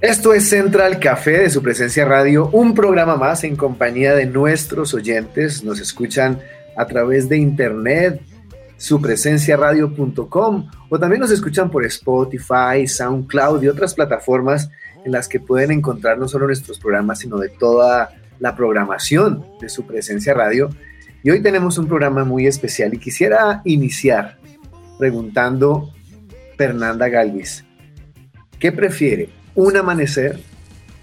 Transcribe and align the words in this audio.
Esto 0.00 0.32
es 0.32 0.48
Central 0.48 1.00
Café 1.00 1.38
de 1.38 1.50
su 1.50 1.60
presencia 1.60 2.04
radio, 2.04 2.48
un 2.52 2.72
programa 2.72 3.16
más 3.16 3.42
en 3.42 3.56
compañía 3.56 4.14
de 4.14 4.26
nuestros 4.26 4.94
oyentes. 4.94 5.64
Nos 5.64 5.80
escuchan 5.80 6.38
a 6.76 6.86
través 6.86 7.28
de 7.28 7.36
internet, 7.36 8.22
supresenciaradio.com 8.76 10.70
o 10.88 10.98
también 11.00 11.20
nos 11.20 11.32
escuchan 11.32 11.68
por 11.68 11.84
Spotify, 11.84 12.86
SoundCloud 12.86 13.60
y 13.64 13.66
otras 13.66 13.92
plataformas 13.94 14.70
en 15.04 15.10
las 15.10 15.26
que 15.26 15.40
pueden 15.40 15.72
encontrar 15.72 16.16
no 16.16 16.28
solo 16.28 16.46
nuestros 16.46 16.78
programas, 16.78 17.18
sino 17.18 17.36
de 17.36 17.48
toda 17.48 18.10
la 18.38 18.54
programación 18.54 19.44
de 19.60 19.68
su 19.68 19.84
presencia 19.84 20.32
radio. 20.32 20.70
Y 21.24 21.30
hoy 21.30 21.42
tenemos 21.42 21.76
un 21.76 21.88
programa 21.88 22.22
muy 22.22 22.46
especial 22.46 22.94
y 22.94 22.98
quisiera 22.98 23.62
iniciar 23.64 24.38
preguntando 24.96 25.92
Fernanda 26.56 27.08
Galvis, 27.08 27.64
¿qué 28.60 28.70
prefiere? 28.70 29.37
¿Un 29.58 29.76
amanecer, 29.76 30.38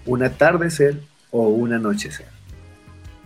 un 0.06 0.22
atardecer 0.22 0.98
o 1.30 1.48
un 1.48 1.74
anochecer? 1.74 2.24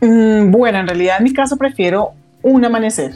Mm, 0.01 0.51
bueno, 0.51 0.81
en 0.81 0.89
realidad 0.89 1.19
en 1.19 1.23
mi 1.23 1.33
caso 1.33 1.57
prefiero 1.57 2.15
un 2.43 2.65
amanecer. 2.65 3.13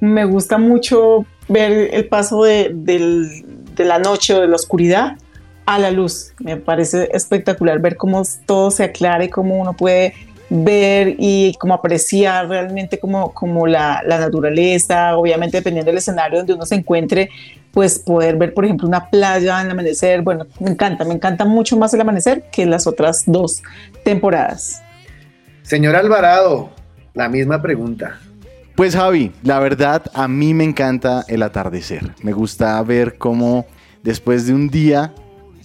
Me 0.00 0.26
gusta 0.26 0.58
mucho 0.58 1.24
ver 1.48 1.94
el 1.94 2.08
paso 2.08 2.44
de, 2.44 2.72
de 2.74 3.84
la 3.86 3.98
noche 3.98 4.34
o 4.34 4.42
de 4.42 4.48
la 4.48 4.56
oscuridad 4.56 5.16
a 5.64 5.78
la 5.78 5.90
luz. 5.90 6.34
Me 6.40 6.58
parece 6.58 7.08
espectacular 7.10 7.80
ver 7.80 7.96
cómo 7.96 8.22
todo 8.44 8.70
se 8.70 8.84
aclara 8.84 9.24
y 9.24 9.30
cómo 9.30 9.58
uno 9.58 9.72
puede 9.72 10.12
ver 10.50 11.14
y 11.18 11.54
cómo 11.60 11.74
apreciar 11.74 12.48
realmente 12.48 12.98
como, 12.98 13.32
como 13.32 13.66
la, 13.66 14.02
la 14.04 14.18
naturaleza, 14.18 15.16
obviamente 15.16 15.58
dependiendo 15.58 15.90
del 15.90 15.98
escenario 15.98 16.38
donde 16.38 16.54
uno 16.54 16.66
se 16.66 16.74
encuentre, 16.74 17.30
pues 17.70 18.00
poder 18.00 18.36
ver, 18.36 18.52
por 18.52 18.64
ejemplo, 18.64 18.88
una 18.88 19.08
playa 19.08 19.60
en 19.60 19.66
el 19.66 19.72
amanecer. 19.72 20.22
Bueno, 20.22 20.46
me 20.58 20.70
encanta, 20.70 21.04
me 21.04 21.14
encanta 21.14 21.44
mucho 21.44 21.76
más 21.76 21.94
el 21.94 22.00
amanecer 22.00 22.44
que 22.50 22.66
las 22.66 22.86
otras 22.86 23.22
dos 23.26 23.62
temporadas. 24.04 24.82
Señor 25.62 25.94
Alvarado, 25.94 26.70
la 27.14 27.28
misma 27.28 27.62
pregunta. 27.62 28.18
Pues 28.74 28.96
Javi, 28.96 29.30
la 29.42 29.60
verdad 29.60 30.02
a 30.14 30.26
mí 30.26 30.52
me 30.52 30.64
encanta 30.64 31.24
el 31.28 31.42
atardecer. 31.42 32.12
Me 32.22 32.32
gusta 32.32 32.82
ver 32.82 33.18
cómo 33.18 33.66
después 34.02 34.46
de 34.46 34.54
un 34.54 34.68
día 34.68 35.12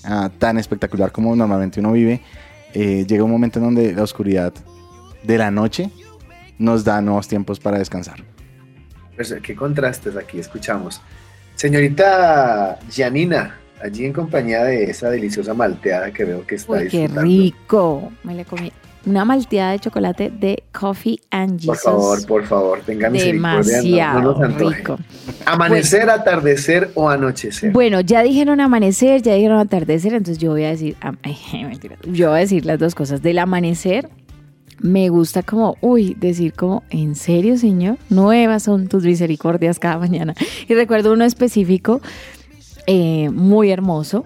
ah, 0.04 0.30
tan 0.38 0.60
espectacular 0.60 1.12
como 1.12 1.36
normalmente 1.36 1.80
uno 1.80 1.94
vive, 1.94 2.22
eh, 2.74 3.06
llega 3.08 3.24
un 3.24 3.32
momento 3.32 3.58
en 3.60 3.66
donde 3.66 3.94
la 3.94 4.04
oscuridad 4.04 4.54
de 5.26 5.38
la 5.38 5.52
noche 5.52 5.90
nos 6.58 6.84
da 6.84 7.02
nuevos 7.02 7.28
tiempos 7.28 7.60
para 7.60 7.78
descansar. 7.78 8.24
Pues, 9.16 9.34
qué 9.44 9.56
contrastes 9.56 10.16
aquí 10.18 10.40
escuchamos. 10.40 11.02
Señorita 11.56 12.78
Janina, 12.94 13.58
allí 13.82 14.06
en 14.06 14.14
compañía 14.14 14.64
de 14.64 14.84
esa 14.86 15.10
deliciosa 15.10 15.54
malteada 15.54 16.12
que 16.12 16.24
veo 16.26 16.46
que 16.46 16.56
está 16.56 16.74
Uy, 16.74 16.88
qué 16.90 17.00
disfrutando. 17.00 17.22
rico. 17.24 18.12
Me 18.24 18.36
la 18.36 18.44
comí. 18.46 18.72
Una 19.06 19.24
malteada 19.24 19.72
de 19.74 19.80
chocolate 19.80 20.32
de 20.32 20.64
Coffee 20.72 21.20
and 21.30 21.64
Por 21.66 21.76
Jesus. 21.76 21.84
favor, 21.84 22.26
por 22.28 22.44
favor, 22.46 22.82
tenga 22.86 23.10
misericordia. 23.10 23.52
no- 23.52 23.64
Demasiado 23.64 24.22
no, 24.40 24.44
antoje. 24.46 24.78
rico. 24.78 24.98
Amanecer, 25.46 26.10
atardecer 26.10 26.90
o 26.96 27.10
anochecer. 27.10 27.72
Bueno, 27.72 28.02
ya 28.02 28.24
dijeron 28.24 28.60
amanecer, 28.62 29.22
ya 29.22 29.36
dijeron 29.36 29.60
atardecer, 29.60 30.14
entonces 30.14 30.40
yo 30.40 30.52
voy 30.52 30.64
a 30.64 30.70
decir, 30.70 30.96
am- 31.02 31.18
ay, 31.24 31.38
mentira. 31.66 31.98
yo 32.12 32.30
voy 32.30 32.38
a 32.38 32.40
decir 32.42 32.66
las 32.66 32.80
dos 32.80 32.96
cosas. 32.96 33.22
Del 33.22 33.38
amanecer, 33.38 34.10
me 34.80 35.10
gusta 35.10 35.44
como, 35.44 35.78
uy, 35.82 36.16
decir 36.20 36.54
como, 36.54 36.84
¿en 36.90 37.16
serio, 37.16 37.58
señor? 37.58 37.98
Nuevas 38.10 38.64
son 38.64 38.88
tus 38.88 39.04
misericordias 39.04 39.80
cada 39.80 39.98
mañana. 39.98 40.34
Y 40.68 40.74
recuerdo 40.74 41.14
uno 41.14 41.26
específico, 41.26 42.02
eh, 42.88 43.30
muy 43.32 43.72
hermoso, 43.72 44.26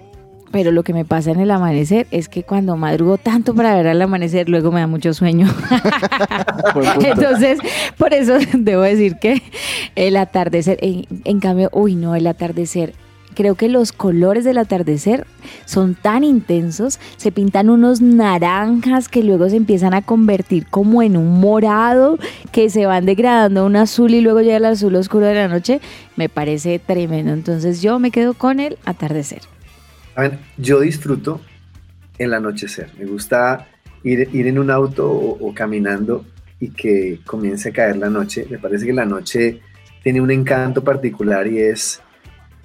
pero 0.52 0.72
lo 0.72 0.84
que 0.84 0.94
me 0.94 1.06
pasa 1.06 1.32
en 1.32 1.40
el 1.40 1.52
amanecer 1.52 2.08
es 2.12 2.28
que 2.28 2.44
cuando 2.44 2.76
madrugo 2.76 3.18
tanto 3.18 3.54
para 3.54 3.76
ver 3.76 3.88
al 3.88 4.02
amanecer, 4.02 4.50
luego 4.50 4.72
me 4.72 4.80
da 4.80 4.88
mucho 4.88 5.14
sueño. 5.14 5.48
Entonces, 7.04 7.60
por 7.98 8.14
eso 8.14 8.38
debo 8.54 8.82
decir 8.82 9.18
que 9.18 9.42
el 9.96 10.18
atardecer, 10.18 10.78
en, 10.82 11.06
en 11.24 11.40
cambio, 11.40 11.70
uy, 11.72 11.96
no, 11.96 12.16
el 12.16 12.28
atardecer. 12.28 12.94
Creo 13.36 13.56
que 13.56 13.70
los 13.70 13.92
colores 13.92 14.44
del 14.44 14.58
atardecer 14.58 15.26
son 15.66 15.96
tan 15.96 16.24
intensos, 16.24 17.00
se 17.18 17.32
pintan 17.32 17.70
unos 17.70 18.02
naranjas 18.02 19.08
que 19.08 19.24
luego 19.24 19.50
se 19.50 19.56
empiezan 19.56 19.94
a 19.94 20.02
convertir 20.02 20.66
como 20.68 21.02
en 21.04 21.16
un 21.16 21.40
morado, 21.40 22.18
que 22.52 22.70
se 22.70 22.86
van 22.86 23.06
degradando 23.06 23.62
a 23.62 23.66
un 23.66 23.76
azul 23.76 24.14
y 24.14 24.22
luego 24.22 24.42
llega 24.42 24.58
el 24.58 24.66
azul 24.66 24.96
oscuro 24.96 25.26
de 25.26 25.36
la 25.36 25.48
noche. 25.48 25.80
Me 26.16 26.28
parece 26.28 26.80
tremendo. 26.80 27.32
Entonces 27.32 27.82
yo 27.82 28.00
me 28.00 28.12
quedo 28.12 28.34
con 28.34 28.60
el 28.60 28.78
atardecer. 28.86 29.42
Saben, 30.16 30.40
Yo 30.58 30.82
disfruto 30.82 31.40
el 32.18 32.34
anochecer. 32.34 32.92
Me 32.98 33.06
gusta 33.06 33.68
ir, 34.04 34.30
en 34.34 34.60
un 34.60 34.72
auto 34.72 35.10
o 35.10 35.54
caminando 35.54 36.26
y 36.60 36.70
que 36.70 37.20
comience 37.26 37.70
a 37.70 37.72
caer 37.74 37.98
la 37.98 38.10
noche. 38.10 38.46
Me 38.50 38.60
parece 38.60 38.86
que 38.86 38.94
la 38.94 39.06
noche 39.06 39.62
tiene 40.04 40.22
un 40.22 40.32
encanto 40.32 40.84
particular 40.84 41.48
y 41.48 41.60
es 41.60 42.02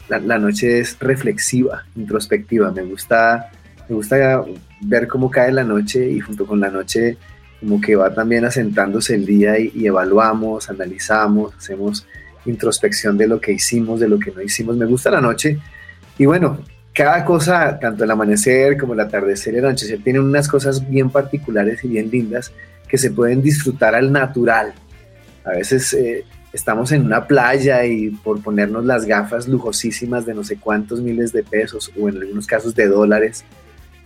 la, 0.09 0.39
noche 0.39 0.81
es 0.81 0.99
reflexiva, 0.99 1.85
introspectiva. 1.97 2.71
Me 2.71 2.83
gusta, 2.83 3.51
me 3.89 3.97
gusta 3.97 4.45
ver 4.81 5.09
cómo 5.09 5.31
cae 5.31 5.53
la 5.53 5.65
noche 5.65 6.09
y 6.11 6.21
junto 6.21 6.47
con 6.47 6.61
la 6.61 6.71
noche 6.71 7.17
como 7.61 7.81
que 7.81 7.97
va 7.97 8.13
también 8.13 8.45
asentándose 8.45 9.15
el 9.15 9.25
día 9.25 9.59
y, 9.59 9.87
evaluamos, 9.87 10.69
analizamos, 10.69 11.55
hacemos 11.55 12.07
introspección 12.45 13.17
de 13.17 13.27
lo 13.27 13.41
que 13.41 13.53
hicimos, 13.53 14.01
de 14.01 14.09
lo 14.09 14.19
que 14.19 14.31
no 14.31 14.43
hicimos. 14.43 14.77
Me 14.77 14.85
gusta 14.85 15.11
la 15.11 15.21
noche 15.21 15.59
y 16.19 16.27
bueno, 16.27 16.59
cada 16.93 17.25
cosa, 17.25 17.79
tanto 17.81 18.05
el 18.05 18.11
amanecer 18.11 18.77
como 18.77 18.93
el 18.93 19.01
atardecer 19.01 19.55
y 19.55 19.59
el 19.59 19.65
anochecer, 19.65 20.03
tienen 20.03 20.23
unas 20.23 20.47
cosas 20.47 20.89
bien 20.89 21.11
particulares 21.11 21.83
y 21.85 21.89
bien 21.89 22.11
lindas 22.11 22.53
que 22.87 22.99
se 22.99 23.11
pueden 23.11 23.43
disfrutar 23.43 23.95
al 23.95 24.13
natural. 24.13 24.75
A 25.45 25.51
veces 25.51 25.93
eh, 25.95 26.25
estamos 26.55 26.93
en 26.93 27.05
una 27.05 27.27
playa 27.27 27.85
y 27.85 28.11
por 28.11 28.41
ponernos 28.41 28.85
las 28.85 29.05
gafas 29.05 29.49
lujosísimas 29.49 30.25
de 30.25 30.33
no 30.35 30.45
sé 30.45 30.57
cuántos 30.57 31.01
miles 31.03 31.33
de 31.33 31.43
pesos 31.43 31.91
o 32.01 32.09
en 32.09 32.17
algunos 32.17 32.47
casos 32.47 32.75
de 32.75 32.87
dólares, 32.87 33.45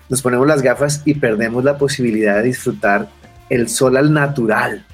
nos 0.09 0.22
ponemos 0.22 0.47
las 0.47 0.62
gafas 0.62 1.03
y 1.04 1.14
perdemos 1.14 1.62
la 1.62 1.76
posibilidad 1.76 2.36
de 2.38 2.44
disfrutar 2.44 3.09
el 3.50 3.69
sol 3.69 3.97
al 3.98 4.12
natural. 4.12 4.84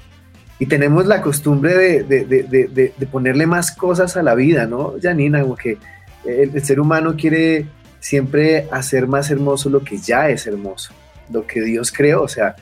Y 0.59 0.65
tenemos 0.67 1.05
la 1.05 1.21
costumbre 1.21 1.75
de, 1.75 2.03
de- 2.03 2.25
de- 2.25 2.93
de- 2.97 3.05
ponerle 3.07 3.45
más 3.47 3.71
cosas 3.71 4.15
a 4.17 4.23
la 4.23 4.35
vida, 4.35 4.67
¿no, 4.67 4.93
Janina? 5.01 5.41
Como 5.41 5.55
que 5.55 5.77
el, 6.25 6.51
el 6.53 6.63
ser 6.63 6.79
humano 6.79 7.15
quiere 7.17 7.65
siempre 7.99 8.67
hacer 8.71 9.07
más 9.07 9.31
hermoso 9.31 9.69
lo 9.69 9.81
que 9.83 9.97
ya 9.97 10.29
es 10.29 10.45
hermoso, 10.47 10.93
lo 11.31 11.47
que 11.47 11.61
Dios 11.61 11.91
creó. 11.91 12.21
O 12.23 12.27
sea, 12.27 12.55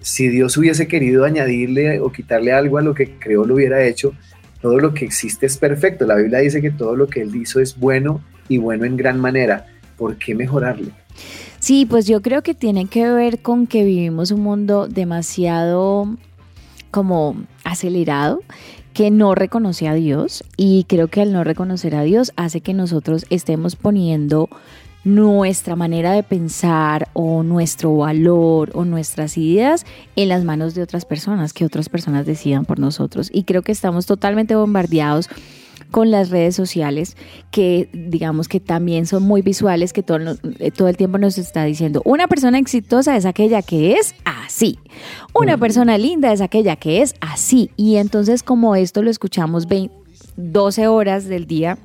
si 0.00 0.28
Dios 0.28 0.56
hubiese 0.56 0.88
querido 0.88 1.24
añadirle 1.24 2.00
o 2.00 2.12
quitarle 2.12 2.52
algo 2.52 2.78
a 2.78 2.82
lo 2.82 2.94
que 2.94 3.18
creó, 3.18 3.44
lo 3.44 3.54
hubiera 3.54 3.84
hecho. 3.84 4.12
Todo 4.60 4.78
lo 4.78 4.94
que 4.94 5.04
existe 5.04 5.46
es 5.46 5.56
perfecto. 5.56 6.06
La 6.06 6.16
Biblia 6.16 6.38
dice 6.38 6.60
que 6.60 6.70
todo 6.70 6.96
lo 6.96 7.06
que 7.06 7.22
Él 7.22 7.34
hizo 7.36 7.60
es 7.60 7.78
bueno 7.78 8.22
y 8.48 8.58
bueno 8.58 8.84
en 8.84 8.96
gran 8.96 9.20
manera. 9.20 9.66
¿Por 9.96 10.16
qué 10.16 10.34
mejorarlo? 10.34 10.90
Sí, 11.58 11.86
pues 11.86 12.06
yo 12.06 12.22
creo 12.22 12.42
que 12.42 12.54
tiene 12.54 12.86
que 12.86 13.08
ver 13.08 13.40
con 13.40 13.66
que 13.66 13.84
vivimos 13.84 14.30
un 14.30 14.40
mundo 14.40 14.88
demasiado 14.88 16.16
como 16.90 17.36
acelerado 17.64 18.42
que 18.92 19.10
no 19.10 19.34
reconoce 19.34 19.88
a 19.88 19.94
Dios 19.94 20.42
y 20.56 20.84
creo 20.84 21.08
que 21.08 21.20
al 21.20 21.32
no 21.32 21.44
reconocer 21.44 21.94
a 21.94 22.02
Dios 22.02 22.32
hace 22.36 22.62
que 22.62 22.72
nosotros 22.72 23.26
estemos 23.28 23.76
poniendo 23.76 24.48
nuestra 25.06 25.76
manera 25.76 26.10
de 26.12 26.24
pensar 26.24 27.08
o 27.12 27.44
nuestro 27.44 27.96
valor 27.96 28.72
o 28.74 28.84
nuestras 28.84 29.38
ideas 29.38 29.86
en 30.16 30.28
las 30.28 30.42
manos 30.42 30.74
de 30.74 30.82
otras 30.82 31.04
personas, 31.04 31.52
que 31.52 31.64
otras 31.64 31.88
personas 31.88 32.26
decidan 32.26 32.64
por 32.64 32.80
nosotros. 32.80 33.30
Y 33.32 33.44
creo 33.44 33.62
que 33.62 33.70
estamos 33.70 34.04
totalmente 34.04 34.56
bombardeados 34.56 35.28
con 35.92 36.10
las 36.10 36.30
redes 36.30 36.56
sociales 36.56 37.16
que 37.52 37.88
digamos 37.92 38.48
que 38.48 38.58
también 38.58 39.06
son 39.06 39.22
muy 39.22 39.42
visuales, 39.42 39.92
que 39.92 40.02
todo, 40.02 40.18
eh, 40.58 40.72
todo 40.72 40.88
el 40.88 40.96
tiempo 40.96 41.18
nos 41.18 41.38
está 41.38 41.62
diciendo, 41.64 42.02
una 42.04 42.26
persona 42.26 42.58
exitosa 42.58 43.16
es 43.16 43.26
aquella 43.26 43.62
que 43.62 43.92
es 43.92 44.16
así, 44.24 44.80
una 45.32 45.56
persona 45.56 45.98
linda 45.98 46.32
es 46.32 46.40
aquella 46.40 46.74
que 46.74 47.02
es 47.02 47.14
así. 47.20 47.70
Y 47.76 47.96
entonces 47.96 48.42
como 48.42 48.74
esto 48.74 49.02
lo 49.02 49.10
escuchamos 49.10 49.68
20 49.68 50.06
12 50.36 50.88
horas 50.88 51.26
del 51.26 51.46
día, 51.46 51.78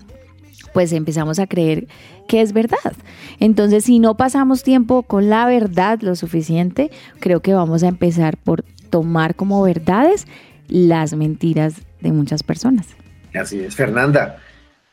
pues 0.73 0.91
empezamos 0.93 1.39
a 1.39 1.47
creer 1.47 1.87
que 2.27 2.41
es 2.41 2.53
verdad. 2.53 2.93
Entonces, 3.39 3.85
si 3.85 3.99
no 3.99 4.15
pasamos 4.15 4.63
tiempo 4.63 5.03
con 5.03 5.29
la 5.29 5.45
verdad 5.45 5.99
lo 6.01 6.15
suficiente, 6.15 6.91
creo 7.19 7.41
que 7.41 7.53
vamos 7.53 7.83
a 7.83 7.87
empezar 7.87 8.37
por 8.37 8.63
tomar 8.89 9.35
como 9.35 9.61
verdades 9.61 10.27
las 10.67 11.13
mentiras 11.13 11.75
de 12.01 12.11
muchas 12.11 12.43
personas. 12.43 12.87
Así 13.33 13.59
es, 13.59 13.75
Fernanda. 13.75 14.37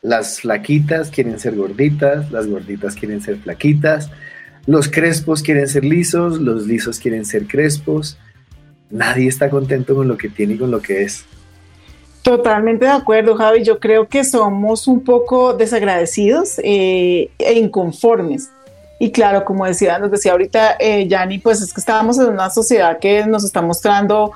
Las 0.01 0.41
flaquitas 0.41 1.09
quieren 1.09 1.39
ser 1.39 1.55
gorditas, 1.55 2.31
las 2.31 2.47
gorditas 2.47 2.95
quieren 2.95 3.21
ser 3.21 3.37
flaquitas, 3.37 4.09
los 4.65 4.87
crespos 4.87 5.43
quieren 5.43 5.67
ser 5.67 5.83
lisos, 5.83 6.39
los 6.39 6.67
lisos 6.67 6.99
quieren 6.99 7.25
ser 7.25 7.47
crespos. 7.47 8.17
Nadie 8.89 9.27
está 9.27 9.49
contento 9.49 9.95
con 9.95 10.07
lo 10.07 10.17
que 10.17 10.29
tiene 10.29 10.53
y 10.53 10.57
con 10.57 10.71
lo 10.71 10.81
que 10.81 11.03
es. 11.03 11.25
Totalmente 12.21 12.85
de 12.85 12.91
acuerdo, 12.91 13.35
Javi. 13.35 13.63
Yo 13.63 13.79
creo 13.79 14.07
que 14.07 14.23
somos 14.23 14.87
un 14.87 15.03
poco 15.03 15.53
desagradecidos 15.53 16.59
eh, 16.63 17.29
e 17.39 17.53
inconformes. 17.53 18.49
Y 18.99 19.11
claro, 19.11 19.45
como 19.45 19.65
decía, 19.65 19.97
nos 19.97 20.11
decía 20.11 20.33
ahorita 20.33 20.75
eh, 20.79 21.07
Yanni, 21.07 21.39
pues 21.39 21.61
es 21.61 21.73
que 21.73 21.79
estábamos 21.79 22.19
en 22.19 22.27
una 22.27 22.49
sociedad 22.49 22.99
que 22.99 23.25
nos 23.25 23.45
está 23.45 23.61
mostrando 23.61 24.33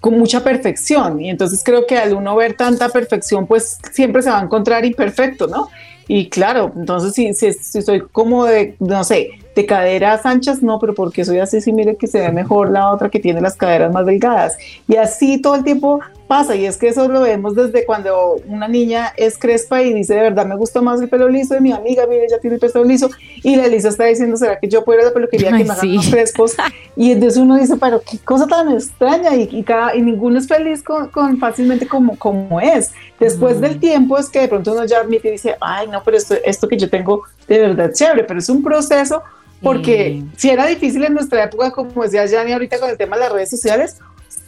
con 0.00 0.18
mucha 0.18 0.42
perfección. 0.42 1.20
Y 1.20 1.28
entonces 1.28 1.62
creo 1.62 1.86
que 1.86 1.98
al 1.98 2.14
uno 2.14 2.34
ver 2.34 2.54
tanta 2.54 2.88
perfección, 2.88 3.46
pues 3.46 3.78
siempre 3.92 4.22
se 4.22 4.30
va 4.30 4.40
a 4.40 4.42
encontrar 4.42 4.86
imperfecto, 4.86 5.46
¿no? 5.46 5.68
Y 6.08 6.30
claro, 6.30 6.72
entonces 6.74 7.12
si, 7.12 7.34
si, 7.34 7.52
si 7.52 7.82
soy 7.82 8.00
como 8.00 8.46
de, 8.46 8.74
no 8.80 9.04
sé, 9.04 9.28
de 9.54 9.66
caderas 9.66 10.26
anchas, 10.26 10.62
no, 10.62 10.80
pero 10.80 10.94
porque 10.94 11.24
soy 11.24 11.38
así, 11.38 11.60
sí, 11.60 11.72
mire 11.72 11.96
que 11.96 12.06
se 12.06 12.20
ve 12.20 12.32
mejor 12.32 12.70
la 12.70 12.90
otra 12.90 13.10
que 13.10 13.20
tiene 13.20 13.40
las 13.40 13.54
caderas 13.54 13.92
más 13.92 14.06
delgadas. 14.06 14.56
Y 14.88 14.96
así 14.96 15.40
todo 15.40 15.54
el 15.54 15.62
tiempo 15.62 16.00
pasa, 16.30 16.54
y 16.54 16.64
es 16.64 16.76
que 16.76 16.86
eso 16.86 17.08
lo 17.08 17.22
vemos 17.22 17.56
desde 17.56 17.84
cuando 17.84 18.40
una 18.46 18.68
niña 18.68 19.12
es 19.16 19.36
crespa 19.36 19.82
y 19.82 19.92
dice, 19.92 20.14
de 20.14 20.20
verdad, 20.20 20.46
me 20.46 20.54
gusta 20.54 20.80
más 20.80 21.02
el 21.02 21.08
pelo 21.08 21.28
liso 21.28 21.54
de 21.54 21.60
mi 21.60 21.72
amiga, 21.72 22.06
mire, 22.06 22.26
ella 22.26 22.38
tiene 22.38 22.54
el 22.54 22.60
pelo 22.60 22.84
liso, 22.84 23.10
y 23.42 23.56
la 23.56 23.66
Elisa 23.66 23.88
está 23.88 24.04
diciendo, 24.04 24.36
¿será 24.36 24.56
que 24.60 24.68
yo 24.68 24.84
puedo 24.84 25.00
ir 25.00 25.06
a 25.06 25.08
la 25.08 25.12
peluquería 25.12 25.48
que 25.50 25.64
me 25.64 25.72
hagan 25.72 25.94
los 25.96 26.08
crespos? 26.08 26.54
Y 26.96 27.12
entonces 27.12 27.40
uno 27.40 27.56
dice, 27.56 27.76
pero 27.78 28.00
qué 28.00 28.18
cosa 28.18 28.46
tan 28.46 28.70
extraña, 28.70 29.34
y, 29.34 29.48
y, 29.50 29.64
cada, 29.64 29.96
y 29.96 30.02
ninguno 30.02 30.38
es 30.38 30.46
feliz 30.46 30.84
con, 30.84 31.08
con 31.08 31.36
fácilmente 31.38 31.88
como, 31.88 32.16
como 32.16 32.60
es. 32.60 32.92
Después 33.18 33.56
mm. 33.56 33.60
del 33.60 33.80
tiempo 33.80 34.16
es 34.16 34.28
que 34.28 34.42
de 34.42 34.48
pronto 34.48 34.72
uno 34.72 34.84
ya 34.84 34.98
admite 34.98 35.28
y 35.28 35.32
dice, 35.32 35.56
ay, 35.60 35.88
no, 35.88 36.00
pero 36.04 36.16
esto, 36.16 36.36
esto 36.44 36.68
que 36.68 36.76
yo 36.76 36.88
tengo 36.88 37.24
de 37.48 37.58
verdad 37.58 37.90
chévere, 37.92 38.22
pero 38.22 38.38
es 38.38 38.48
un 38.48 38.62
proceso 38.62 39.22
porque 39.62 40.22
si 40.36 40.48
era 40.48 40.66
difícil 40.66 41.04
en 41.04 41.14
nuestra 41.14 41.44
época, 41.44 41.70
como 41.70 42.02
decía 42.02 42.26
Jani 42.26 42.52
ahorita 42.52 42.78
con 42.78 42.88
el 42.88 42.96
tema 42.96 43.16
de 43.16 43.24
las 43.24 43.32
redes 43.32 43.50
sociales, 43.50 43.98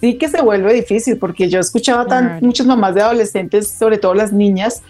sí 0.01 0.19
que 0.19 0.29
se 0.29 0.43
vuelve 0.43 0.73
difícil, 0.73 1.19
porque 1.19 1.49
yo 1.49 1.61
escuchaba 1.61 2.07
tan 2.07 2.39
muchas 2.41 2.67
mamás 2.67 2.95
de 2.95 3.03
adolescentes, 3.03 3.69
sobre 3.69 3.99
todo 3.99 4.15
las 4.15 4.33
niñas, 4.33 4.83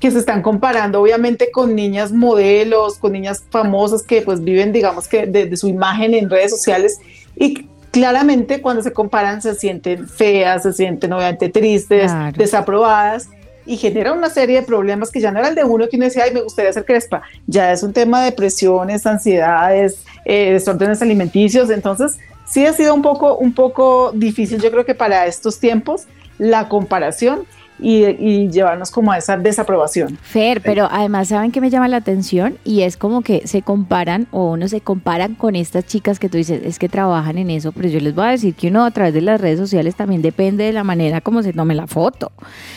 que 0.00 0.10
se 0.10 0.18
están 0.18 0.42
comparando 0.42 1.00
obviamente 1.00 1.50
con 1.50 1.74
niñas 1.74 2.12
modelos, 2.12 2.98
con 2.98 3.12
niñas 3.12 3.42
famosas 3.50 4.02
que 4.02 4.22
pues 4.22 4.42
viven 4.44 4.72
digamos 4.72 5.08
que 5.08 5.26
de, 5.26 5.56
su 5.56 5.68
imagen 5.68 6.14
en 6.14 6.28
redes 6.28 6.50
sociales 6.50 6.98
y 7.34 7.66
claramente 7.90 8.60
cuando 8.60 8.82
se 8.82 8.92
comparan 8.92 9.40
se 9.40 9.54
sienten 9.54 10.06
feas, 10.06 10.64
se 10.64 10.74
sienten 10.74 11.12
obviamente 11.12 11.48
tristes, 11.48 12.12
desaprobadas 12.36 13.30
y 13.64 13.78
genera 13.78 14.12
una 14.12 14.28
serie 14.28 14.60
de 14.60 14.66
problemas 14.66 15.10
que 15.10 15.20
ya 15.20 15.32
no 15.32 15.38
era 15.38 15.48
el 15.48 15.54
de 15.54 15.64
uno 15.64 15.88
que 15.88 15.96
uno 15.96 16.04
decía, 16.04 16.24
ay, 16.24 16.32
me 16.32 16.42
gustaría 16.42 16.72
ser 16.72 16.84
crespa, 16.84 17.22
ya 17.46 17.72
es 17.72 17.82
un 17.82 17.92
tema 17.92 18.20
de 18.20 18.30
depresiones, 18.30 19.06
ansiedades, 19.06 20.04
eh, 20.24 20.52
desórdenes 20.52 21.02
alimenticios, 21.02 21.70
entonces 21.70 22.18
sí 22.46 22.64
ha 22.64 22.72
sido 22.72 22.94
un 22.94 23.02
poco, 23.02 23.36
un 23.36 23.52
poco 23.52 24.12
difícil, 24.14 24.60
yo 24.60 24.70
creo 24.70 24.84
que 24.84 24.94
para 24.94 25.26
estos 25.26 25.58
tiempos, 25.58 26.06
la 26.38 26.68
comparación 26.68 27.46
y, 27.78 28.48
llevarnos 28.48 28.90
como 28.90 29.12
a 29.12 29.18
esa 29.18 29.36
desaprobación. 29.36 30.18
Fer, 30.22 30.62
pero 30.62 30.88
además 30.90 31.28
saben 31.28 31.52
que 31.52 31.60
me 31.60 31.70
llama 31.70 31.88
la 31.88 31.98
atención 31.98 32.58
y 32.64 32.82
es 32.82 32.96
como 32.96 33.22
que 33.22 33.46
se 33.46 33.62
comparan 33.62 34.28
o 34.30 34.52
uno 34.52 34.68
se 34.68 34.80
comparan 34.80 35.34
con 35.34 35.56
estas 35.56 35.84
chicas 35.86 36.18
que 36.18 36.28
tú 36.28 36.38
dices, 36.38 36.62
es 36.64 36.78
que 36.78 36.88
trabajan 36.88 37.38
en 37.38 37.50
eso, 37.50 37.72
pero 37.72 37.88
yo 37.88 38.00
les 38.00 38.14
voy 38.14 38.26
a 38.26 38.30
decir 38.30 38.54
que 38.54 38.68
uno 38.68 38.84
a 38.84 38.90
través 38.90 39.14
de 39.14 39.20
las 39.20 39.40
redes 39.40 39.58
sociales 39.58 39.94
también 39.94 40.22
depende 40.22 40.64
de 40.64 40.72
la 40.72 40.84
manera 40.84 41.20
como 41.20 41.42
se 41.42 41.52
tome 41.52 41.74
la 41.74 41.86
foto, 41.86 42.32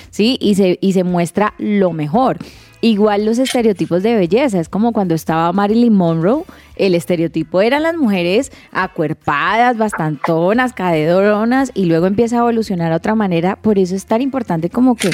¿sí? 0.09 0.37
Y 0.41 0.55
se, 0.55 0.77
y 0.81 0.93
se 0.93 1.03
muestra 1.03 1.53
lo 1.57 1.91
mejor. 1.93 2.37
Igual 2.81 3.25
los 3.25 3.39
estereotipos 3.39 4.03
de 4.03 4.15
belleza, 4.15 4.59
es 4.59 4.69
como 4.69 4.93
cuando 4.93 5.13
estaba 5.13 5.51
Marilyn 5.51 5.93
Monroe, 5.93 6.43
el 6.77 6.95
estereotipo 6.95 7.59
eran 7.59 7.83
las 7.83 7.97
mujeres 7.97 8.53
acuerpadas, 8.71 9.77
bastantonas, 9.77 10.71
cadedoronas, 10.71 11.71
y 11.73 11.85
luego 11.85 12.05
empieza 12.05 12.37
a 12.37 12.39
evolucionar 12.39 12.93
a 12.93 12.97
otra 12.97 13.15
manera. 13.15 13.57
Por 13.57 13.79
eso 13.79 13.95
es 13.95 14.05
tan 14.05 14.21
importante 14.21 14.69
como 14.69 14.95
que 14.95 15.09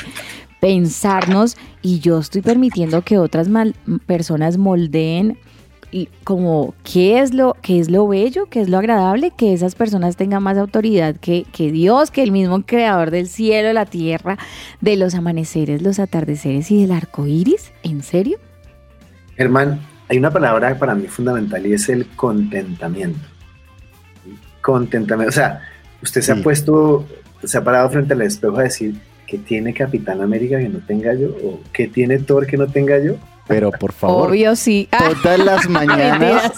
pensarnos 0.59 1.57
y 1.81 2.00
yo 2.00 2.19
estoy 2.19 2.41
permitiendo 2.41 3.01
que 3.01 3.17
otras 3.17 3.47
personas 4.06 4.57
moldeen 4.57 5.39
como 6.23 6.73
qué 6.83 7.19
es 7.19 7.33
lo 7.33 7.55
qué 7.61 7.79
es 7.79 7.89
lo 7.89 8.07
bello, 8.07 8.47
qué 8.49 8.61
es 8.61 8.69
lo 8.69 8.77
agradable, 8.77 9.31
que 9.35 9.53
esas 9.53 9.75
personas 9.75 10.17
tengan 10.17 10.43
más 10.43 10.57
autoridad 10.57 11.15
que, 11.15 11.45
que 11.51 11.71
Dios, 11.71 12.11
que 12.11 12.23
el 12.23 12.31
mismo 12.31 12.63
creador 12.65 13.11
del 13.11 13.27
cielo, 13.27 13.71
la 13.73 13.85
tierra, 13.85 14.37
de 14.81 14.97
los 14.97 15.15
amaneceres, 15.15 15.81
los 15.81 15.99
atardeceres 15.99 16.69
y 16.71 16.81
del 16.81 16.91
arco 16.91 17.27
iris. 17.27 17.71
¿En 17.83 18.03
serio? 18.03 18.37
Germán, 19.37 19.79
hay 20.09 20.17
una 20.17 20.31
palabra 20.31 20.77
para 20.77 20.95
mí 20.95 21.07
fundamental 21.07 21.65
y 21.65 21.73
es 21.73 21.89
el 21.89 22.07
contentamiento. 22.15 23.27
Contentamiento. 24.61 25.29
O 25.29 25.33
sea, 25.33 25.61
usted 26.01 26.21
se 26.21 26.31
ha 26.31 26.35
puesto, 26.35 27.07
se 27.43 27.57
ha 27.57 27.63
parado 27.63 27.89
frente 27.89 28.13
al 28.13 28.21
espejo 28.21 28.57
a 28.57 28.63
decir 28.63 28.95
que 29.27 29.38
tiene 29.38 29.74
Capitán 29.74 30.22
América 30.22 30.60
que 30.60 30.69
no 30.69 30.80
tenga 30.80 31.13
yo 31.13 31.30
o 31.30 31.60
que 31.74 31.88
tiene 31.88 32.19
Thor 32.19 32.48
que 32.48 32.57
no 32.57 32.68
tenga 32.68 33.00
yo. 33.00 33.16
Pero 33.48 33.72
por 33.72 33.92
favor. 33.92 34.31
Obvio, 34.31 34.56
sí. 34.56 34.89
Todas 35.22 35.39
las 35.39 35.69
mañanas. 35.69 36.51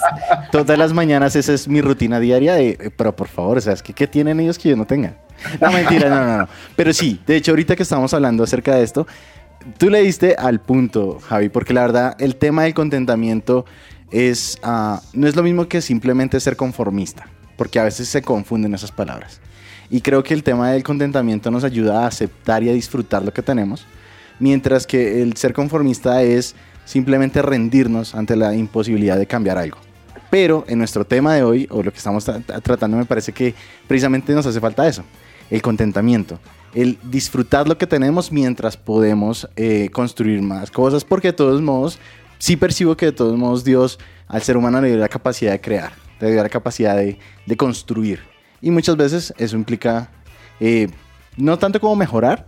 todas 0.52 0.78
las 0.78 0.94
mañanas 0.94 1.36
esa 1.36 1.54
es 1.54 1.68
mi 1.68 1.82
rutina 1.82 2.20
diaria 2.20 2.56
de, 2.56 2.92
pero 2.96 3.16
por 3.16 3.28
favor, 3.28 3.58
o 3.58 3.62
sea, 3.62 3.74
es 3.74 3.84
que 3.84 3.94
¿qué 3.94 4.08
tienen 4.08 4.40
ellos 4.40 4.58
que 4.58 4.70
yo 4.70 4.76
no 4.76 4.86
tenga? 4.86 5.18
No, 5.62 5.72
mentira, 5.72 6.10
no, 6.10 6.26
no, 6.26 6.38
no. 6.40 6.50
Pero 6.76 6.94
sí, 6.94 7.22
de 7.28 7.36
hecho, 7.36 7.52
ahorita 7.52 7.76
que 7.76 7.84
estamos 7.84 8.14
hablando 8.14 8.44
acerca 8.44 8.76
de 8.76 8.84
esto, 8.84 9.06
tú 9.78 9.90
le 9.90 10.02
diste 10.02 10.36
al 10.38 10.60
punto, 10.60 11.20
Javi, 11.20 11.50
porque 11.50 11.74
la 11.74 11.82
verdad, 11.82 12.16
el 12.20 12.36
tema 12.38 12.64
del 12.64 12.74
contentamiento 12.74 13.66
es, 14.12 14.58
uh, 14.64 14.98
no 15.14 15.28
es 15.28 15.36
lo 15.36 15.44
mismo 15.44 15.68
que 15.68 15.82
simplemente 15.82 16.40
ser 16.40 16.56
conformista, 16.56 17.28
porque 17.58 17.80
a 17.80 17.84
veces 17.84 18.08
se 18.08 18.22
confunden 18.22 18.74
esas 18.74 18.92
palabras. 18.92 19.42
Y 19.90 20.02
creo 20.02 20.24
que 20.24 20.34
el 20.34 20.44
tema 20.44 20.72
del 20.72 20.84
contentamiento 20.84 21.50
nos 21.52 21.64
ayuda 21.64 22.04
a 22.04 22.08
aceptar 22.08 22.64
y 22.64 22.70
a 22.70 22.74
disfrutar 22.74 23.24
lo 23.24 23.34
que 23.34 23.42
tenemos, 23.42 23.86
mientras 24.40 24.86
que 24.86 25.22
el 25.22 25.36
ser 25.38 25.54
conformista 25.54 26.22
es 26.22 26.56
simplemente 26.86 27.42
rendirnos 27.42 28.16
ante 28.16 28.36
la 28.36 28.56
imposibilidad 28.56 29.18
de 29.18 29.28
cambiar 29.28 29.58
algo. 29.58 29.78
Pero 30.30 30.66
en 30.68 30.80
nuestro 30.80 31.06
tema 31.06 31.36
de 31.36 31.44
hoy, 31.44 31.68
o 31.70 31.84
lo 31.84 31.92
que 31.92 31.98
estamos 31.98 32.26
tratando, 32.26 32.98
me 32.98 33.06
parece 33.06 33.32
que 33.32 33.54
precisamente 33.88 34.34
nos 34.34 34.46
hace 34.46 34.60
falta 34.60 34.88
eso, 34.88 35.04
el 35.50 35.62
contentamiento, 35.62 36.40
el 36.74 36.98
disfrutar 37.04 37.68
lo 37.68 37.78
que 37.78 37.88
tenemos 37.88 38.32
mientras 38.32 38.76
podemos 38.76 39.48
eh, 39.56 39.90
construir 39.92 40.42
más 40.42 40.70
cosas, 40.70 41.06
porque 41.06 41.30
de 41.30 41.34
todos 41.34 41.62
modos, 41.62 42.00
sí 42.40 42.58
percibo 42.58 42.98
que 42.98 43.08
de 43.08 43.12
todos 43.14 43.38
modos 43.38 43.64
Dios 43.64 44.00
al 44.28 44.42
ser 44.42 44.58
humano 44.58 44.82
le 44.82 44.90
dio 44.90 44.98
la 44.98 45.08
capacidad 45.08 45.52
de 45.52 45.62
crear, 45.62 45.94
le 46.20 46.32
dio 46.32 46.44
la 46.44 46.50
capacidad 46.50 46.96
de, 46.98 47.18
construir. 47.58 48.20
Y 48.62 48.72
muchas 48.72 48.98
veces 48.98 49.34
eso 49.38 49.56
implica 49.56 50.10
eh, 50.60 50.88
no 51.36 51.58
tanto 51.60 51.80
como 51.80 51.96
mejorar, 51.96 52.48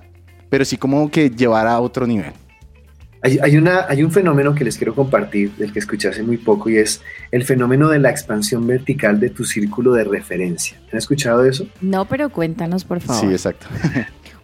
pero 0.50 0.66
sí 0.66 0.78
como 0.78 1.10
que 1.12 1.30
llevar 1.30 1.68
a 1.68 1.80
otro 1.80 2.08
nivel. 2.08 2.34
Hay, 3.22 3.58
una, 3.58 3.86
hay 3.90 4.02
un 4.02 4.12
fenómeno 4.12 4.56
que 4.56 4.64
les 4.64 4.78
quiero 4.78 4.96
compartir, 4.96 5.52
del 5.58 5.74
que 5.74 5.80
escuché 5.80 6.08
hace 6.08 6.24
muy 6.24 6.38
poco, 6.38 6.70
y 6.70 6.78
es 6.78 7.02
el 7.32 7.44
fenómeno 7.44 7.90
de 7.90 8.00
la 8.00 8.10
expansión 8.10 8.66
vertical 8.66 9.20
de 9.20 9.30
tu 9.30 9.44
círculo 9.44 9.92
de 9.92 10.06
referencia. 10.06 10.80
¿Han 10.90 10.98
escuchado 10.98 11.44
de 11.44 11.50
eso? 11.50 11.68
No, 11.82 12.06
pero 12.06 12.30
cuéntanos, 12.30 12.86
por 12.86 13.02
favor. 13.02 13.22
Sí, 13.22 13.28
exacto. 13.28 13.68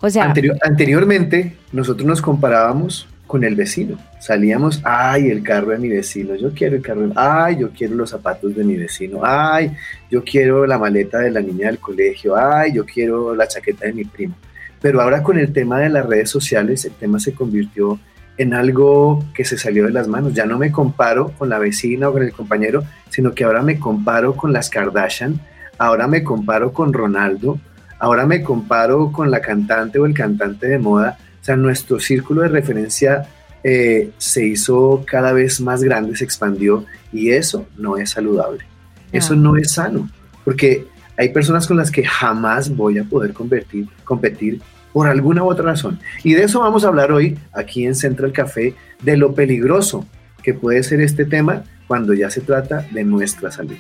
o 0.02 0.10
sea, 0.10 0.34
anteriormente 0.62 1.56
nosotros 1.72 2.06
nos 2.06 2.22
comparábamos 2.22 3.08
con 3.28 3.44
el 3.44 3.56
vecino. 3.56 3.98
Salíamos, 4.20 4.82
ay, 4.84 5.30
el 5.30 5.44
carro 5.44 5.72
de 5.72 5.78
mi 5.78 5.90
vecino, 5.90 6.36
yo 6.36 6.52
quiero 6.54 6.76
el 6.76 6.82
carro, 6.82 7.12
ay, 7.16 7.58
yo 7.60 7.72
quiero 7.72 7.96
los 7.96 8.10
zapatos 8.10 8.56
de 8.56 8.64
mi 8.64 8.76
vecino, 8.76 9.22
ay, 9.24 9.72
yo 10.10 10.24
quiero 10.24 10.66
la 10.66 10.78
maleta 10.78 11.20
de 11.20 11.32
la 11.32 11.42
niña 11.42 11.68
del 11.68 11.80
colegio, 11.80 12.36
ay, 12.36 12.74
yo 12.74 12.86
quiero 12.86 13.36
la 13.36 13.48
chaqueta 13.48 13.86
de 13.86 13.94
mi 13.94 14.06
primo. 14.06 14.36
Pero 14.82 15.02
ahora 15.02 15.24
con 15.24 15.38
el 15.38 15.52
tema 15.52 15.80
de 15.80 15.90
las 15.90 16.06
redes 16.06 16.30
sociales, 16.30 16.86
el 16.86 16.94
tema 16.94 17.20
se 17.20 17.34
convirtió 17.34 18.00
en 18.38 18.54
algo 18.54 19.24
que 19.34 19.46
se 19.46 19.58
salió 19.58 19.86
de 19.86 19.92
las 19.92 20.08
manos. 20.08 20.34
Ya 20.34 20.46
no 20.46 20.58
me 20.58 20.72
comparo 20.72 21.32
con 21.38 21.50
la 21.50 21.60
vecina 21.60 22.10
o 22.10 22.14
con 22.14 22.24
el 22.24 22.34
compañero, 22.34 22.84
sino 23.10 23.34
que 23.34 23.44
ahora 23.44 23.62
me 23.62 23.80
comparo 23.80 24.36
con 24.36 24.54
las 24.54 24.70
Kardashian, 24.70 25.40
ahora 25.78 26.08
me 26.08 26.24
comparo 26.24 26.74
con 26.74 26.94
Ronaldo, 26.94 27.60
ahora 28.00 28.26
me 28.26 28.44
comparo 28.44 29.12
con 29.12 29.32
la 29.32 29.42
cantante 29.42 30.00
o 30.00 30.06
el 30.06 30.14
cantante 30.14 30.68
de 30.68 30.80
moda. 30.80 31.18
O 31.46 31.50
sea, 31.54 31.56
nuestro 31.56 32.00
círculo 32.00 32.42
de 32.42 32.48
referencia 32.48 33.28
eh, 33.64 34.10
se 34.18 34.48
hizo 34.48 35.04
cada 35.06 35.32
vez 35.32 35.62
más 35.62 35.84
grande, 35.84 36.16
se 36.16 36.24
expandió 36.24 36.86
y 37.14 37.30
eso 37.30 37.68
no 37.78 37.98
es 37.98 38.10
saludable. 38.10 38.66
Eso 39.12 39.36
no 39.36 39.56
es 39.56 39.74
sano, 39.74 40.10
porque 40.44 40.88
hay 41.16 41.30
personas 41.30 41.68
con 41.68 41.78
las 41.78 41.92
que 41.92 42.04
jamás 42.04 42.76
voy 42.76 42.98
a 42.98 43.04
poder 43.04 43.32
competir 43.34 44.62
por 44.92 45.08
alguna 45.08 45.44
u 45.44 45.52
otra 45.52 45.66
razón. 45.66 46.00
Y 46.24 46.34
de 46.34 46.46
eso 46.46 46.62
vamos 46.62 46.84
a 46.84 46.88
hablar 46.88 47.12
hoy 47.12 47.38
aquí 47.54 47.86
en 47.86 47.94
Central 47.94 48.32
Café, 48.32 48.74
de 49.04 49.16
lo 49.16 49.36
peligroso 49.36 50.04
que 50.42 50.56
puede 50.56 50.82
ser 50.82 51.00
este 51.00 51.26
tema 51.26 51.64
cuando 51.88 52.16
ya 52.16 52.32
se 52.32 52.42
trata 52.42 52.88
de 52.92 53.04
nuestra 53.04 53.52
salud. 53.52 53.78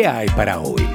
¿Qué 0.00 0.06
hay 0.06 0.28
para 0.28 0.60
hoy? 0.60 0.86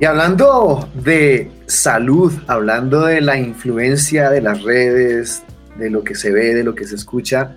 Y 0.00 0.04
hablando 0.04 0.88
de 0.94 1.52
salud, 1.66 2.32
hablando 2.48 3.02
de 3.02 3.20
la 3.20 3.38
influencia 3.38 4.28
de 4.28 4.40
las 4.40 4.64
redes, 4.64 5.44
de 5.78 5.88
lo 5.88 6.02
que 6.02 6.16
se 6.16 6.32
ve, 6.32 6.56
de 6.56 6.64
lo 6.64 6.74
que 6.74 6.84
se 6.84 6.96
escucha, 6.96 7.54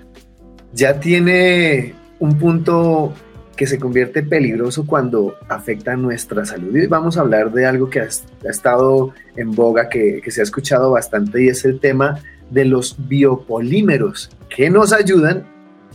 ya 0.73 0.99
tiene 0.99 1.95
un 2.19 2.37
punto 2.37 3.11
que 3.59 3.67
se 3.67 3.77
convierte 3.77 4.23
peligroso 4.23 4.85
cuando 4.87 5.35
afecta 5.49 5.97
nuestra 5.97 6.45
salud. 6.45 6.73
Y 6.77 6.87
vamos 6.87 7.17
a 7.17 7.19
hablar 7.19 7.51
de 7.51 7.65
algo 7.65 7.89
que 7.89 7.99
ha, 7.99 8.07
estado 8.49 9.13
en 9.35 9.51
boga, 9.51 9.89
que, 9.89 10.21
que 10.23 10.31
se 10.31 10.39
ha 10.39 10.45
escuchado 10.45 10.91
bastante, 10.91 11.43
y 11.43 11.49
es 11.49 11.65
el 11.65 11.81
tema 11.81 12.21
de 12.49 12.63
los 12.63 12.95
biopolímeros, 13.09 14.29
que 14.47 14.69
nos 14.69 14.93
ayudan, 14.93 15.45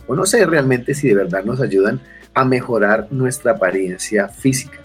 o 0.05 0.15
no 0.15 0.27
sé 0.27 0.45
realmente 0.45 0.93
si 0.93 1.07
de 1.07 1.15
verdad 1.15 1.43
nos 1.43 1.59
ayudan 1.59 2.01
a 2.35 2.45
mejorar 2.45 3.07
nuestra 3.09 3.53
apariencia 3.53 4.27
física. 4.27 4.77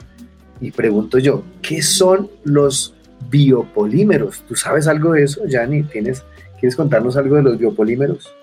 Y 0.58 0.70
pregunto 0.70 1.18
yo, 1.18 1.44
¿qué 1.60 1.82
son 1.82 2.30
los 2.44 2.94
biopolímeros? 3.28 4.42
¿Tú 4.48 4.56
sabes 4.56 4.88
algo 4.88 5.12
de 5.12 5.24
eso, 5.24 5.46
Yanni? 5.46 5.82
¿Tienes, 5.82 6.24
¿Quieres 6.58 6.76
contarnos 6.76 7.18
algo 7.18 7.36
de 7.36 7.42
los 7.42 7.58
biopolímeros? 7.58 8.34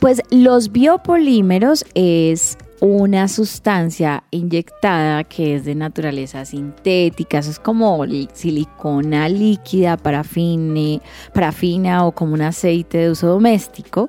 Pues 0.00 0.20
los 0.30 0.72
biopolímeros 0.72 1.84
es 1.94 2.58
una 2.80 3.28
sustancia 3.28 4.24
inyectada 4.30 5.24
que 5.24 5.56
es 5.56 5.64
de 5.64 5.74
naturaleza 5.74 6.44
sintética, 6.44 7.38
eso 7.38 7.50
es 7.50 7.58
como 7.58 8.04
silicona 8.32 9.28
líquida, 9.28 9.96
parafina, 9.96 11.02
parafina 11.32 12.06
o 12.06 12.12
como 12.12 12.34
un 12.34 12.42
aceite 12.42 12.98
de 12.98 13.10
uso 13.10 13.28
doméstico 13.28 14.08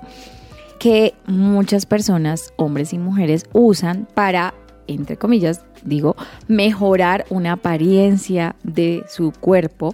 que 0.79 1.13
muchas 1.25 1.85
personas, 1.85 2.53
hombres 2.55 2.93
y 2.93 2.97
mujeres, 2.97 3.45
usan 3.51 4.07
para, 4.13 4.53
entre 4.87 5.17
comillas, 5.17 5.65
digo, 5.83 6.15
mejorar 6.47 7.25
una 7.29 7.53
apariencia 7.53 8.55
de 8.63 9.03
su 9.09 9.33
cuerpo. 9.33 9.93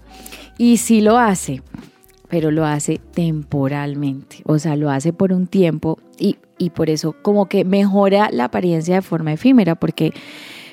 Y 0.58 0.78
si 0.78 1.02
lo 1.02 1.18
hace 1.18 1.64
pero 2.30 2.52
lo 2.52 2.66
hace 2.66 3.00
temporalmente, 3.14 4.42
o 4.46 4.60
sea, 4.60 4.76
lo 4.76 4.90
hace 4.90 5.14
por 5.14 5.32
un 5.32 5.48
tiempo 5.48 6.00
y, 6.20 6.38
por 6.70 6.90
eso 6.90 7.16
como 7.22 7.48
que 7.48 7.66
mejora 7.66 8.30
la 8.32 8.46
apariencia 8.46 8.96
de 8.96 9.02
forma 9.02 9.34
efímera, 9.34 9.76
porque 9.76 10.14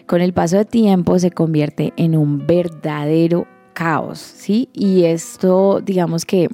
con 0.07 0.21
el 0.21 0.33
paso 0.33 0.57
de 0.57 0.65
tiempo 0.65 1.19
se 1.19 1.31
convierte 1.31 1.93
en 1.97 2.17
un 2.17 2.47
verdadero 2.47 3.47
caos, 3.73 4.19
¿sí? 4.19 4.69
Y 4.73 5.05
esto, 5.05 5.81
digamos 5.81 6.25
que 6.25 6.49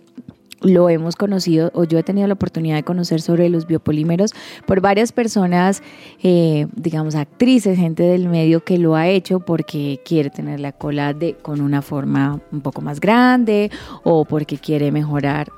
lo 0.60 0.88
hemos 0.88 1.16
conocido 1.16 1.70
o 1.74 1.84
yo 1.84 1.98
he 1.98 2.02
tenido 2.02 2.26
la 2.26 2.34
oportunidad 2.34 2.76
de 2.76 2.82
conocer 2.82 3.20
sobre 3.20 3.48
los 3.48 3.66
biopolímeros 3.66 4.34
por 4.66 4.80
varias 4.80 5.12
personas, 5.12 5.82
eh, 6.22 6.66
digamos 6.74 7.14
actrices, 7.14 7.78
gente 7.78 8.02
del 8.02 8.28
medio 8.28 8.64
que 8.64 8.78
lo 8.78 8.96
ha 8.96 9.08
hecho 9.08 9.40
porque 9.40 10.00
quiere 10.04 10.30
tener 10.30 10.60
la 10.60 10.72
cola 10.72 11.14
de, 11.14 11.34
con 11.34 11.60
una 11.60 11.82
forma 11.82 12.40
un 12.50 12.60
poco 12.60 12.80
más 12.80 13.00
grande 13.00 13.70
o 14.02 14.24
porque 14.24 14.58
quiere 14.58 14.90
mejorar 14.90 15.52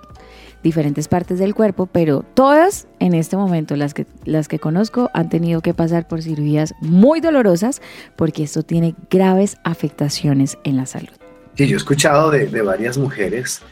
diferentes 0.62 1.08
partes 1.08 1.38
del 1.38 1.54
cuerpo, 1.54 1.86
pero 1.86 2.24
todas 2.34 2.86
en 2.98 3.14
este 3.14 3.36
momento, 3.36 3.76
las 3.76 3.94
que, 3.94 4.06
las 4.24 4.48
que 4.48 4.58
conozco, 4.58 5.10
han 5.14 5.28
tenido 5.28 5.60
que 5.60 5.74
pasar 5.74 6.06
por 6.06 6.22
cirugías 6.22 6.74
muy 6.80 7.20
dolorosas 7.20 7.80
porque 8.16 8.42
esto 8.42 8.62
tiene 8.62 8.94
graves 9.10 9.56
afectaciones 9.64 10.58
en 10.64 10.76
la 10.76 10.86
salud. 10.86 11.10
Sí, 11.56 11.66
yo 11.66 11.74
he 11.74 11.78
escuchado 11.78 12.30
de, 12.30 12.46
de 12.46 12.62
varias 12.62 12.98
mujeres 12.98 13.62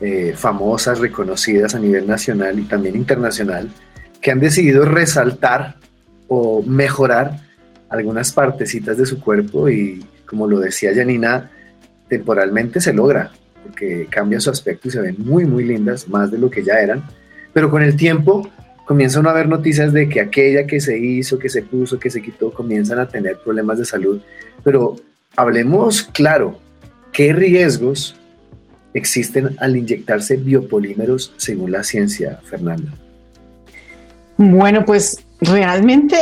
eh, 0.00 0.34
famosas, 0.36 0.98
reconocidas 0.98 1.74
a 1.74 1.78
nivel 1.78 2.06
nacional 2.06 2.58
y 2.58 2.64
también 2.64 2.96
internacional, 2.96 3.70
que 4.20 4.30
han 4.30 4.40
decidido 4.40 4.84
resaltar 4.84 5.76
o 6.28 6.62
mejorar 6.62 7.40
algunas 7.88 8.30
partecitas 8.30 8.98
de 8.98 9.06
su 9.06 9.20
cuerpo 9.20 9.70
y 9.70 10.04
como 10.26 10.46
lo 10.48 10.58
decía 10.58 10.94
Janina, 10.94 11.50
temporalmente 12.08 12.80
se 12.80 12.92
logra, 12.92 13.32
porque 13.66 14.06
cambia 14.10 14.40
su 14.40 14.50
aspecto 14.50 14.88
y 14.88 14.90
se 14.90 15.00
ven 15.00 15.16
muy, 15.18 15.44
muy 15.44 15.64
lindas, 15.64 16.08
más 16.08 16.30
de 16.30 16.38
lo 16.38 16.50
que 16.50 16.62
ya 16.62 16.74
eran, 16.74 17.04
pero 17.52 17.70
con 17.70 17.82
el 17.82 17.96
tiempo 17.96 18.50
comienzan 18.86 19.26
a 19.26 19.30
haber 19.30 19.48
noticias 19.48 19.92
de 19.92 20.08
que 20.08 20.20
aquella 20.20 20.66
que 20.66 20.80
se 20.80 20.96
hizo, 20.96 21.38
que 21.38 21.48
se 21.48 21.62
puso, 21.62 21.98
que 21.98 22.10
se 22.10 22.22
quitó, 22.22 22.52
comienzan 22.52 22.98
a 23.00 23.08
tener 23.08 23.38
problemas 23.38 23.78
de 23.78 23.84
salud. 23.84 24.20
Pero 24.62 24.96
hablemos 25.34 26.04
claro, 26.04 26.58
¿qué 27.12 27.32
riesgos 27.32 28.16
existen 28.94 29.56
al 29.58 29.76
inyectarse 29.76 30.36
biopolímeros 30.36 31.34
según 31.36 31.72
la 31.72 31.82
ciencia, 31.82 32.40
Fernanda? 32.44 32.92
Bueno, 34.38 34.84
pues 34.84 35.24
realmente, 35.40 36.16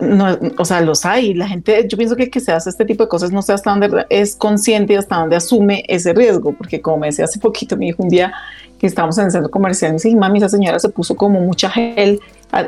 no, 0.00 0.38
o 0.58 0.64
sea, 0.64 0.80
los 0.80 1.04
hay. 1.04 1.34
La 1.34 1.48
gente, 1.48 1.86
yo 1.88 1.96
pienso 1.96 2.16
que 2.16 2.30
que 2.30 2.40
se 2.40 2.52
hace 2.52 2.70
este 2.70 2.84
tipo 2.84 3.04
de 3.04 3.08
cosas 3.08 3.32
no 3.32 3.42
sé 3.42 3.52
hasta 3.52 3.70
dónde 3.70 4.06
es 4.08 4.34
consciente 4.36 4.94
y 4.94 4.96
hasta 4.96 5.16
dónde 5.16 5.36
asume 5.36 5.84
ese 5.88 6.12
riesgo, 6.12 6.52
porque 6.52 6.80
como 6.80 6.98
me 6.98 7.06
decía 7.08 7.24
hace 7.24 7.38
poquito, 7.38 7.76
me 7.76 7.86
dijo 7.86 8.02
un 8.02 8.08
día 8.08 8.32
que 8.78 8.86
estábamos 8.86 9.18
en 9.18 9.26
el 9.26 9.30
centro 9.30 9.50
comercial, 9.50 9.90
y 9.90 9.92
me 9.92 9.96
dice, 9.96 10.16
mami, 10.16 10.38
esa 10.38 10.48
señora 10.48 10.78
se 10.78 10.88
puso 10.88 11.14
como 11.14 11.38
mucha 11.40 11.68
gel, 11.68 12.18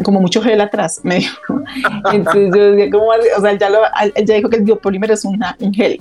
como 0.03 0.21
mucho 0.21 0.43
gel 0.43 0.61
atrás, 0.61 1.01
me 1.03 1.17
dijo. 1.17 1.37
Entonces 2.12 2.51
yo 2.55 2.73
decía, 2.73 2.91
¿cómo? 2.91 3.07
O 3.07 3.41
sea, 3.41 3.57
ya, 3.57 3.71
lo, 3.71 3.79
ya 4.23 4.35
dijo 4.35 4.51
que 4.51 4.57
el 4.57 4.62
biopolímero 4.62 5.15
es 5.15 5.25
una, 5.25 5.57
un 5.59 5.73
gel. 5.73 5.99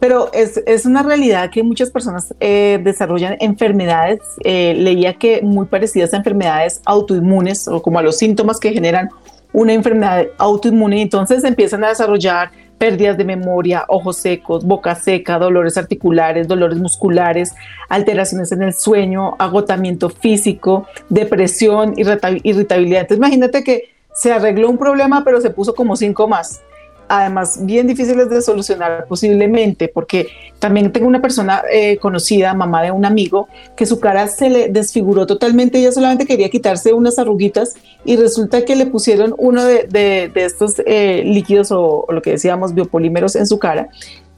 Pero 0.00 0.30
es, 0.34 0.62
es, 0.66 0.84
una 0.84 1.02
realidad 1.02 1.48
que 1.50 1.62
muchas 1.62 1.90
personas 1.90 2.34
eh, 2.40 2.78
desarrollan 2.82 3.38
enfermedades, 3.40 4.20
eh, 4.44 4.74
leía 4.76 5.14
que 5.14 5.40
muy 5.40 5.64
parecidas 5.64 6.12
a 6.12 6.18
enfermedades 6.18 6.82
autoinmunes 6.84 7.66
o 7.66 7.80
como 7.80 8.00
a 8.00 8.02
los 8.02 8.18
síntomas 8.18 8.60
que 8.60 8.70
generan 8.70 9.08
una 9.54 9.72
enfermedad 9.72 10.26
autoinmune, 10.36 11.00
entonces 11.00 11.44
empiezan 11.44 11.84
a 11.84 11.88
desarrollar 11.88 12.50
pérdidas 12.76 13.16
de 13.16 13.24
memoria, 13.24 13.84
ojos 13.88 14.16
secos, 14.16 14.64
boca 14.64 14.94
seca, 14.96 15.38
dolores 15.38 15.78
articulares, 15.78 16.48
dolores 16.48 16.76
musculares, 16.76 17.54
alteraciones 17.88 18.50
en 18.52 18.62
el 18.62 18.74
sueño, 18.74 19.36
agotamiento 19.38 20.10
físico, 20.10 20.86
depresión, 21.08 21.94
irritabilidad. 21.96 23.02
Entonces 23.02 23.16
imagínate 23.16 23.62
que 23.64 23.94
se 24.12 24.32
arregló 24.32 24.68
un 24.68 24.76
problema, 24.76 25.24
pero 25.24 25.40
se 25.40 25.50
puso 25.50 25.74
como 25.74 25.96
cinco 25.96 26.28
más 26.28 26.60
además 27.08 27.58
bien 27.64 27.86
difíciles 27.86 28.28
de 28.28 28.42
solucionar 28.42 29.06
posiblemente, 29.08 29.88
porque 29.88 30.28
también 30.58 30.92
tengo 30.92 31.06
una 31.06 31.20
persona 31.20 31.62
eh, 31.70 31.98
conocida, 31.98 32.54
mamá 32.54 32.82
de 32.82 32.90
un 32.90 33.04
amigo, 33.04 33.48
que 33.76 33.86
su 33.86 34.00
cara 34.00 34.26
se 34.28 34.50
le 34.50 34.68
desfiguró 34.68 35.26
totalmente, 35.26 35.78
ella 35.78 35.92
solamente 35.92 36.26
quería 36.26 36.48
quitarse 36.48 36.92
unas 36.92 37.18
arruguitas 37.18 37.74
y 38.04 38.16
resulta 38.16 38.64
que 38.64 38.76
le 38.76 38.86
pusieron 38.86 39.34
uno 39.38 39.64
de, 39.64 40.30
estos 40.34 40.74
eh, 40.86 41.22
líquidos 41.24 41.70
o, 41.70 42.06
lo 42.08 42.22
que 42.22 42.32
decíamos 42.32 42.74
biopolímeros 42.74 43.36
en 43.36 43.46
su 43.46 43.58
cara 43.58 43.88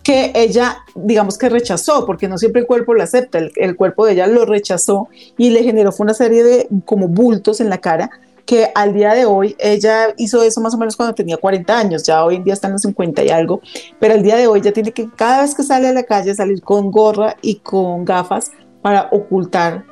que 0.02 0.30
ella, 0.36 0.84
digamos 0.94 1.36
que 1.36 1.48
rechazó, 1.48 2.06
porque 2.06 2.28
no 2.28 2.38
siempre 2.38 2.60
el 2.60 2.66
cuerpo 2.68 2.94
lo 2.94 3.02
acepta, 3.02 3.40
el, 3.40 3.74
cuerpo 3.74 4.06
de 4.06 4.12
ella 4.12 4.28
lo 4.28 4.44
rechazó 4.44 5.08
y 5.36 5.50
le 5.50 5.64
generó 5.64 5.90
una 5.98 6.14
serie 6.14 6.44
de 6.44 6.68
como 6.84 7.08
bultos 7.08 7.60
en 7.60 7.68
la 7.68 7.78
cara 7.78 8.10
que 8.46 8.70
al 8.74 8.94
día 8.94 9.12
de 9.12 9.26
hoy, 9.26 9.56
ella 9.58 10.14
hizo 10.16 10.42
eso 10.42 10.60
más 10.60 10.74
o 10.74 10.78
menos 10.78 10.96
cuando 10.96 11.14
tenía 11.14 11.36
40 11.36 11.78
años, 11.78 12.04
ya 12.04 12.24
hoy 12.24 12.36
en 12.36 12.44
día 12.44 12.54
están 12.54 12.72
los 12.72 12.82
50 12.82 13.24
y 13.24 13.28
algo, 13.28 13.60
pero 13.98 14.14
al 14.14 14.22
día 14.22 14.36
de 14.36 14.46
hoy 14.46 14.60
ya 14.60 14.72
tiene 14.72 14.92
que 14.92 15.10
cada 15.10 15.42
vez 15.42 15.54
que 15.54 15.62
sale 15.62 15.88
a 15.88 15.92
la 15.92 16.04
calle 16.04 16.34
salir 16.34 16.62
con 16.62 16.90
gorra 16.90 17.36
y 17.42 17.56
con 17.56 18.04
gafas 18.04 18.52
para 18.80 19.08
ocultar 19.10 19.84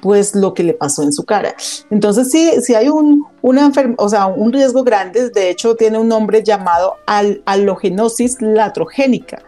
pues 0.00 0.34
lo 0.34 0.54
que 0.54 0.62
le 0.62 0.74
pasó 0.74 1.02
en 1.02 1.12
su 1.12 1.24
cara. 1.24 1.54
Entonces 1.90 2.30
sí, 2.30 2.50
sí 2.60 2.74
hay 2.74 2.88
un, 2.88 3.24
una 3.42 3.70
o 3.98 4.08
sea, 4.08 4.26
un 4.26 4.52
riesgo 4.52 4.84
grande, 4.84 5.30
de 5.30 5.50
hecho 5.50 5.74
tiene 5.74 5.98
un 5.98 6.08
nombre 6.08 6.42
llamado 6.42 6.94
al 7.06 7.42
halogenosis 7.44 8.40
latrogénica 8.40 9.42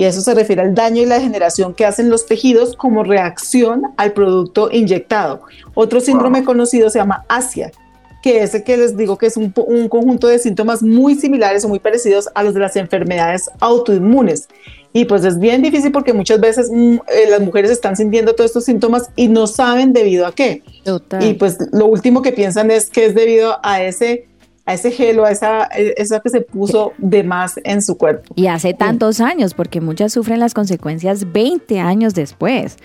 y 0.00 0.04
eso 0.04 0.22
se 0.22 0.34
refiere 0.34 0.62
al 0.62 0.74
daño 0.74 1.02
y 1.02 1.04
la 1.06 1.16
degeneración 1.16 1.74
que 1.74 1.84
hacen 1.84 2.08
los 2.08 2.24
tejidos 2.24 2.74
como 2.74 3.04
reacción 3.04 3.92
al 3.98 4.12
producto 4.12 4.70
inyectado. 4.70 5.42
Otro 5.74 6.00
síndrome 6.00 6.42
conocido 6.42 6.88
se 6.88 6.98
llama 6.98 7.26
ASIA, 7.28 7.70
que 8.22 8.42
ese 8.42 8.62
que 8.62 8.76
les 8.76 8.96
digo 8.96 9.16
que 9.18 9.26
es 9.26 9.36
un, 9.36 9.50
conjunto 9.50 10.26
de 10.26 10.38
síntomas 10.38 10.82
muy 10.82 11.14
similares 11.14 11.64
o 11.64 11.68
muy 11.68 11.78
parecidos 11.78 12.28
a 12.34 12.42
los 12.42 12.54
de 12.54 12.60
las 12.60 12.76
enfermedades 12.76 13.50
autoinmunes. 13.60 14.48
Y 14.92 15.04
pues 15.04 15.24
es 15.24 15.38
bien 15.38 15.62
difícil 15.62 15.92
porque 15.92 16.12
muchas 16.12 16.40
veces 16.40 16.68
mm, 16.70 16.94
eh, 16.94 17.30
las 17.30 17.40
mujeres 17.40 17.70
están 17.70 17.96
sintiendo 17.96 18.34
todos 18.34 18.50
estos 18.50 18.64
síntomas 18.64 19.10
y 19.16 19.28
no 19.28 19.46
saben 19.46 19.92
debido 19.92 20.26
a 20.26 20.34
qué. 20.34 20.62
Y 21.20 21.34
pues 21.34 21.58
lo 21.72 21.86
último 21.86 22.22
que 22.22 22.32
piensan 22.32 22.70
es 22.70 22.90
que 22.90 23.06
es 23.06 23.14
debido 23.14 23.58
a 23.62 23.82
ese 23.82 24.26
a 24.66 24.74
ese 24.74 24.90
gelo, 24.92 25.24
a 25.24 25.32
esa, 25.32 25.64
esa 25.64 26.20
que 26.20 26.30
se 26.30 26.42
puso 26.42 26.92
de 26.98 27.24
más 27.24 27.58
en 27.64 27.82
su 27.82 27.96
cuerpo. 27.96 28.32
Y 28.36 28.46
hace 28.46 28.72
tantos 28.72 29.20
años, 29.20 29.54
porque 29.54 29.80
muchas 29.80 30.12
sufren 30.12 30.38
las 30.38 30.54
consecuencias 30.54 31.32
20 31.32 31.80
años 31.80 32.14
después. 32.14 32.76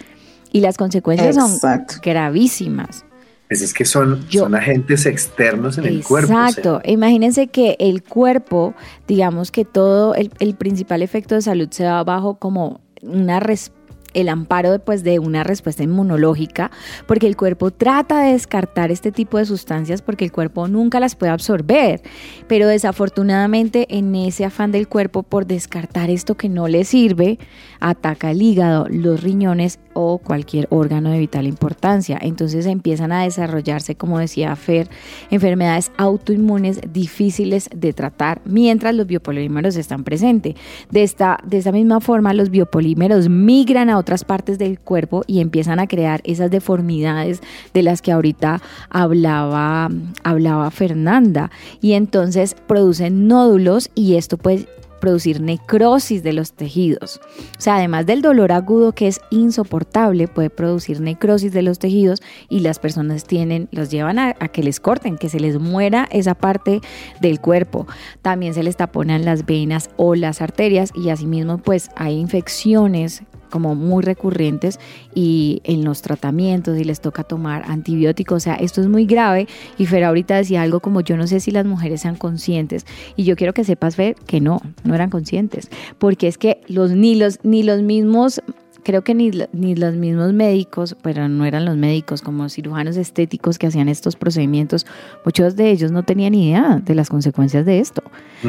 Y 0.51 0.61
las 0.61 0.77
consecuencias 0.77 1.37
Exacto. 1.37 1.93
son 1.93 2.01
gravísimas. 2.01 3.04
Pues 3.47 3.61
es 3.61 3.73
que 3.73 3.85
son, 3.85 4.27
Yo- 4.27 4.41
son 4.41 4.55
agentes 4.55 5.05
externos 5.05 5.77
en 5.77 5.85
el 5.85 6.03
cuerpo. 6.03 6.27
sea, 6.29 6.47
Exacto. 6.49 6.81
Imagínense 6.85 7.47
que 7.47 7.75
el 7.79 8.01
cuerpo, 8.03 8.73
digamos 9.07 9.51
que 9.51 9.65
todo, 9.65 10.15
el, 10.15 10.31
el 10.39 10.55
principal 10.55 11.01
efecto 11.03 11.35
de 11.35 11.41
salud 11.41 11.67
se 11.69 11.83
da 11.83 12.03
bajo 12.03 12.39
como 12.39 12.81
una 13.03 13.39
res- 13.39 13.71
el 14.15 14.29
amparo 14.29 14.79
pues, 14.79 15.03
de 15.03 15.19
una 15.19 15.43
respuesta 15.43 15.83
inmunológica, 15.83 16.71
porque 17.05 17.27
el 17.27 17.35
cuerpo 17.35 17.69
trata 17.69 18.21
de 18.21 18.31
descartar 18.31 18.91
este 18.91 19.11
tipo 19.11 19.37
de 19.37 19.45
sustancias 19.45 20.01
porque 20.01 20.25
el 20.25 20.31
cuerpo 20.31 20.67
nunca 20.67 20.99
las 20.99 21.15
puede 21.15 21.31
absorber. 21.31 22.01
Pero 22.47 22.67
desafortunadamente 22.67 23.85
en 23.95 24.15
ese 24.15 24.45
afán 24.45 24.71
del 24.71 24.87
cuerpo 24.87 25.21
por 25.21 25.45
descartar 25.45 26.09
esto 26.09 26.35
que 26.35 26.49
no 26.49 26.67
le 26.67 26.83
sirve, 26.85 27.37
ataca 27.79 28.31
el 28.31 28.41
hígado, 28.41 28.87
los 28.89 29.21
riñones 29.21 29.79
o 29.93 30.17
cualquier 30.17 30.67
órgano 30.69 31.11
de 31.11 31.19
vital 31.19 31.45
importancia. 31.45 32.17
Entonces 32.21 32.65
empiezan 32.65 33.11
a 33.11 33.23
desarrollarse, 33.23 33.95
como 33.95 34.19
decía 34.19 34.55
Fer, 34.55 34.89
enfermedades 35.29 35.91
autoinmunes 35.97 36.79
difíciles 36.91 37.69
de 37.75 37.93
tratar 37.93 38.41
mientras 38.45 38.95
los 38.95 39.07
biopolímeros 39.07 39.75
están 39.75 40.03
presentes. 40.03 40.55
De 40.89 41.03
esta, 41.03 41.39
de 41.45 41.61
misma 41.71 41.99
forma, 41.99 42.33
los 42.33 42.49
biopolímeros 42.49 43.29
migran 43.29 43.89
a 43.89 43.97
otras 44.05 44.23
partes 44.23 44.59
del 44.59 44.79
cuerpo 44.79 45.23
y 45.25 45.41
empiezan 45.41 45.79
a 45.79 45.87
crear 45.87 46.21
esas 46.25 46.51
deformidades 46.51 47.41
de 47.73 47.81
las 47.81 48.03
que 48.03 48.11
ahorita 48.11 48.61
hablaba, 48.91 49.89
hablaba 50.23 50.69
Fernanda. 50.69 51.49
Y 51.81 51.93
entonces 51.93 52.55
producen 52.67 53.27
nódulos 53.27 53.89
y 53.95 54.15
esto 54.15 54.37
puede 54.37 54.67
producir 54.99 55.41
necrosis 55.41 56.21
de 56.21 56.33
los 56.33 56.53
tejidos. 56.53 57.19
O 57.57 57.61
sea, 57.61 57.77
además 57.77 58.05
del 58.05 58.21
dolor 58.21 58.51
agudo 58.51 58.91
que 58.91 59.07
es 59.07 59.21
insoportable, 59.31 60.27
puede 60.27 60.51
producir 60.51 61.01
necrosis 61.01 61.51
de 61.51 61.63
los 61.63 61.79
tejidos 61.79 62.21
y 62.47 62.59
las 62.59 62.77
personas 62.77 63.23
tienen, 63.25 63.67
los 63.71 63.89
llevan 63.89 64.19
a, 64.19 64.35
a 64.39 64.47
que 64.47 64.63
les 64.63 64.79
corten, 64.79 65.17
que 65.17 65.29
se 65.29 65.39
les 65.39 65.59
muera 65.59 66.07
esa 66.11 66.35
parte 66.35 66.81
del 67.21 67.39
cuerpo. 67.39 67.87
También 68.21 68.53
se 68.53 68.63
les 68.63 68.77
taponan 68.77 69.25
las 69.25 69.45
venas 69.47 69.89
o 69.97 70.13
las 70.13 70.41
arterias 70.41 70.91
y 70.95 71.09
asimismo 71.09 71.57
pues 71.57 71.89
hay 71.95 72.15
infecciones 72.19 73.23
como 73.49 73.75
muy 73.75 74.03
recurrentes 74.03 74.79
y 75.13 75.61
en 75.63 75.83
los 75.83 76.01
tratamientos 76.01 76.77
y 76.77 76.83
les 76.83 77.01
toca 77.01 77.23
tomar 77.23 77.63
antibióticos, 77.67 78.37
o 78.37 78.39
sea, 78.39 78.55
esto 78.55 78.81
es 78.81 78.87
muy 78.87 79.05
grave. 79.05 79.47
Y 79.77 79.85
Fer 79.85 80.03
ahorita 80.03 80.35
decía 80.35 80.61
algo 80.61 80.79
como 80.79 81.01
yo 81.01 81.17
no 81.17 81.27
sé 81.27 81.39
si 81.39 81.51
las 81.51 81.65
mujeres 81.65 82.01
sean 82.01 82.15
conscientes 82.15 82.85
y 83.15 83.23
yo 83.23 83.35
quiero 83.35 83.53
que 83.53 83.63
sepas 83.63 83.95
Fer 83.95 84.15
que 84.27 84.41
no, 84.41 84.61
no 84.83 84.95
eran 84.95 85.09
conscientes, 85.09 85.69
porque 85.99 86.27
es 86.27 86.37
que 86.37 86.61
los 86.67 86.91
ni 86.91 87.15
los 87.15 87.39
ni 87.43 87.63
los 87.63 87.81
mismos 87.81 88.41
creo 88.85 89.03
que 89.03 89.15
ni, 89.15 89.31
ni 89.51 89.75
los 89.75 89.95
mismos 89.95 90.31
médicos, 90.31 90.95
pero 91.01 91.27
no 91.27 91.43
eran 91.43 91.65
los 91.65 91.75
médicos, 91.75 92.21
como 92.21 92.47
cirujanos 92.49 92.95
estéticos 92.95 93.57
que 93.57 93.67
hacían 93.67 93.89
estos 93.89 94.15
procedimientos, 94.15 94.85
muchos 95.25 95.55
de 95.55 95.71
ellos 95.71 95.91
no 95.91 96.03
tenían 96.03 96.35
idea 96.35 96.79
de 96.81 96.93
las 96.93 97.09
consecuencias 97.09 97.65
de 97.65 97.79
esto, 97.79 98.03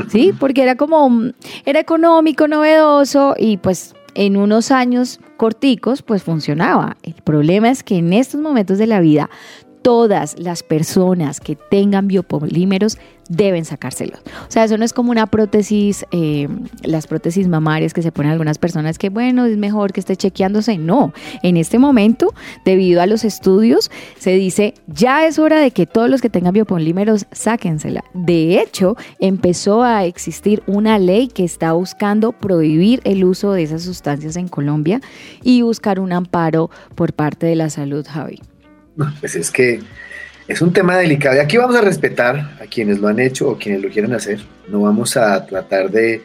¿sí? 0.09 0.33
Porque 0.39 0.63
era 0.63 0.77
como, 0.77 1.33
era 1.65 1.81
económico, 1.81 2.47
novedoso 2.47 3.35
y 3.39 3.57
pues 3.57 3.95
en 4.17 4.37
unos 4.37 4.71
años 4.71 5.21
corticos 5.37 6.03
pues 6.03 6.23
funcionaba. 6.23 6.97
El 7.03 7.15
problema 7.15 7.71
es 7.71 7.83
que 7.83 7.97
en 7.97 8.13
estos 8.13 8.41
momentos 8.41 8.79
de 8.79 8.87
la 8.87 9.01
vida 9.01 9.31
todas 9.83 10.39
las 10.39 10.63
personas 10.63 11.39
que 11.39 11.55
tengan 11.55 12.09
biopolímeros 12.09 12.99
deben 13.29 13.65
sacárselos. 13.65 14.21
O 14.49 14.51
sea, 14.51 14.65
eso 14.65 14.77
no 14.79 14.85
es 14.85 14.93
como 14.93 15.11
una 15.11 15.27
prótesis, 15.27 16.05
eh, 16.11 16.49
las 16.83 17.07
prótesis 17.07 17.49
mamarias 17.49 17.93
que 17.93 18.03
se 18.03 18.13
ponen 18.13 18.33
algunas 18.33 18.59
personas 18.59 18.99
que, 18.99 19.09
bueno, 19.09 19.47
es 19.47 19.57
mejor 19.57 19.93
que 19.93 20.01
esté 20.01 20.17
chequeándose. 20.17 20.79
No, 20.79 21.13
en 21.43 21.57
este 21.57 21.79
momento, 21.79 22.35
debido 22.65 23.01
a 23.01 23.07
los 23.07 23.25
estudios, 23.25 23.91
se 24.19 24.33
dice, 24.35 24.75
ya 24.87 25.27
es 25.27 25.39
hora 25.39 25.61
de 25.61 25.71
que 25.71 25.87
todos 25.87 26.11
los 26.11 26.21
que 26.21 26.31
tengan 26.31 26.55
biopolímeros 26.55 27.27
sáquensela. 27.33 28.05
De 28.15 28.61
hecho, 28.61 28.97
empezó 29.21 29.83
a 29.83 30.05
existir 30.05 30.63
una 30.67 30.99
ley 30.99 31.29
que 31.29 31.45
está 31.45 31.73
buscando 31.73 32.33
prohibir 32.33 33.01
el 33.05 33.25
uso 33.25 33.53
de 33.53 33.63
esas 33.63 33.83
sustancias 33.83 34.37
en 34.37 34.49
Colombia 34.49 35.01
y 35.43 35.63
buscar 35.63 36.01
un 36.01 36.13
amparo 36.13 36.71
por 36.95 37.13
parte 37.13 37.47
de 37.47 37.57
la 37.57 37.71
salud, 37.71 38.07
Javi. 38.09 38.41
Pues 39.21 39.37
es 39.37 39.51
que 39.51 39.81
es 40.49 40.63
un 40.63 40.73
tema 40.73 40.97
delicado 40.97 41.37
y 41.37 41.39
aquí 41.41 41.57
vamos 41.57 41.77
a 41.77 41.81
respetar 41.81 42.57
a 42.61 42.67
quienes 42.67 43.01
lo 43.01 43.09
han 43.09 43.19
hecho 43.19 43.49
o 43.49 43.59
quienes 43.59 43.83
lo 43.83 43.91
quieren 43.91 44.13
hacer. 44.13 44.41
No 44.69 44.83
vamos 44.83 45.17
a 45.17 45.45
tratar 45.45 45.91
de 45.91 46.23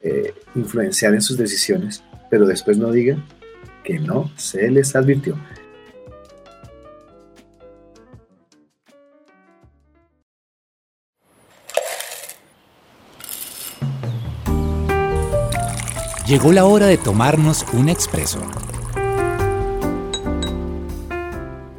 eh, 0.00 0.34
influenciar 0.54 1.14
en 1.14 1.20
sus 1.20 1.36
decisiones, 1.36 2.02
pero 2.30 2.46
después 2.46 2.78
no 2.78 2.90
digan 2.90 3.24
que 3.84 3.98
no 3.98 4.30
se 4.36 4.70
les 4.70 4.96
advirtió. 4.96 5.36
Llegó 16.26 16.52
la 16.52 16.66
hora 16.66 16.86
de 16.86 16.98
tomarnos 16.98 17.64
un 17.72 17.88
expreso. 17.88 18.40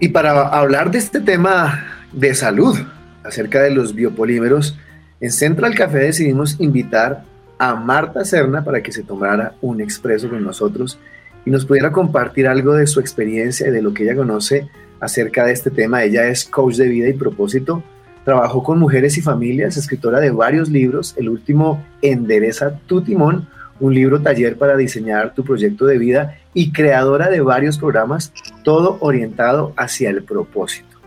Y 0.02 0.10
para 0.10 0.48
hablar 0.48 0.92
de 0.92 0.98
este 0.98 1.20
tema 1.20 1.86
de 2.14 2.34
salud, 2.34 2.78
acerca 3.26 3.62
de 3.62 3.72
los 3.72 3.94
biopolímeros, 3.94 4.78
en 5.20 5.30
Central 5.30 5.76
Café 5.76 5.98
decidimos 5.98 6.56
invitar 6.62 7.26
a 7.58 7.76
Marta 7.76 8.24
Serna 8.24 8.64
para 8.64 8.82
que 8.82 8.94
se 8.94 9.04
tomara 9.04 9.56
un 9.60 9.82
expreso 9.82 10.30
con 10.30 10.42
nosotros 10.42 10.98
y 11.46 11.50
nos 11.52 11.66
pudiera 11.66 11.92
compartir 11.92 12.48
algo 12.48 12.76
de 12.76 12.88
su 12.88 13.02
experiencia 13.02 13.68
y 13.68 13.72
de 13.72 13.82
lo 13.82 13.94
que 13.94 14.04
ella 14.04 14.16
conoce 14.16 14.70
acerca 15.02 15.46
de 15.46 15.52
este 15.52 15.70
tema. 15.70 16.06
Ella 16.06 16.28
es 16.28 16.46
coach 16.46 16.76
de 16.76 16.88
vida 16.88 17.10
y 17.10 17.14
propósito, 17.14 17.84
trabajó 18.24 18.64
con 18.64 18.80
mujeres 18.80 19.18
y 19.18 19.22
familias, 19.22 19.76
escritora 19.76 20.22
de 20.22 20.32
varios 20.32 20.70
libros, 20.70 21.14
el 21.18 21.28
último 21.28 21.84
Endereza 22.02 22.80
tu 22.88 23.02
timón, 23.02 23.50
un 23.82 23.94
libro 23.94 24.22
taller 24.22 24.58
para 24.58 24.78
diseñar 24.78 25.34
tu 25.34 25.44
proyecto 25.44 25.86
de 25.86 25.98
vida 25.98 26.39
y 26.54 26.72
creadora 26.72 27.30
de 27.30 27.42
varios 27.42 27.78
programas, 27.78 28.34
todo 28.64 28.98
orientado 29.02 29.74
hacia 29.78 30.10
el 30.10 30.24
propósito. 30.24 30.98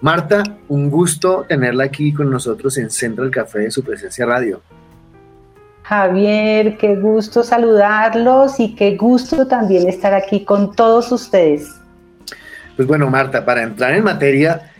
Marta, 0.00 0.42
un 0.68 0.90
gusto 0.90 1.44
tenerla 1.48 1.84
aquí 1.84 2.12
con 2.12 2.30
nosotros 2.30 2.76
en 2.78 2.90
Central 2.90 3.30
Café 3.30 3.60
de 3.60 3.70
su 3.70 3.84
presencia 3.84 4.26
radio. 4.26 4.60
Javier, 5.84 6.76
qué 6.76 6.96
gusto 6.96 7.42
saludarlos 7.42 8.58
y 8.58 8.74
qué 8.74 8.96
gusto 8.96 9.46
también 9.46 9.88
estar 9.88 10.14
aquí 10.14 10.44
con 10.44 10.74
todos 10.74 11.12
ustedes. 11.12 11.68
Pues 12.76 12.88
bueno, 12.88 13.10
Marta, 13.10 13.44
para 13.44 13.62
entrar 13.62 13.94
en 13.94 14.02
materia, 14.02 14.72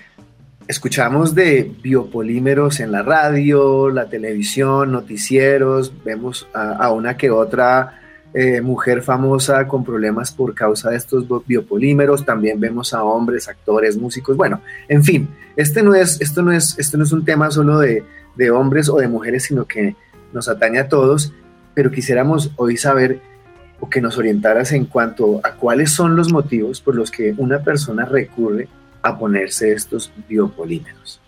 escuchamos 0.67 1.35
de 1.35 1.71
biopolímeros 1.83 2.81
en 2.81 2.91
la 2.91 3.03
radio, 3.03 3.91
la 3.91 4.07
televisión, 4.07 4.93
noticieros, 4.93 5.93
vemos 6.03 6.49
a, 6.55 6.73
a 6.73 6.91
una 6.91 7.17
que 7.17 7.31
otra 7.31 8.02
eh, 8.35 8.61
mujer 8.61 9.03
famosa 9.03 9.67
con 9.69 9.85
problemas 9.85 10.33
por 10.33 10.55
causa 10.55 10.91
de 10.91 10.97
estos 10.97 11.27
biopolímeros, 11.47 12.25
también 12.25 12.59
vemos 12.59 12.95
a 12.95 13.05
hombres, 13.05 13.49
actores, 13.49 13.97
músicos, 13.97 14.37
bueno, 14.37 14.61
en 14.89 15.05
fin, 15.05 15.29
este 15.57 15.83
no 15.83 15.95
es, 15.95 16.21
esto, 16.21 16.43
no 16.43 16.53
es, 16.53 16.79
esto 16.79 16.97
no 16.97 17.05
es 17.05 17.13
un 17.13 17.25
tema 17.25 17.51
solo 17.51 17.79
de, 17.79 18.05
de 18.37 18.51
hombres 18.51 18.89
o 18.89 18.97
de 18.97 19.09
mujeres, 19.09 19.45
sino 19.45 19.67
que 19.67 19.97
nos 20.33 20.49
atañe 20.49 20.79
a 20.79 20.89
todos, 20.89 21.33
pero 21.75 21.91
quisiéramos 21.91 22.53
hoy 22.57 22.77
saber 22.77 23.21
o 23.81 23.91
que 23.91 24.01
nos 24.01 24.17
orientaras 24.17 24.73
en 24.73 24.87
cuanto 24.87 25.41
a 25.43 25.55
cuáles 25.55 25.91
son 25.91 26.17
los 26.17 26.33
motivos 26.33 26.81
por 26.81 26.95
los 26.95 27.11
que 27.11 27.35
una 27.37 27.63
persona 27.63 28.05
recurre 28.05 28.69
a 29.03 29.19
ponerse 29.19 29.73
estos 29.73 30.13
biopolímeros. 30.29 31.22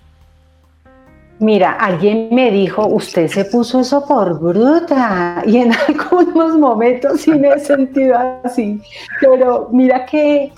Mira, 1.41 1.73
alguien 1.73 2.29
me 2.31 2.51
dijo, 2.51 2.87
usted 2.87 3.27
se 3.29 3.45
puso 3.45 3.81
eso 3.81 4.07
por 4.07 4.39
bruta 4.39 5.43
y 5.45 5.59
en 5.59 5.73
algunos 5.89 6.57
momentos 6.59 7.23
sí 7.23 7.33
me 7.33 7.49
he 7.49 7.59
sentido 7.59 8.17
así, 8.45 8.81
pero 9.21 9.69
mira 9.73 10.07
que, 10.07 10.53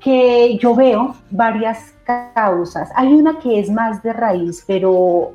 que 0.00 0.56
yo 0.58 0.74
veo 0.74 1.14
varias 1.30 1.94
causas. 2.34 2.88
Hay 2.96 3.12
una 3.12 3.38
que 3.38 3.60
es 3.60 3.70
más 3.70 4.02
de 4.02 4.14
raíz, 4.14 4.64
pero 4.66 5.32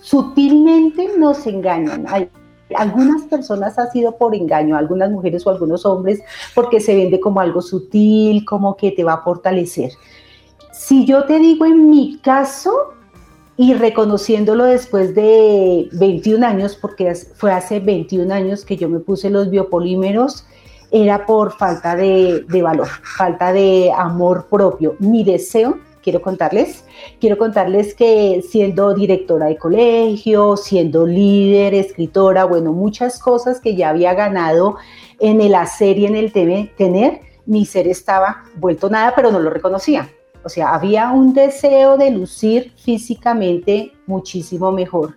sutilmente 0.00 1.10
nos 1.18 1.46
engañan. 1.46 2.06
Hay, 2.08 2.30
algunas 2.74 3.22
personas 3.22 3.78
ha 3.78 3.90
sido 3.90 4.16
por 4.16 4.34
engaño, 4.34 4.76
algunas 4.76 5.10
mujeres 5.10 5.46
o 5.46 5.50
algunos 5.50 5.84
hombres, 5.84 6.22
porque 6.54 6.80
se 6.80 6.94
vende 6.94 7.20
como 7.20 7.40
algo 7.40 7.60
sutil, 7.60 8.44
como 8.44 8.76
que 8.76 8.92
te 8.92 9.04
va 9.04 9.14
a 9.14 9.22
fortalecer. 9.22 9.92
Si 10.72 11.04
yo 11.04 11.24
te 11.24 11.38
digo 11.38 11.66
en 11.66 11.90
mi 11.90 12.18
caso, 12.18 12.94
y 13.60 13.74
reconociéndolo 13.74 14.64
después 14.64 15.14
de 15.14 15.90
21 15.92 16.46
años, 16.46 16.78
porque 16.80 17.14
fue 17.14 17.52
hace 17.52 17.78
21 17.78 18.32
años 18.32 18.64
que 18.64 18.78
yo 18.78 18.88
me 18.88 19.00
puse 19.00 19.28
los 19.28 19.50
biopolímeros, 19.50 20.46
era 20.90 21.26
por 21.26 21.52
falta 21.52 21.94
de, 21.94 22.42
valor, 22.62 22.88
falta 22.88 23.52
de 23.52 23.92
amor 23.94 24.46
propio. 24.48 24.96
Mi 24.98 25.24
deseo 25.24 25.78
quiero 26.02 26.22
contarles. 26.22 26.86
Quiero 27.20 27.36
contarles 27.36 27.94
que 27.94 28.42
siendo 28.48 28.94
directora 28.94 29.48
de 29.48 29.58
colegio, 29.58 30.56
siendo 30.56 31.06
líder, 31.06 31.74
escritora, 31.74 32.46
bueno, 32.46 32.72
muchas 32.72 33.18
cosas 33.18 33.60
que 33.60 33.76
ya 33.76 33.90
había 33.90 34.14
ganado 34.14 34.76
en 35.18 35.42
el 35.42 35.54
hacer 35.54 35.98
y 35.98 36.06
en 36.06 36.16
el 36.16 36.32
tener, 36.32 37.20
mi 37.44 37.66
ser 37.66 37.88
estaba 37.88 38.44
vuelto 38.54 38.88
nada, 38.88 39.12
pero 39.14 39.30
no 39.30 39.38
lo 39.38 39.50
reconocía. 39.50 40.08
O 40.44 40.48
sea, 40.48 40.74
había 40.74 41.10
un 41.10 41.34
deseo 41.34 41.96
de 41.98 42.10
lucir 42.10 42.72
físicamente 42.76 43.92
muchísimo 44.06 44.72
mejor. 44.72 45.16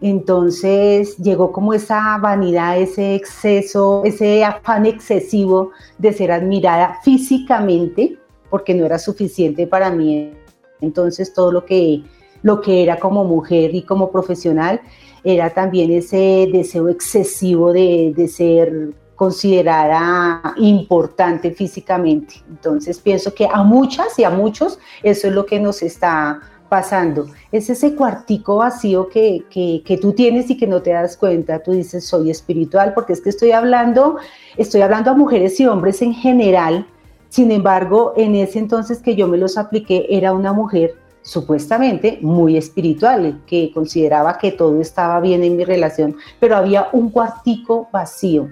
Entonces 0.00 1.16
llegó 1.18 1.52
como 1.52 1.74
esa 1.74 2.16
vanidad, 2.18 2.78
ese 2.78 3.14
exceso, 3.14 4.02
ese 4.04 4.44
afán 4.44 4.86
excesivo 4.86 5.72
de 5.98 6.12
ser 6.12 6.32
admirada 6.32 6.98
físicamente, 7.02 8.18
porque 8.48 8.74
no 8.74 8.86
era 8.86 8.98
suficiente 8.98 9.66
para 9.66 9.90
mí. 9.90 10.32
Entonces 10.80 11.34
todo 11.34 11.52
lo 11.52 11.66
que, 11.66 12.02
lo 12.42 12.60
que 12.60 12.82
era 12.82 12.98
como 12.98 13.24
mujer 13.24 13.74
y 13.74 13.82
como 13.82 14.10
profesional 14.10 14.80
era 15.22 15.50
también 15.50 15.90
ese 15.90 16.48
deseo 16.50 16.88
excesivo 16.88 17.72
de, 17.72 18.14
de 18.16 18.26
ser 18.26 18.94
considerada 19.20 20.40
importante 20.56 21.50
físicamente. 21.50 22.36
Entonces 22.48 22.98
pienso 22.98 23.34
que 23.34 23.46
a 23.52 23.62
muchas 23.62 24.18
y 24.18 24.24
a 24.24 24.30
muchos 24.30 24.78
eso 25.02 25.28
es 25.28 25.34
lo 25.34 25.44
que 25.44 25.60
nos 25.60 25.82
está 25.82 26.40
pasando. 26.70 27.26
Es 27.52 27.68
ese 27.68 27.94
cuartico 27.94 28.56
vacío 28.56 29.10
que, 29.10 29.44
que, 29.50 29.98
tú 29.98 30.14
tienes 30.14 30.48
y 30.48 30.56
que 30.56 30.66
no 30.66 30.80
te 30.80 30.92
das 30.92 31.18
cuenta. 31.18 31.62
Tú 31.62 31.72
dices, 31.72 32.06
soy 32.06 32.30
espiritual, 32.30 32.94
porque 32.94 33.12
es 33.12 33.20
que 33.20 33.28
estoy 33.28 33.52
hablando, 33.52 34.16
estoy 34.56 34.80
hablando 34.80 35.10
a 35.10 35.14
mujeres 35.14 35.60
y 35.60 35.66
hombres 35.66 36.00
en 36.00 36.14
general. 36.14 36.86
Sin 37.28 37.52
embargo, 37.52 38.14
en 38.16 38.34
ese 38.36 38.58
entonces 38.58 39.02
que 39.02 39.16
yo 39.16 39.28
me 39.28 39.36
los 39.36 39.58
apliqué, 39.58 40.06
era 40.08 40.32
una 40.32 40.54
mujer 40.54 40.94
supuestamente 41.20 42.18
muy 42.22 42.56
espiritual, 42.56 43.42
que 43.46 43.70
consideraba 43.74 44.38
que 44.38 44.50
todo 44.50 44.80
estaba 44.80 45.20
bien 45.20 45.44
en 45.44 45.58
mi 45.58 45.64
relación, 45.66 46.16
pero 46.38 46.56
había 46.56 46.88
un 46.94 47.10
cuartico 47.10 47.86
vacío. 47.92 48.48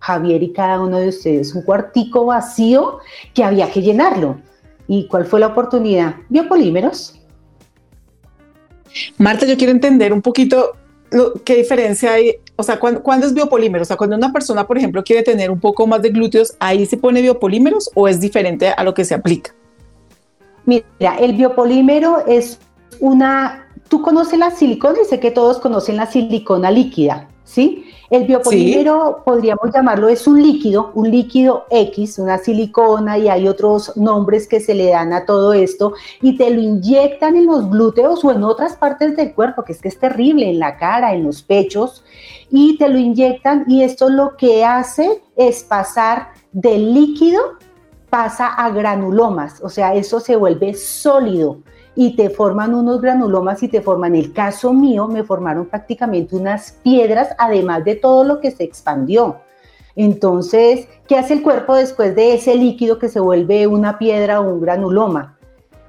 Javier 0.00 0.42
y 0.42 0.52
cada 0.52 0.80
uno 0.80 0.98
de 0.98 1.08
ustedes, 1.08 1.54
un 1.54 1.62
cuartico 1.62 2.26
vacío 2.26 2.98
que 3.34 3.44
había 3.44 3.70
que 3.70 3.82
llenarlo. 3.82 4.38
¿Y 4.86 5.06
cuál 5.06 5.26
fue 5.26 5.40
la 5.40 5.48
oportunidad? 5.48 6.16
Biopolímeros 6.28 7.18
Marta, 9.18 9.46
yo 9.46 9.56
quiero 9.56 9.72
entender 9.72 10.12
un 10.12 10.22
poquito 10.22 10.72
qué 11.44 11.56
diferencia 11.56 12.12
hay, 12.12 12.36
o 12.56 12.62
sea, 12.62 12.78
¿cuándo, 12.78 13.26
es 13.26 13.32
biopolímero? 13.32 13.82
O 13.82 13.84
sea, 13.84 13.96
cuando 13.96 14.16
una 14.16 14.32
persona, 14.32 14.66
por 14.66 14.76
ejemplo, 14.76 15.02
quiere 15.02 15.22
tener 15.22 15.50
un 15.50 15.58
poco 15.58 15.86
más 15.86 16.02
de 16.02 16.10
glúteos, 16.10 16.54
¿ahí 16.58 16.84
se 16.86 16.96
pone 16.96 17.22
biopolímeros 17.22 17.90
o 17.94 18.08
es 18.08 18.20
diferente 18.20 18.68
a 18.68 18.84
lo 18.84 18.92
que 18.94 19.04
se 19.04 19.14
aplica? 19.14 19.54
Mira, 20.66 21.16
el 21.18 21.34
biopolímero 21.34 22.26
es 22.26 22.58
una, 23.00 23.68
tú 23.88 24.02
conoces 24.02 24.38
la 24.38 24.50
silicona 24.50 24.98
y 25.02 25.06
sé 25.06 25.18
que 25.18 25.30
todos 25.30 25.58
conocen 25.58 25.96
la 25.96 26.06
silicona 26.06 26.70
líquida, 26.70 27.28
¿sí? 27.44 27.86
El 28.10 28.24
biopolímero, 28.24 29.22
podríamos 29.22 29.70
llamarlo, 29.70 30.08
es 30.08 30.26
un 30.26 30.42
líquido, 30.42 30.92
un 30.94 31.10
líquido 31.10 31.66
X, 31.68 32.18
una 32.18 32.38
silicona 32.38 33.18
y 33.18 33.28
hay 33.28 33.46
otros 33.46 33.94
nombres 33.98 34.48
que 34.48 34.60
se 34.60 34.74
le 34.74 34.88
dan 34.88 35.12
a 35.12 35.26
todo 35.26 35.52
esto 35.52 35.92
y 36.22 36.38
te 36.38 36.48
lo 36.48 36.58
inyectan 36.58 37.36
en 37.36 37.44
los 37.44 37.68
glúteos 37.68 38.24
o 38.24 38.32
en 38.32 38.44
otras 38.44 38.76
partes 38.76 39.14
del 39.14 39.34
cuerpo, 39.34 39.62
que 39.62 39.72
es 39.72 39.82
que 39.82 39.88
es 39.88 39.98
terrible, 39.98 40.48
en 40.48 40.58
la 40.58 40.78
cara, 40.78 41.12
en 41.12 41.22
los 41.22 41.42
pechos, 41.42 42.02
y 42.50 42.78
te 42.78 42.88
lo 42.88 42.96
inyectan 42.96 43.66
y 43.68 43.82
esto 43.82 44.08
lo 44.08 44.38
que 44.38 44.64
hace 44.64 45.22
es 45.36 45.62
pasar 45.62 46.28
del 46.52 46.94
líquido, 46.94 47.58
pasa 48.08 48.46
a 48.46 48.70
granulomas, 48.70 49.60
o 49.62 49.68
sea, 49.68 49.94
eso 49.94 50.18
se 50.18 50.34
vuelve 50.34 50.72
sólido 50.72 51.58
y 52.00 52.14
te 52.14 52.30
forman 52.30 52.76
unos 52.76 53.00
granulomas 53.00 53.60
y 53.64 53.66
te 53.66 53.82
forman, 53.82 54.14
el 54.14 54.32
caso 54.32 54.72
mío, 54.72 55.08
me 55.08 55.24
formaron 55.24 55.66
prácticamente 55.66 56.36
unas 56.36 56.78
piedras, 56.84 57.30
además 57.36 57.84
de 57.84 57.96
todo 57.96 58.22
lo 58.22 58.38
que 58.38 58.52
se 58.52 58.62
expandió. 58.62 59.38
Entonces, 59.96 60.86
¿qué 61.08 61.18
hace 61.18 61.34
el 61.34 61.42
cuerpo 61.42 61.74
después 61.74 62.14
de 62.14 62.34
ese 62.34 62.54
líquido 62.54 63.00
que 63.00 63.08
se 63.08 63.18
vuelve 63.18 63.66
una 63.66 63.98
piedra 63.98 64.38
o 64.38 64.48
un 64.48 64.60
granuloma? 64.60 65.36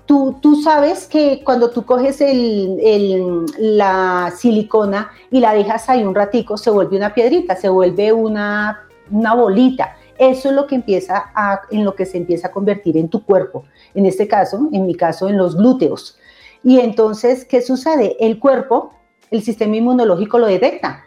Tú, 0.07 0.35
tú 0.41 0.55
sabes 0.63 1.05
que 1.05 1.43
cuando 1.43 1.69
tú 1.69 1.85
coges 1.85 2.21
el, 2.21 3.45
la 3.59 4.33
silicona 4.35 5.11
y 5.29 5.39
la 5.39 5.53
dejas 5.53 5.89
ahí 5.89 6.03
un 6.03 6.15
ratico, 6.15 6.57
se 6.57 6.71
vuelve 6.71 6.97
una 6.97 7.13
piedrita, 7.13 7.55
se 7.55 7.69
vuelve 7.69 8.11
una, 8.11 8.87
una 9.11 9.35
bolita. 9.35 9.95
Eso 10.19 10.49
es 10.49 10.55
lo 10.55 10.67
que 10.67 10.75
empieza 10.75 11.31
a, 11.33 11.61
en 11.71 11.85
lo 11.85 11.95
que 11.95 12.05
se 12.05 12.17
empieza 12.17 12.49
a 12.49 12.51
convertir 12.51 12.97
en 12.97 13.09
tu 13.09 13.23
cuerpo. 13.23 13.63
En 13.95 14.05
este 14.05 14.27
caso, 14.27 14.69
en 14.71 14.85
mi 14.85 14.93
caso, 14.93 15.29
en 15.29 15.37
los 15.37 15.55
glúteos. 15.55 16.19
Y 16.63 16.79
entonces, 16.79 17.45
¿qué 17.45 17.61
sucede? 17.61 18.17
El 18.19 18.37
cuerpo, 18.37 18.93
el 19.31 19.41
sistema 19.41 19.77
inmunológico 19.77 20.37
lo 20.37 20.47
detecta. 20.47 21.05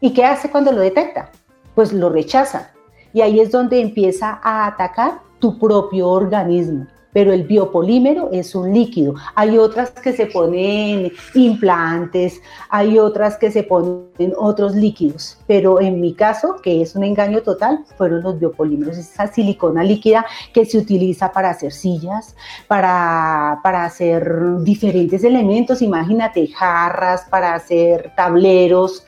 ¿Y 0.00 0.14
qué 0.14 0.24
hace 0.24 0.50
cuando 0.50 0.72
lo 0.72 0.80
detecta? 0.80 1.30
Pues 1.74 1.92
lo 1.92 2.08
rechaza. 2.08 2.72
Y 3.12 3.20
ahí 3.20 3.40
es 3.40 3.50
donde 3.50 3.80
empieza 3.80 4.40
a 4.42 4.66
atacar 4.66 5.20
tu 5.38 5.58
propio 5.58 6.08
organismo 6.08 6.86
pero 7.16 7.32
el 7.32 7.44
biopolímero 7.44 8.28
es 8.30 8.54
un 8.54 8.74
líquido. 8.74 9.14
Hay 9.34 9.56
otras 9.56 9.90
que 9.90 10.12
se 10.12 10.26
ponen 10.26 11.10
implantes, 11.32 12.42
hay 12.68 12.98
otras 12.98 13.38
que 13.38 13.50
se 13.50 13.62
ponen 13.62 14.34
otros 14.36 14.74
líquidos, 14.74 15.38
pero 15.46 15.80
en 15.80 15.98
mi 16.02 16.12
caso, 16.12 16.56
que 16.62 16.82
es 16.82 16.94
un 16.94 17.04
engaño 17.04 17.40
total, 17.40 17.86
fueron 17.96 18.22
los 18.22 18.38
biopolímeros, 18.38 18.98
esa 18.98 19.28
silicona 19.28 19.82
líquida 19.82 20.26
que 20.52 20.66
se 20.66 20.76
utiliza 20.76 21.32
para 21.32 21.48
hacer 21.48 21.72
sillas, 21.72 22.36
para, 22.68 23.60
para 23.62 23.86
hacer 23.86 24.62
diferentes 24.62 25.24
elementos, 25.24 25.80
imagínate, 25.80 26.46
jarras, 26.48 27.22
para 27.30 27.54
hacer 27.54 28.12
tableros, 28.14 29.06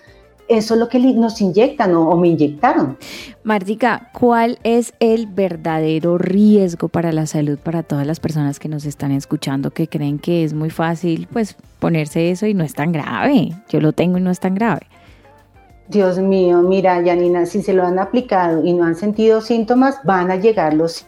eso 0.48 0.74
es 0.74 0.80
lo 0.80 0.88
que 0.88 0.98
nos 0.98 1.40
inyectan 1.40 1.94
o, 1.94 2.16
me 2.16 2.28
inyectaron. 2.28 2.96
Martica, 3.44 4.11
¿cuál 4.12 4.58
es 4.62 4.94
el 5.00 5.26
verdadero 5.26 6.18
riesgo 6.18 6.88
para 6.88 7.12
la 7.12 7.26
salud 7.26 7.58
para 7.58 7.82
todas 7.82 8.06
las 8.06 8.20
personas 8.20 8.58
que 8.58 8.68
nos 8.68 8.84
están 8.84 9.12
escuchando 9.12 9.70
que 9.70 9.88
creen 9.88 10.18
que 10.18 10.44
es 10.44 10.54
muy 10.54 10.70
fácil 10.70 11.28
pues 11.32 11.56
ponerse 11.78 12.30
eso 12.30 12.46
y 12.46 12.54
no 12.54 12.64
es 12.64 12.74
tan 12.74 12.92
grave? 12.92 13.52
Yo 13.68 13.80
lo 13.80 13.92
tengo 13.92 14.18
y 14.18 14.20
no 14.20 14.30
es 14.30 14.40
tan 14.40 14.54
grave. 14.54 14.87
Dios 15.88 16.18
mío, 16.18 16.61
mira, 16.61 17.00
Yanina, 17.00 17.46
si 17.46 17.62
se 17.62 17.72
lo 17.72 17.82
han 17.82 17.98
aplicado 17.98 18.64
y 18.64 18.74
no 18.74 18.84
han 18.84 18.94
sentido 18.94 19.40
síntomas, 19.40 20.00
van 20.04 20.30
a 20.30 20.37
llegar 20.37 20.74
los 20.74 21.06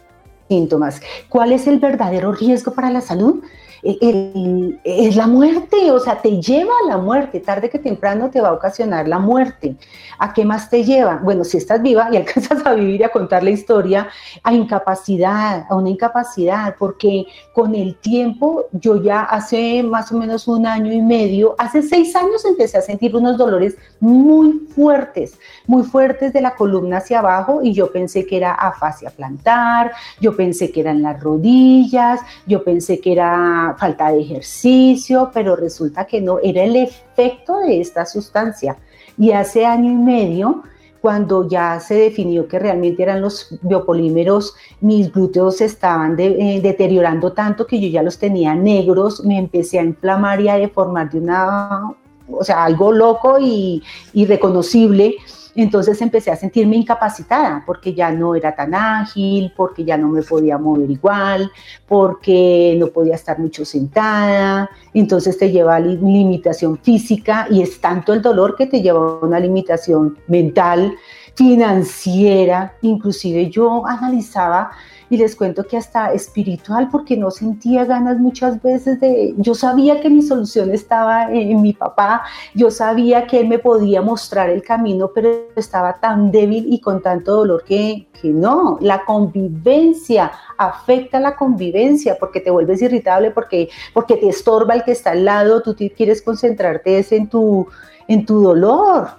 síntomas. 0.49 1.01
¿Cuál 1.29 1.51
es 1.51 1.67
el 1.67 1.79
verdadero 1.79 2.31
riesgo 2.31 2.73
para 2.73 2.89
la 2.89 3.01
salud? 3.01 3.43
Es 3.83 5.15
la 5.15 5.27
muerte, 5.27 5.91
o 5.91 5.99
sea, 5.99 6.21
te 6.21 6.41
lleva 6.41 6.73
a 6.83 6.87
la 6.87 6.97
muerte, 6.97 7.39
tarde 7.39 7.69
que 7.69 7.79
temprano 7.79 8.29
te 8.29 8.41
va 8.41 8.49
a 8.49 8.53
ocasionar 8.53 9.07
la 9.07 9.19
muerte. 9.19 9.75
¿A 10.19 10.33
qué 10.33 10.45
más 10.45 10.69
te 10.69 10.83
lleva? 10.83 11.19
Bueno, 11.23 11.43
si 11.43 11.57
estás 11.57 11.81
viva 11.81 12.09
y 12.11 12.17
alcanzas 12.21 12.65
a 12.65 12.73
vivir 12.73 13.01
y 13.01 13.03
a 13.03 13.09
contar 13.09 13.43
la 13.43 13.49
historia, 13.49 14.07
a 14.43 14.53
incapacidad, 14.53 15.65
a 15.69 15.75
una 15.75 15.89
incapacidad, 15.89 16.75
porque 16.77 17.25
con 17.53 17.73
el 17.73 17.95
tiempo, 17.95 18.65
yo 18.71 19.01
ya 19.01 19.23
hace 19.23 19.83
más 19.83 20.11
o 20.11 20.17
menos 20.17 20.47
un 20.47 20.65
año 20.65 20.91
y 20.93 21.01
medio, 21.01 21.55
hace 21.57 21.81
seis 21.81 22.15
años 22.15 22.45
empecé 22.45 22.77
a 22.77 22.81
sentir 22.81 23.15
unos 23.15 23.37
dolores 23.37 23.75
muy 23.99 24.67
fuertes, 24.75 25.37
muy 25.65 25.83
fuertes 25.83 26.33
de 26.33 26.41
la 26.41 26.55
columna 26.55 26.97
hacia 26.97 27.19
abajo 27.19 27.61
y 27.63 27.73
yo 27.73 27.91
pensé 27.91 28.25
que 28.25 28.37
era 28.37 28.53
afasia 28.53 29.09
plantar, 29.09 29.91
yo 30.19 30.35
pensé 30.35 30.71
que 30.71 30.81
eran 30.81 31.01
las 31.01 31.21
rodillas, 31.21 32.21
yo 32.45 32.63
pensé 32.63 32.99
que 32.99 33.13
era 33.13 33.70
falta 33.75 34.11
de 34.11 34.21
ejercicio, 34.21 35.31
pero 35.33 35.55
resulta 35.55 36.05
que 36.05 36.21
no, 36.21 36.39
era 36.43 36.63
el 36.63 36.75
efecto 36.75 37.59
de 37.59 37.81
esta 37.81 38.05
sustancia. 38.05 38.77
Y 39.17 39.31
hace 39.31 39.65
año 39.65 39.91
y 39.91 39.95
medio, 39.95 40.63
cuando 41.01 41.47
ya 41.47 41.79
se 41.79 41.95
definió 41.95 42.47
que 42.47 42.59
realmente 42.59 43.01
eran 43.01 43.21
los 43.21 43.57
biopolímeros, 43.63 44.53
mis 44.81 45.11
glúteos 45.11 45.59
estaban 45.59 46.15
eh, 46.19 46.59
deteriorando 46.61 47.33
tanto 47.33 47.65
que 47.65 47.79
yo 47.79 47.87
ya 47.87 48.03
los 48.03 48.19
tenía 48.19 48.53
negros, 48.53 49.25
me 49.25 49.37
empecé 49.37 49.79
a 49.79 49.83
inflamar 49.83 50.39
y 50.41 50.49
a 50.49 50.57
deformar 50.57 51.09
de 51.09 51.19
una, 51.19 51.91
o 52.31 52.43
sea, 52.43 52.63
algo 52.65 52.91
loco 52.91 53.37
y 53.39 53.81
irreconocible. 54.13 55.15
Entonces 55.53 56.01
empecé 56.01 56.31
a 56.31 56.37
sentirme 56.37 56.77
incapacitada 56.77 57.63
porque 57.65 57.93
ya 57.93 58.11
no 58.11 58.35
era 58.35 58.55
tan 58.55 58.73
ágil, 58.73 59.51
porque 59.55 59.83
ya 59.83 59.97
no 59.97 60.07
me 60.07 60.23
podía 60.23 60.57
mover 60.57 60.89
igual, 60.89 61.51
porque 61.87 62.75
no 62.79 62.87
podía 62.87 63.15
estar 63.15 63.37
mucho 63.37 63.65
sentada. 63.65 64.69
Entonces 64.93 65.37
te 65.37 65.51
lleva 65.51 65.75
a 65.75 65.79
limitación 65.79 66.77
física 66.77 67.47
y 67.49 67.61
es 67.61 67.81
tanto 67.81 68.13
el 68.13 68.21
dolor 68.21 68.55
que 68.55 68.67
te 68.67 68.81
lleva 68.81 68.99
a 68.99 69.25
una 69.25 69.39
limitación 69.39 70.17
mental, 70.27 70.93
financiera. 71.35 72.73
Inclusive 72.81 73.49
yo 73.49 73.85
analizaba 73.85 74.71
y 75.11 75.17
les 75.17 75.35
cuento 75.35 75.67
que 75.67 75.75
hasta 75.75 76.13
espiritual, 76.13 76.87
porque 76.89 77.17
no 77.17 77.31
sentía 77.31 77.83
ganas 77.83 78.17
muchas 78.17 78.61
veces 78.63 78.97
de, 79.01 79.35
yo 79.35 79.53
sabía 79.53 79.99
que 79.99 80.09
mi 80.09 80.21
solución 80.21 80.71
estaba 80.71 81.29
en, 81.29 81.61
mi 81.61 81.73
papá, 81.73 82.23
yo 82.55 82.71
sabía 82.71 83.27
que 83.27 83.41
él 83.41 83.49
me 83.49 83.59
podía 83.59 84.01
mostrar 84.01 84.49
el 84.49 84.63
camino, 84.63 85.11
pero 85.13 85.29
estaba 85.57 85.99
tan 85.99 86.31
débil 86.31 86.65
y 86.73 86.79
con 86.79 87.01
tanto 87.01 87.35
dolor 87.35 87.65
que, 87.65 88.07
que 88.21 88.29
no, 88.29 88.77
la 88.79 89.03
convivencia 89.03 90.31
afecta 90.57 91.19
la 91.19 91.35
convivencia 91.35 92.15
porque 92.17 92.39
te 92.39 92.49
vuelves 92.49 92.81
irritable, 92.81 93.31
porque, 93.31 93.67
porque 93.93 94.15
te 94.15 94.29
estorba 94.29 94.75
el 94.75 94.85
que 94.85 94.93
está 94.93 95.11
al 95.11 95.25
lado, 95.25 95.61
tú 95.61 95.75
quieres 95.75 96.21
concentrarte 96.21 97.05
en 97.11 97.27
tu, 97.27 97.67
en 98.07 98.25
tu 98.25 98.41
dolor. 98.41 99.09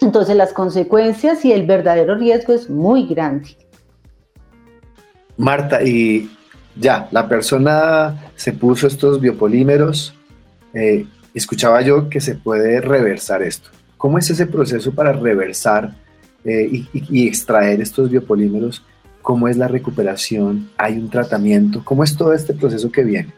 Entonces 0.00 0.36
las 0.36 0.52
consecuencias 0.52 1.46
y 1.46 1.52
el 1.54 1.64
verdadero 1.66 2.14
riesgo 2.16 2.52
es 2.52 2.68
muy 2.68 3.06
grande. 3.06 3.56
Marta, 5.36 5.82
y 5.82 6.30
ya, 6.76 7.08
la 7.10 7.28
persona 7.28 8.30
se 8.36 8.52
puso 8.52 8.86
estos 8.86 9.20
biopolímeros. 9.20 10.14
Eh, 10.74 11.06
escuchaba 11.34 11.80
yo 11.82 12.08
que 12.08 12.20
se 12.20 12.34
puede 12.34 12.80
reversar 12.80 13.42
esto. 13.42 13.70
¿Cómo 13.96 14.18
es 14.18 14.30
ese 14.30 14.46
proceso 14.46 14.92
para 14.92 15.12
reversar 15.12 15.94
eh, 16.44 16.84
y, 16.92 17.26
extraer 17.26 17.80
estos 17.80 18.10
biopolímeros? 18.10 18.84
¿Cómo 19.22 19.48
es 19.48 19.56
la 19.56 19.68
recuperación? 19.68 20.70
¿Hay 20.76 20.98
un 20.98 21.10
tratamiento? 21.10 21.82
¿Cómo 21.84 22.04
es 22.04 22.16
todo 22.16 22.32
este 22.32 22.54
proceso 22.54 22.92
que 22.92 23.02
viene? 23.02 23.32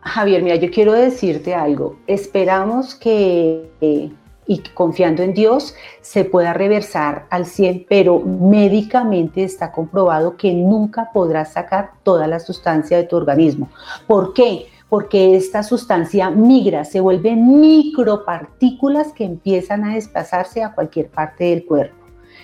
Javier, 0.00 0.42
mira, 0.42 0.56
yo 0.56 0.70
quiero 0.70 0.92
decirte 0.92 1.54
algo. 1.54 1.98
Esperamos 2.06 2.94
que 2.94 3.68
eh, 3.80 4.10
y 4.48 4.60
confiando 4.74 5.22
en 5.22 5.34
Dios 5.34 5.74
se 6.00 6.24
pueda 6.24 6.54
reversar 6.54 7.26
al 7.30 7.46
100, 7.46 7.86
pero 7.88 8.18
médicamente 8.18 9.44
está 9.44 9.70
comprobado 9.70 10.36
que 10.36 10.52
nunca 10.52 11.10
podrás 11.12 11.52
sacar 11.52 11.92
toda 12.02 12.26
la 12.26 12.40
sustancia 12.40 12.96
de 12.96 13.04
tu 13.04 13.16
organismo. 13.16 13.68
¿Por 14.06 14.32
qué? 14.32 14.66
Porque 14.88 15.36
esta 15.36 15.62
sustancia 15.62 16.30
migra, 16.30 16.86
se 16.86 17.00
vuelven 17.00 17.60
micropartículas 17.60 19.12
que 19.12 19.24
empiezan 19.24 19.84
a 19.84 19.94
desplazarse 19.94 20.62
a 20.62 20.72
cualquier 20.72 21.10
parte 21.10 21.44
del 21.44 21.66
cuerpo. 21.66 21.97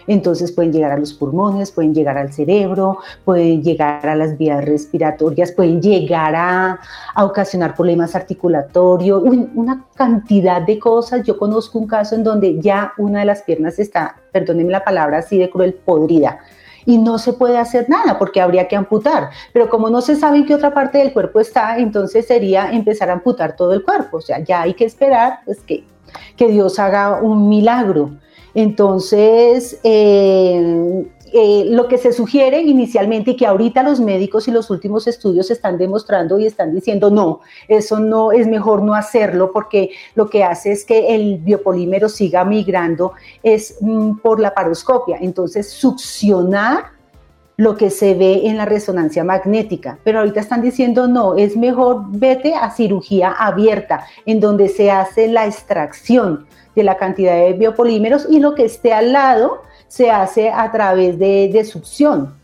Entonces 0.06 0.52
pueden 0.52 0.72
llegar 0.72 0.92
a 0.92 0.98
los 0.98 1.14
pulmones, 1.14 1.70
pueden 1.70 1.94
llegar 1.94 2.18
al 2.18 2.32
cerebro, 2.32 2.98
pueden 3.24 3.62
llegar 3.62 4.06
a 4.06 4.14
las 4.14 4.36
vías 4.36 4.64
respiratorias, 4.64 5.52
pueden 5.52 5.80
llegar 5.80 6.34
a, 6.36 6.78
ocasionar 7.16 7.74
problemas 7.74 8.14
articulatorios, 8.14 9.22
una 9.22 9.84
cantidad 9.94 10.62
de 10.62 10.78
cosas. 10.78 11.24
Yo 11.24 11.38
conozco 11.38 11.78
un 11.78 11.86
caso 11.86 12.14
en 12.14 12.24
donde 12.24 12.60
ya 12.60 12.92
una 12.98 13.20
de 13.20 13.26
las 13.26 13.42
piernas 13.42 13.78
está, 13.78 14.16
perdónenme 14.32 14.72
la 14.72 14.84
palabra 14.84 15.18
así 15.18 15.38
de 15.38 15.50
cruel, 15.50 15.74
podrida 15.74 16.40
y 16.86 16.98
no 16.98 17.18
se 17.18 17.32
puede 17.32 17.58
hacer 17.58 17.88
nada 17.88 18.18
porque 18.18 18.40
habría 18.40 18.68
que 18.68 18.76
amputar. 18.76 19.30
Pero 19.52 19.68
como 19.68 19.90
no 19.90 20.00
se 20.00 20.16
sabe 20.16 20.38
en 20.38 20.46
qué 20.46 20.54
otra 20.54 20.74
parte 20.74 20.98
del 20.98 21.12
cuerpo 21.12 21.40
está, 21.40 21.78
entonces 21.78 22.26
sería 22.26 22.70
empezar 22.72 23.10
a 23.10 23.14
amputar 23.14 23.56
todo 23.56 23.72
el 23.72 23.82
cuerpo. 23.82 24.18
O 24.18 24.20
sea, 24.20 24.40
ya 24.40 24.62
hay 24.62 24.74
que 24.74 24.84
esperar 24.84 25.40
pues, 25.44 25.60
que, 25.60 25.84
que 26.36 26.48
Dios 26.48 26.78
haga 26.78 27.20
un 27.22 27.48
milagro. 27.48 28.10
Entonces, 28.54 29.80
eh, 29.82 31.04
eh, 31.36 31.64
lo 31.66 31.88
que 31.88 31.98
se 31.98 32.12
sugiere 32.12 32.60
inicialmente 32.62 33.32
y 33.32 33.36
que 33.36 33.44
ahorita 33.44 33.82
los 33.82 33.98
médicos 33.98 34.46
y 34.46 34.52
los 34.52 34.70
últimos 34.70 35.08
estudios 35.08 35.50
están 35.50 35.76
demostrando 35.78 36.38
y 36.38 36.46
están 36.46 36.72
diciendo, 36.72 37.10
no, 37.10 37.40
eso 37.66 37.98
no 37.98 38.30
es 38.30 38.46
mejor 38.46 38.82
no 38.82 38.94
hacerlo 38.94 39.50
porque 39.52 39.90
lo 40.14 40.30
que 40.30 40.44
hace 40.44 40.70
es 40.70 40.84
que 40.84 41.12
el 41.12 41.38
biopolímero 41.38 42.08
siga 42.08 42.44
migrando 42.44 43.14
es 43.42 43.78
mm, 43.80 44.18
por 44.18 44.38
la 44.38 44.54
paroscopia. 44.54 45.18
Entonces, 45.20 45.68
succionar 45.68 46.93
lo 47.56 47.76
que 47.76 47.90
se 47.90 48.14
ve 48.14 48.46
en 48.46 48.56
la 48.56 48.64
resonancia 48.64 49.24
magnética, 49.24 49.98
pero 50.02 50.18
ahorita 50.18 50.40
están 50.40 50.62
diciendo 50.62 51.06
no, 51.06 51.36
es 51.36 51.56
mejor 51.56 52.02
vete 52.08 52.54
a 52.54 52.70
cirugía 52.70 53.30
abierta, 53.30 54.06
en 54.26 54.40
donde 54.40 54.68
se 54.68 54.90
hace 54.90 55.28
la 55.28 55.46
extracción 55.46 56.46
de 56.74 56.82
la 56.82 56.96
cantidad 56.96 57.36
de 57.36 57.52
biopolímeros 57.52 58.26
y 58.28 58.40
lo 58.40 58.54
que 58.54 58.64
esté 58.64 58.92
al 58.92 59.12
lado 59.12 59.62
se 59.86 60.10
hace 60.10 60.50
a 60.50 60.70
través 60.72 61.18
de, 61.18 61.64
succión. 61.64 62.34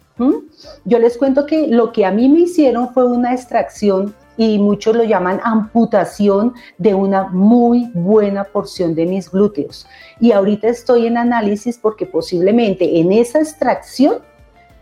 Yo 0.85 0.99
les 0.99 1.17
cuento 1.17 1.47
que 1.47 1.67
lo 1.67 1.93
que 1.93 2.05
a 2.05 2.11
mí 2.11 2.29
me 2.29 2.41
hicieron 2.41 2.93
fue 2.93 3.07
una 3.07 3.33
extracción 3.33 4.15
y 4.37 4.59
muchos 4.59 4.95
lo 4.95 5.03
llaman 5.05 5.41
amputación 5.43 6.55
de 6.79 6.95
una 6.95 7.25
muy 7.29 7.91
buena 7.95 8.45
porción 8.45 8.95
de 8.95 9.07
mis 9.07 9.31
glúteos. 9.31 9.87
Y 10.21 10.33
ahorita 10.33 10.69
estoy 10.69 11.07
en 11.07 11.17
análisis 11.17 11.79
porque 11.79 12.07
posiblemente 12.07 13.01
en 13.01 13.13
esa 13.13 13.41
extracción 13.41 14.19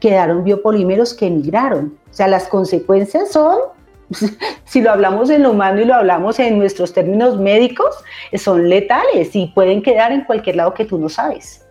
quedaron 0.00 0.44
biopolímeros 0.44 1.14
que 1.14 1.30
migraron. 1.30 1.98
O 2.10 2.14
sea, 2.14 2.28
las 2.28 2.48
consecuencias 2.48 3.30
son 3.32 3.58
si 4.64 4.80
lo 4.80 4.90
hablamos 4.90 5.30
en 5.30 5.42
lo 5.42 5.50
humano 5.50 5.80
y 5.80 5.84
lo 5.84 5.94
hablamos 5.94 6.38
en 6.38 6.58
nuestros 6.58 6.92
términos 6.92 7.38
médicos, 7.38 7.94
son 8.34 8.68
letales 8.68 9.34
y 9.34 9.48
pueden 9.48 9.82
quedar 9.82 10.12
en 10.12 10.22
cualquier 10.22 10.56
lado 10.56 10.74
que 10.74 10.84
tú 10.84 10.98
no 10.98 11.08
sabes. 11.08 11.64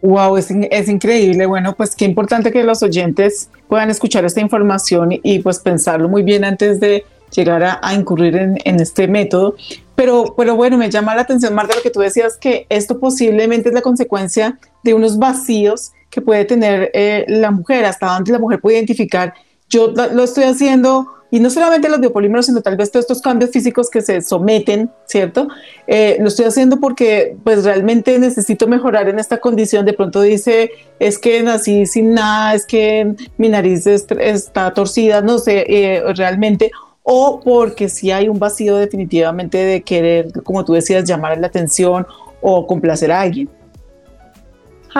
Wow, 0.00 0.36
es, 0.36 0.48
es, 0.50 0.88
increíble. 0.88 1.46
Bueno, 1.46 1.74
pues 1.74 1.96
qué 1.96 2.04
importante 2.04 2.52
que 2.52 2.62
los 2.62 2.82
oyentes 2.82 3.50
puedan 3.68 3.90
escuchar 3.90 4.24
esta 4.24 4.40
información 4.40 5.10
y, 5.10 5.40
pues 5.40 5.58
pensarlo 5.58 6.08
muy 6.08 6.22
bien 6.22 6.44
antes 6.44 6.78
de 6.78 7.04
llegar 7.32 7.80
a, 7.82 7.94
incurrir 7.94 8.36
en, 8.36 8.58
en, 8.64 8.78
este 8.78 9.08
método. 9.08 9.56
Pero, 9.96 10.34
pero 10.36 10.54
bueno, 10.54 10.78
me 10.78 10.88
llama 10.88 11.16
la 11.16 11.22
atención, 11.22 11.52
Marta, 11.52 11.74
lo 11.74 11.82
que 11.82 11.90
tú 11.90 11.98
decías, 11.98 12.36
que 12.36 12.66
esto 12.68 13.00
posiblemente 13.00 13.70
es 13.70 13.74
la 13.74 13.82
consecuencia 13.82 14.60
de 14.84 14.94
unos 14.94 15.18
vacíos 15.18 15.90
que 16.10 16.20
puede 16.20 16.44
tener 16.44 16.90
eh, 16.94 17.24
la 17.28 17.50
mujer, 17.50 17.84
hasta 17.84 18.06
donde 18.06 18.32
la 18.32 18.38
mujer 18.38 18.60
puede 18.60 18.76
identificar. 18.76 19.34
Yo 19.68 19.88
lo 19.88 20.24
estoy 20.24 20.44
haciendo 20.44 21.06
y 21.30 21.40
no 21.40 21.50
solamente 21.50 21.88
los 21.88 22.00
biopolímeros, 22.00 22.46
sino 22.46 22.62
tal 22.62 22.76
vez 22.76 22.90
todos 22.90 23.04
estos 23.04 23.20
cambios 23.20 23.50
físicos 23.50 23.90
que 23.90 24.00
se 24.00 24.22
someten, 24.22 24.90
¿cierto? 25.06 25.48
Eh, 25.86 26.16
lo 26.20 26.28
estoy 26.28 26.46
haciendo 26.46 26.80
porque 26.80 27.36
pues 27.44 27.64
realmente 27.64 28.18
necesito 28.18 28.66
mejorar 28.66 29.08
en 29.08 29.18
esta 29.18 29.38
condición. 29.38 29.84
De 29.84 29.92
pronto 29.92 30.22
dice, 30.22 30.70
es 30.98 31.18
que 31.18 31.42
nací 31.42 31.84
sin 31.84 32.14
nada, 32.14 32.54
es 32.54 32.64
que 32.64 33.14
mi 33.36 33.50
nariz 33.50 33.86
está 33.86 34.72
torcida, 34.72 35.20
no 35.20 35.38
sé, 35.38 35.66
eh, 35.68 36.02
realmente. 36.14 36.70
O 37.02 37.40
porque 37.40 37.88
si 37.88 38.10
hay 38.10 38.28
un 38.28 38.38
vacío 38.38 38.76
definitivamente 38.76 39.58
de 39.58 39.82
querer, 39.82 40.32
como 40.44 40.64
tú 40.64 40.72
decías, 40.74 41.04
llamar 41.04 41.38
la 41.38 41.46
atención 41.48 42.06
o 42.40 42.66
complacer 42.66 43.12
a 43.12 43.20
alguien. 43.20 43.50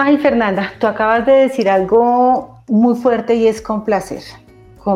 Ay, 0.01 0.17
Fernanda, 0.17 0.71
tú 0.79 0.87
acabas 0.87 1.25
de 1.25 1.33
decir 1.33 1.69
algo 1.69 2.61
muy 2.69 2.95
fuerte 2.95 3.35
y 3.35 3.47
es 3.47 3.61
complacer 3.61 4.21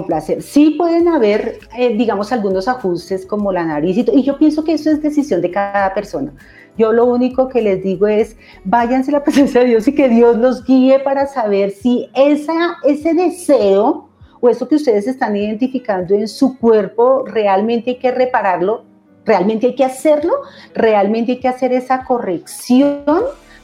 placer. 0.07 0.41
Sí 0.41 0.71
pueden 0.71 1.07
haber, 1.07 1.59
eh, 1.77 1.95
digamos, 1.95 2.31
algunos 2.31 2.67
ajustes 2.67 3.25
como 3.25 3.51
la 3.51 3.63
nariz 3.63 3.97
y, 3.97 4.05
y 4.11 4.23
yo 4.23 4.37
pienso 4.37 4.63
que 4.63 4.73
eso 4.73 4.89
es 4.89 5.01
decisión 5.01 5.41
de 5.41 5.51
cada 5.51 5.93
persona. 5.93 6.33
Yo 6.77 6.91
lo 6.91 7.05
único 7.05 7.49
que 7.49 7.61
les 7.61 7.83
digo 7.83 8.07
es, 8.07 8.35
váyanse 8.63 9.11
a 9.11 9.19
la 9.19 9.23
presencia 9.25 9.61
de 9.61 9.67
Dios 9.67 9.87
y 9.87 9.93
que 9.93 10.09
Dios 10.09 10.37
los 10.37 10.63
guíe 10.63 10.99
para 10.99 11.27
saber 11.27 11.71
si 11.71 12.09
esa, 12.15 12.77
ese 12.83 13.13
deseo 13.13 14.09
o 14.41 14.49
eso 14.49 14.67
que 14.67 14.75
ustedes 14.75 15.05
están 15.05 15.35
identificando 15.35 16.15
en 16.15 16.27
su 16.27 16.57
cuerpo 16.57 17.25
realmente 17.25 17.91
hay 17.91 17.99
que 17.99 18.11
repararlo, 18.11 18.85
realmente 19.25 19.67
hay 19.67 19.75
que 19.75 19.85
hacerlo, 19.85 20.33
realmente 20.73 21.33
hay 21.33 21.39
que 21.39 21.47
hacer 21.47 21.71
esa 21.71 22.03
corrección 22.03 23.03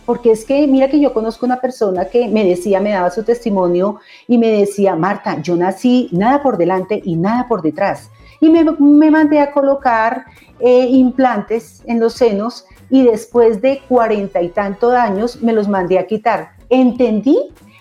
porque 0.10 0.32
es 0.32 0.44
que 0.44 0.66
mira 0.66 0.90
que 0.90 1.00
yo 1.00 1.14
conozco 1.14 1.46
una 1.46 1.62
persona 1.62 2.06
que 2.06 2.28
me 2.28 2.44
decía, 2.44 2.80
me 2.80 2.90
daba 2.90 3.12
su 3.12 3.22
testimonio 3.22 4.00
y 4.28 4.40
me 4.40 4.48
decía, 4.48 4.96
Marta, 4.96 5.40
yo 5.40 5.56
nací 5.56 6.10
nada 6.12 6.42
por 6.42 6.58
delante 6.58 7.00
y 7.06 7.16
nada 7.16 7.48
por 7.48 7.62
detrás. 7.62 8.10
Y 8.42 8.50
me, 8.50 9.12
mandé 9.12 9.40
a 9.40 9.52
colocar 9.52 10.26
eh, 10.60 10.88
implantes 10.90 11.84
en 11.86 12.00
los 12.00 12.14
senos 12.14 12.66
y 12.90 13.04
después 13.04 13.62
de 13.62 13.82
cuarenta 13.88 14.42
y 14.42 14.50
tantos 14.50 14.96
años 14.96 15.44
me 15.44 15.54
los 15.54 15.68
mandé 15.68 16.00
a 16.00 16.08
quitar. 16.08 16.54
Entendí 16.70 17.38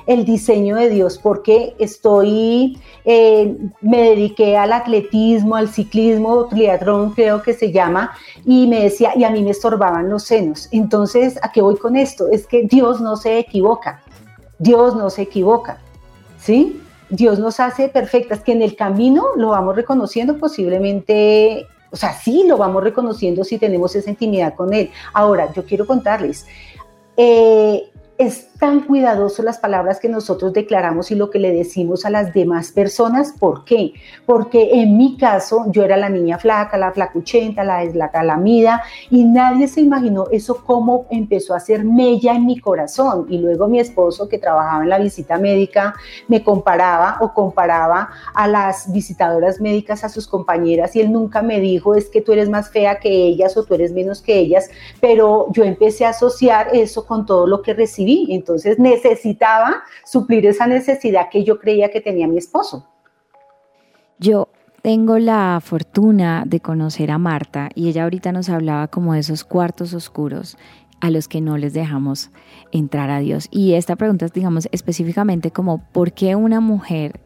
el 0.09 0.25
diseño 0.25 0.75
de 0.77 0.89
Dios, 0.89 1.21
porque 1.23 1.75
estoy, 1.79 2.81
eh, 3.05 3.59
me 3.83 4.03
dediqué 4.03 4.57
al 4.57 4.73
atletismo, 4.73 5.55
al 5.55 5.69
ciclismo, 5.69 6.47
triatlón 6.47 7.11
creo 7.11 7.43
que 7.43 7.53
se 7.53 7.71
llama, 7.71 8.13
y 8.47 8.67
me 8.67 8.85
decía, 8.85 9.13
y 9.15 9.25
a 9.25 9.31
mí 9.31 9.43
me 9.45 9.51
estorbaban 9.51 10.09
los 10.09 10.23
senos. 10.23 10.71
Entonces, 10.73 11.39
¿a 11.43 11.53
qué 11.53 11.61
voy 11.61 11.77
con 11.77 11.95
esto? 11.95 12.27
Es 12.33 12.47
que 12.47 12.63
Dios 12.63 13.03
no 13.03 13.17
se 13.17 13.39
equivoca, 13.39 14.03
Dios 14.59 14.97
no 14.97 15.11
se 15.11 15.23
equivoca, 15.23 15.79
¿sí? 16.39 16.81
Dios 17.11 17.39
nos 17.39 17.61
hace 17.61 17.89
perfectas, 17.89 18.41
que 18.41 18.53
en 18.53 18.63
el 18.63 18.77
camino 18.77 19.27
lo 19.37 19.51
vamos 19.51 19.77
reconociendo 19.77 20.39
posiblemente 20.39 21.67
o 21.91 21.97
sea, 21.97 22.13
sí 22.13 22.45
lo 22.47 22.59
vamos 22.59 22.83
reconociendo 22.83 23.45
si 23.45 23.57
tenemos 23.57 23.97
esa 23.97 24.11
intimidad 24.11 24.55
con 24.55 24.75
Él. 24.75 24.91
Ahora, 25.15 25.51
yo 25.55 25.65
quiero 25.65 25.87
contarles, 25.87 26.47
eh, 27.17 27.91
es 28.19 28.49
tan 28.59 28.81
cuidadoso 28.81 29.45
las 29.45 29.59
palabras 29.59 30.01
que 30.01 30.09
nosotros 30.09 30.53
declaramos 30.53 31.13
y 31.13 31.15
lo 31.15 31.31
que 31.31 31.39
le 31.39 31.53
decimos 31.53 32.05
a 32.05 32.11
las 32.11 32.35
demás 32.35 32.73
personas. 32.73 33.33
¿Por 33.39 33.65
qué? 33.65 33.93
Porque 34.27 34.81
en 34.81 34.97
mi 34.99 35.17
caso 35.17 35.67
yo 35.69 35.85
era 35.85 35.97
la 35.97 36.09
niña 36.09 36.39
flaca, 36.39 36.77
la 36.77 36.91
flacuchenta, 36.91 37.63
la 37.63 37.85
la 37.85 38.11
calamida 38.11 38.83
y 39.09 39.25
nadie 39.25 39.69
se 39.69 39.81
imaginó 39.81 40.27
eso 40.33 40.65
cómo 40.67 41.07
empezó 41.11 41.55
a 41.55 41.59
hacer 41.59 41.85
mella 41.85 42.35
en 42.35 42.47
mi 42.47 42.59
corazón. 42.59 43.27
Y 43.29 43.39
luego 43.39 43.69
mi 43.69 43.79
esposo 43.79 44.29
que 44.29 44.39
trabajaba 44.39 44.83
en 44.83 44.89
la 44.89 44.99
visita 44.99 45.39
médica 45.39 45.95
me 46.27 46.43
comparaba 46.43 47.19
o 47.21 47.33
comparaba 47.33 48.09
a 48.35 48.49
las 48.49 48.93
visitadoras 48.93 49.61
médicas 49.61 50.03
a 50.03 50.09
sus 50.09 50.27
compañeras 50.27 50.97
y 50.97 51.01
él 51.01 51.13
nunca 51.13 51.41
me 51.41 51.61
dijo 51.61 51.95
es 51.95 52.09
que 52.09 52.21
tú 52.21 52.33
eres 52.33 52.49
más 52.49 52.71
fea 52.71 52.99
que 52.99 53.09
ellas 53.11 53.57
o 53.57 53.63
tú 53.63 53.75
eres 53.75 53.93
menos 53.93 54.21
que 54.21 54.37
ellas, 54.37 54.69
pero 55.01 55.47
yo 55.53 55.63
empecé 55.63 56.05
a 56.05 56.11
asociar 56.11 56.71
eso 56.73 57.07
con 57.07 57.25
todo 57.25 57.47
lo 57.47 57.63
que 57.63 57.75
recibí. 57.75 58.08
Entonces 58.31 58.79
necesitaba 58.79 59.83
suplir 60.05 60.47
esa 60.47 60.67
necesidad 60.67 61.29
que 61.31 61.45
yo 61.45 61.59
creía 61.59 61.91
que 61.91 62.01
tenía 62.01 62.27
mi 62.27 62.39
esposo. 62.39 62.87
Yo 64.19 64.49
tengo 64.83 65.19
la 65.19 65.61
fortuna 65.63 66.45
de 66.47 66.61
conocer 66.61 67.11
a 67.11 67.19
Marta 67.19 67.69
y 67.75 67.89
ella 67.89 68.05
ahorita 68.05 68.33
nos 68.33 68.49
hablaba 68.49 68.89
como 68.89 69.15
de 69.15 69.21
esos 69.21 69.45
cuartos 69.45 69.95
oscuros 69.95 70.57
a 71.01 71.11
los 71.11 71.29
que 71.29 71.41
no 71.41 71.59
les 71.59 71.75
dejamos 71.75 72.31
entrar 72.73 73.11
a 73.11 73.21
Dios. 73.21 73.49
Y 73.51 73.75
esta 73.75 73.97
pregunta 73.97 74.27
es, 74.27 74.33
digamos, 74.33 74.69
específicamente 74.73 75.51
como, 75.51 75.85
¿por 75.93 76.13
qué 76.13 76.35
una 76.35 76.61
mujer 76.61 77.21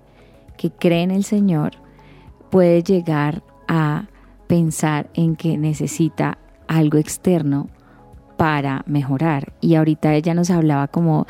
que 0.56 0.70
cree 0.70 1.02
en 1.02 1.10
el 1.10 1.24
Señor 1.24 1.72
puede 2.50 2.82
llegar 2.82 3.42
a 3.68 4.08
pensar 4.46 5.08
en 5.14 5.36
que 5.36 5.56
necesita 5.56 6.38
algo 6.68 6.98
externo 6.98 7.68
para 8.36 8.82
mejorar. 8.86 9.52
Y 9.60 9.74
ahorita 9.74 10.14
ella 10.14 10.34
nos 10.34 10.50
hablaba 10.50 10.88
como, 10.88 11.26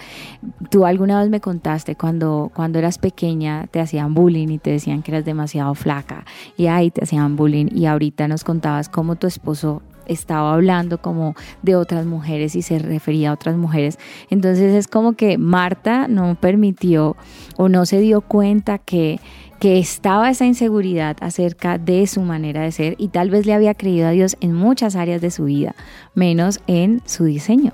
tú 0.71 0.87
alguna 0.87 1.21
vez 1.21 1.31
me 1.31 1.41
contaste 1.41 1.97
cuando, 1.97 2.51
cuando 2.55 2.79
eras 2.79 2.99
pequeña 2.99 3.67
te 3.69 3.81
hacían 3.81 4.15
bullying 4.15 4.49
y 4.49 4.59
te 4.59 4.71
decían 4.71 5.03
que 5.03 5.13
eras 5.13 5.25
demasiado 5.25 5.75
flaca 5.75 6.25
y 6.57 6.67
ahí 6.67 6.91
te 6.91 7.05
hacían 7.05 7.37
bullying 7.37 7.67
y 7.73 7.87
ahorita 7.87 8.29
nos 8.29 8.45
contabas 8.45 8.89
cómo 8.89 9.17
tu 9.17 9.27
esposo 9.27 9.83
estaba 10.07 10.55
hablando 10.55 10.99
como 10.99 11.35
de 11.63 11.77
otras 11.77 12.07
mujeres 12.07 12.57
y 12.57 12.63
se 12.63 12.79
refería 12.79 13.31
a 13.31 13.35
otras 13.35 13.57
mujeres. 13.57 13.99
Entonces 14.31 14.75
es 14.75 14.89
como 14.89 15.15
que 15.15 15.39
Marta 15.39 16.09
no 16.09 16.35
permitió 16.35 17.17
o 17.57 17.69
no 17.69 17.87
se 17.87 18.01
dio 18.01 18.21
cuenta 18.21 18.79
que 18.79 19.21
que 19.63 19.79
estaba 19.79 20.29
esa 20.29 20.45
inseguridad 20.45 21.17
acerca 21.21 21.79
de 21.79 22.09
su 22.09 22.21
manera 22.23 22.63
de 22.63 22.73
ser 22.73 22.97
y 22.99 23.11
tal 23.11 23.31
vez 23.31 23.47
le 23.47 23.55
había 23.55 23.75
creído 23.75 24.09
a 24.09 24.11
Dios 24.11 24.37
en 24.41 24.55
muchas 24.55 24.97
áreas 24.97 25.21
de 25.21 25.31
su 25.31 25.45
vida, 25.45 25.77
menos 26.17 26.59
en 26.67 27.01
su 27.05 27.27
diseño. 27.27 27.73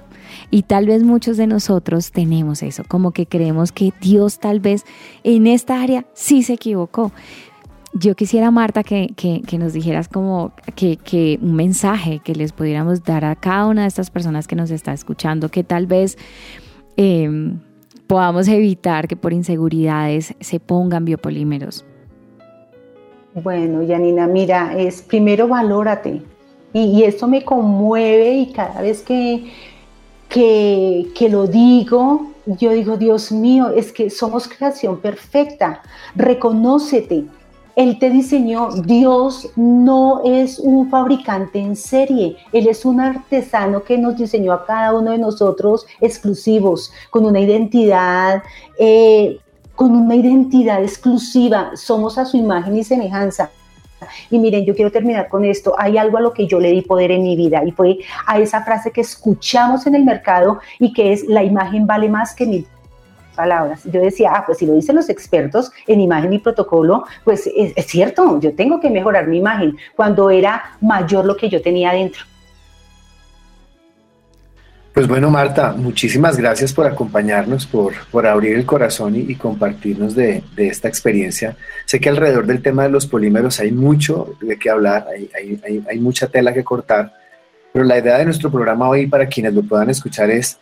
Y 0.50 0.64
tal 0.64 0.84
vez 0.84 1.02
muchos 1.02 1.38
de 1.38 1.46
nosotros 1.46 2.12
tenemos 2.12 2.62
eso, 2.62 2.82
como 2.86 3.12
que 3.12 3.24
creemos 3.24 3.72
que 3.72 3.94
Dios 4.02 4.38
tal 4.38 4.60
vez 4.60 4.84
en 5.24 5.46
esta 5.46 5.80
área 5.80 6.04
sí 6.12 6.42
se 6.42 6.52
equivocó. 6.52 7.10
Yo 7.94 8.14
quisiera, 8.14 8.50
Marta, 8.50 8.84
que, 8.84 9.40
nos 9.58 9.72
dijeras 9.72 10.08
como 10.08 10.52
que, 10.76 11.38
un 11.40 11.54
mensaje 11.54 12.18
que 12.22 12.34
les 12.34 12.52
pudiéramos 12.52 13.02
dar 13.02 13.24
a 13.24 13.34
cada 13.34 13.64
una 13.64 13.82
de 13.82 13.88
estas 13.88 14.10
personas 14.10 14.46
que 14.46 14.56
nos 14.56 14.70
está 14.70 14.92
escuchando, 14.92 15.48
que 15.48 15.64
tal 15.64 15.86
vez... 15.86 16.18
Em, 16.98 17.60
podamos 18.08 18.48
evitar 18.48 19.06
que 19.06 19.14
por 19.14 19.32
inseguridades 19.32 20.34
se 20.40 20.58
pongan 20.58 21.04
biopolímeros? 21.04 21.84
Bueno, 23.34 23.82
Yanina, 23.82 24.26
mira, 24.26 24.76
es 24.76 25.02
primero 25.02 25.46
valórate. 25.46 26.22
Y, 26.72 27.02
esto 27.04 27.28
me 27.28 27.44
conmueve 27.44 28.32
y 28.32 28.52
cada 28.52 28.80
vez 28.80 29.02
que, 29.02 29.52
que, 30.28 31.08
que 31.14 31.28
lo 31.28 31.46
digo, 31.46 32.32
yo 32.46 32.72
digo, 32.72 32.96
Dios 32.96 33.30
mío, 33.30 33.70
es 33.70 33.92
que 33.92 34.10
somos 34.10 34.48
creación 34.48 35.00
perfecta. 35.00 35.82
Reconócete, 36.14 37.24
él 37.78 38.00
te 38.00 38.10
diseñó, 38.10 38.70
Dios 38.72 39.52
no 39.54 40.22
es 40.24 40.58
un 40.58 40.90
fabricante 40.90 41.60
en 41.60 41.76
serie, 41.76 42.36
Él 42.52 42.66
es 42.66 42.84
un 42.84 43.00
artesano 43.00 43.84
que 43.84 43.96
nos 43.96 44.16
diseñó 44.16 44.52
a 44.52 44.66
cada 44.66 44.92
uno 44.92 45.12
de 45.12 45.18
nosotros 45.18 45.86
exclusivos, 46.00 46.92
con 47.10 47.24
una 47.24 47.38
identidad, 47.38 48.42
eh, 48.80 49.38
con 49.76 49.92
una 49.92 50.16
identidad 50.16 50.82
exclusiva, 50.82 51.70
somos 51.76 52.18
a 52.18 52.24
su 52.24 52.36
imagen 52.36 52.76
y 52.76 52.82
semejanza. 52.82 53.48
Y 54.28 54.40
miren, 54.40 54.64
yo 54.64 54.74
quiero 54.74 54.90
terminar 54.90 55.28
con 55.28 55.44
esto. 55.44 55.76
Hay 55.78 55.98
algo 55.98 56.18
a 56.18 56.20
lo 56.20 56.32
que 56.32 56.48
yo 56.48 56.58
le 56.58 56.72
di 56.72 56.82
poder 56.82 57.12
en 57.12 57.22
mi 57.22 57.36
vida 57.36 57.62
y 57.64 57.70
fue 57.70 57.98
a 58.26 58.40
esa 58.40 58.64
frase 58.64 58.90
que 58.90 59.02
escuchamos 59.02 59.86
en 59.86 59.94
el 59.94 60.04
mercado 60.04 60.58
y 60.80 60.92
que 60.92 61.12
es 61.12 61.28
la 61.28 61.44
imagen 61.44 61.86
vale 61.86 62.08
más 62.08 62.34
que 62.34 62.44
mil 62.44 62.66
palabras. 63.38 63.82
Yo 63.84 64.00
decía, 64.00 64.32
ah, 64.34 64.42
pues 64.44 64.58
si 64.58 64.66
lo 64.66 64.74
dicen 64.74 64.96
los 64.96 65.08
expertos 65.08 65.70
en 65.86 66.00
imagen 66.00 66.32
y 66.32 66.40
protocolo, 66.40 67.04
pues 67.24 67.48
es, 67.56 67.86
cierto, 67.86 68.40
yo 68.40 68.52
tengo 68.54 68.80
que 68.80 68.90
mejorar 68.90 69.28
mi 69.28 69.38
imagen 69.38 69.76
cuando 69.94 70.28
era 70.28 70.76
mayor 70.80 71.24
lo 71.24 71.36
que 71.36 71.48
yo 71.48 71.62
tenía 71.62 71.90
adentro. 71.90 72.24
Pues 74.92 75.06
bueno, 75.06 75.30
Marta, 75.30 75.72
muchísimas 75.76 76.36
gracias 76.36 76.72
por 76.72 76.84
acompañarnos, 76.84 77.64
por, 77.64 77.92
por 78.10 78.26
abrir 78.26 78.56
el 78.56 78.66
corazón 78.66 79.14
y, 79.14 79.36
compartirnos 79.36 80.16
de, 80.16 80.42
esta 80.56 80.88
experiencia. 80.88 81.56
Sé 81.84 82.00
que 82.00 82.08
alrededor 82.08 82.44
del 82.44 82.60
tema 82.60 82.82
de 82.82 82.88
los 82.88 83.06
polímeros 83.06 83.60
hay 83.60 83.70
mucho 83.70 84.34
de 84.40 84.58
qué 84.58 84.68
hablar, 84.68 85.06
hay, 85.14 85.30
hay, 85.64 85.84
hay 85.88 86.00
mucha 86.00 86.26
tela 86.26 86.52
que 86.52 86.64
cortar, 86.64 87.14
pero 87.72 87.84
la 87.84 87.98
idea 87.98 88.18
de 88.18 88.24
nuestro 88.24 88.50
programa 88.50 88.88
hoy, 88.88 89.06
para 89.06 89.28
quienes 89.28 89.54
lo 89.54 89.62
puedan 89.62 89.88
escuchar, 89.90 90.30
es 90.30 90.58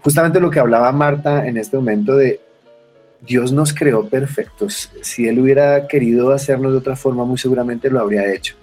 justamente 0.00 0.40
lo 0.40 0.50
que 0.50 0.60
hablaba 0.60 0.90
Marta 0.92 1.46
en 1.46 1.56
este 1.56 1.76
momento 1.76 2.16
de 2.16 2.40
Dios 3.20 3.52
nos 3.52 3.72
creó 3.72 4.08
perfectos. 4.08 4.90
Si 5.02 5.28
Él 5.28 5.38
hubiera 5.38 5.86
querido 5.86 6.32
hacernos 6.32 6.72
de 6.72 6.78
otra 6.78 6.96
forma, 6.96 7.24
muy 7.24 7.38
seguramente 7.38 7.90
lo 7.90 8.00
habría 8.00 8.32
hecho. 8.32 8.56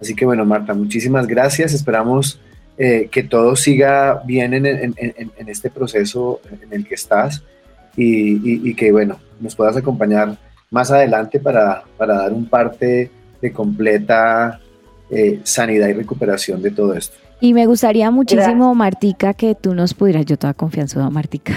Así 0.00 0.14
que 0.14 0.24
bueno, 0.24 0.44
Marta, 0.44 0.74
muchísimas 0.74 1.26
gracias. 1.26 1.72
Esperamos 1.72 2.40
eh, 2.78 3.08
que 3.10 3.22
todo 3.22 3.54
siga 3.56 4.22
bien 4.24 4.54
en, 4.54 4.94
este 5.46 5.70
proceso 5.70 6.40
en 6.50 6.72
el 6.72 6.86
que 6.86 6.94
estás 6.94 7.42
y, 7.96 8.74
que 8.74 8.90
bueno, 8.90 9.20
nos 9.38 9.54
puedas 9.54 9.76
acompañar 9.76 10.36
más 10.70 10.90
adelante 10.90 11.38
para, 11.38 11.84
dar 11.98 12.32
un 12.32 12.48
parte 12.48 13.10
de 13.40 13.52
completa 13.52 14.60
eh, 15.10 15.40
sanidad 15.42 15.88
y 15.88 15.92
recuperación 15.92 16.62
de 16.62 16.70
todo 16.70 16.94
esto. 16.94 17.18
Y 17.40 17.54
me 17.54 17.66
gustaría 17.66 18.10
muchísimo, 18.10 18.74
Martica, 18.74 19.32
que 19.32 19.54
tú 19.54 19.74
nos 19.74 19.94
pudieras, 19.94 20.26
yo 20.26 20.36
toda 20.36 20.52
confianza, 20.52 21.08
Martica, 21.08 21.54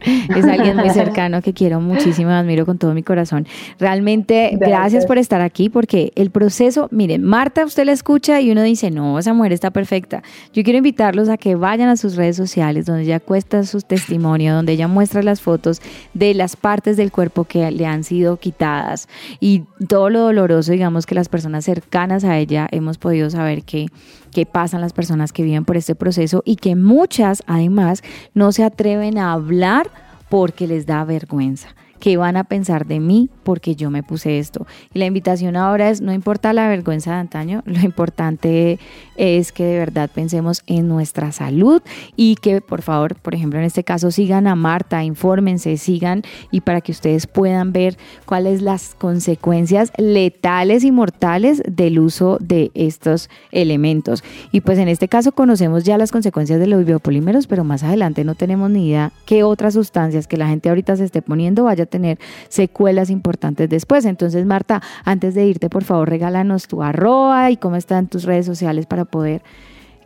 es 0.34 0.44
alguien 0.46 0.76
muy 0.76 0.88
cercano 0.90 1.42
que 1.42 1.52
quiero 1.52 1.80
muchísimo, 1.80 2.30
admiro 2.30 2.64
con 2.64 2.78
todo 2.78 2.94
mi 2.94 3.02
corazón. 3.02 3.46
Realmente, 3.78 4.56
gracias. 4.58 5.04
por 5.04 5.18
estar 5.18 5.42
aquí, 5.42 5.68
porque 5.68 6.12
el 6.14 6.30
proceso, 6.30 6.88
miren, 6.90 7.24
Marta, 7.24 7.66
usted 7.66 7.84
la 7.84 7.92
escucha 7.92 8.40
y 8.40 8.50
uno 8.50 8.62
dice, 8.62 8.90
no, 8.90 9.18
esa 9.18 9.34
mujer 9.34 9.52
está 9.52 9.70
perfecta. 9.70 10.22
Yo 10.54 10.62
quiero 10.62 10.78
invitarlos 10.78 11.28
a 11.28 11.36
que 11.36 11.56
vayan 11.56 11.90
a 11.90 11.98
sus 11.98 12.16
redes 12.16 12.36
sociales, 12.36 12.86
donde 12.86 13.02
ella 13.02 13.20
cuesta 13.20 13.64
su 13.64 13.80
testimonio, 13.82 14.54
donde 14.54 14.72
ella 14.72 14.88
muestra 14.88 15.22
las 15.22 15.42
fotos 15.42 15.82
de 16.14 16.32
las 16.32 16.56
partes 16.56 16.96
del 16.96 17.12
cuerpo 17.12 17.44
que 17.44 17.70
le 17.70 17.84
han 17.84 18.02
sido 18.02 18.38
quitadas 18.38 19.08
y 19.40 19.64
todo 19.88 20.08
lo 20.08 20.20
doloroso, 20.20 20.72
digamos, 20.72 21.04
que 21.04 21.14
las 21.14 21.28
personas 21.28 21.66
cercanas 21.66 22.24
a 22.24 22.38
ella 22.38 22.66
hemos 22.70 22.96
podido 22.96 23.28
saber 23.28 23.62
que 23.62 23.88
qué 24.28 24.46
pasan 24.46 24.80
las 24.80 24.92
personas 24.92 25.32
que 25.32 25.42
viven 25.42 25.64
por 25.64 25.76
este 25.76 25.94
proceso 25.94 26.42
y 26.44 26.56
que 26.56 26.76
muchas 26.76 27.42
además 27.46 28.02
no 28.34 28.52
se 28.52 28.64
atreven 28.64 29.18
a 29.18 29.32
hablar 29.32 29.90
porque 30.28 30.66
les 30.66 30.86
da 30.86 31.04
vergüenza. 31.04 31.68
¿Qué 32.00 32.16
van 32.16 32.36
a 32.36 32.44
pensar 32.44 32.86
de 32.86 33.00
mí 33.00 33.28
porque 33.42 33.74
yo 33.74 33.90
me 33.90 34.02
puse 34.02 34.38
esto? 34.38 34.66
Y 34.94 34.98
la 34.98 35.06
invitación 35.06 35.56
ahora 35.56 35.90
es, 35.90 36.00
no 36.00 36.12
importa 36.12 36.52
la 36.52 36.68
vergüenza 36.68 37.12
de 37.12 37.18
antaño, 37.18 37.62
lo 37.66 37.80
importante 37.80 38.78
es 39.16 39.52
que 39.52 39.64
de 39.64 39.78
verdad 39.78 40.10
pensemos 40.12 40.62
en 40.66 40.88
nuestra 40.88 41.32
salud 41.32 41.82
y 42.16 42.36
que 42.36 42.60
por 42.60 42.82
favor, 42.82 43.16
por 43.16 43.34
ejemplo, 43.34 43.58
en 43.58 43.64
este 43.64 43.84
caso 43.84 44.10
sigan 44.10 44.46
a 44.46 44.54
Marta, 44.54 45.02
infórmense, 45.02 45.76
sigan 45.76 46.22
y 46.50 46.60
para 46.60 46.80
que 46.80 46.92
ustedes 46.92 47.26
puedan 47.26 47.72
ver 47.72 47.96
cuáles 48.26 48.62
las 48.62 48.94
consecuencias 48.94 49.92
letales 49.96 50.84
y 50.84 50.92
mortales 50.92 51.62
del 51.66 51.98
uso 51.98 52.38
de 52.40 52.70
estos 52.74 53.28
elementos. 53.50 54.22
Y 54.52 54.60
pues 54.60 54.78
en 54.78 54.88
este 54.88 55.08
caso 55.08 55.32
conocemos 55.32 55.84
ya 55.84 55.98
las 55.98 56.12
consecuencias 56.12 56.60
de 56.60 56.66
los 56.66 56.84
biopolímeros, 56.84 57.46
pero 57.46 57.64
más 57.64 57.82
adelante 57.82 58.24
no 58.24 58.34
tenemos 58.34 58.70
ni 58.70 58.88
idea 58.88 59.12
qué 59.26 59.42
otras 59.42 59.74
sustancias 59.74 60.26
que 60.26 60.36
la 60.36 60.48
gente 60.48 60.68
ahorita 60.68 60.96
se 60.96 61.04
esté 61.04 61.22
poniendo 61.22 61.64
vaya 61.64 61.86
tener 61.88 62.18
secuelas 62.48 63.10
importantes 63.10 63.68
después. 63.68 64.04
Entonces, 64.04 64.46
Marta, 64.46 64.82
antes 65.04 65.34
de 65.34 65.46
irte, 65.46 65.68
por 65.68 65.84
favor, 65.84 66.08
regálanos 66.08 66.68
tu 66.68 66.82
arroba 66.82 67.50
y 67.50 67.56
cómo 67.56 67.76
están 67.76 68.06
tus 68.06 68.24
redes 68.24 68.46
sociales 68.46 68.86
para 68.86 69.04
poder 69.04 69.42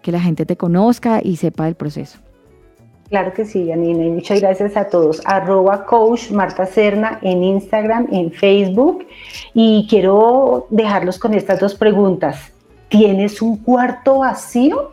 que 0.02 0.12
la 0.12 0.20
gente 0.20 0.46
te 0.46 0.56
conozca 0.56 1.20
y 1.22 1.36
sepa 1.36 1.64
del 1.64 1.74
proceso. 1.74 2.18
Claro 3.08 3.34
que 3.34 3.44
sí, 3.44 3.68
Janina, 3.68 4.06
y 4.06 4.08
muchas 4.08 4.40
gracias 4.40 4.74
a 4.74 4.88
todos. 4.88 5.20
Arroba 5.26 5.84
coach 5.84 6.30
Marta 6.30 6.64
Cerna 6.64 7.18
en 7.20 7.44
Instagram, 7.44 8.08
en 8.10 8.32
Facebook. 8.32 9.06
Y 9.52 9.86
quiero 9.88 10.66
dejarlos 10.70 11.18
con 11.18 11.34
estas 11.34 11.60
dos 11.60 11.74
preguntas. 11.74 12.52
¿Tienes 12.88 13.42
un 13.42 13.58
cuarto 13.58 14.20
vacío? 14.20 14.92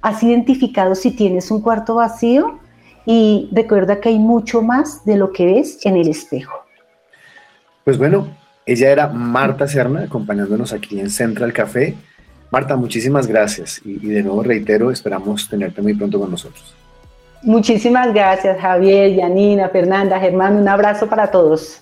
¿Has 0.00 0.22
identificado 0.22 0.94
si 0.94 1.10
tienes 1.10 1.50
un 1.50 1.60
cuarto 1.60 1.96
vacío? 1.96 2.60
Y 3.06 3.48
recuerda 3.52 4.00
que 4.00 4.10
hay 4.10 4.18
mucho 4.18 4.60
más 4.60 5.04
de 5.06 5.16
lo 5.16 5.32
que 5.32 5.46
ves 5.46 5.78
en 5.86 5.96
el 5.96 6.08
espejo. 6.08 6.64
Pues 7.84 7.96
bueno, 7.96 8.28
ella 8.66 8.90
era 8.90 9.08
Marta 9.08 9.66
Serna, 9.68 10.02
acompañándonos 10.02 10.72
aquí 10.72 11.00
en 11.00 11.08
Central 11.08 11.52
Café. 11.52 11.94
Marta, 12.50 12.76
muchísimas 12.76 13.26
gracias 13.26 13.80
y, 13.84 13.92
y 13.92 14.08
de 14.08 14.22
nuevo 14.22 14.42
reitero, 14.42 14.90
esperamos 14.90 15.48
tenerte 15.48 15.80
muy 15.80 15.94
pronto 15.94 16.18
con 16.18 16.30
nosotros. 16.30 16.74
Muchísimas 17.42 18.12
gracias, 18.12 18.60
Javier, 18.60 19.14
Yanina, 19.14 19.68
Fernanda, 19.68 20.18
Germán. 20.18 20.56
Un 20.56 20.68
abrazo 20.68 21.08
para 21.08 21.30
todos. 21.30 21.80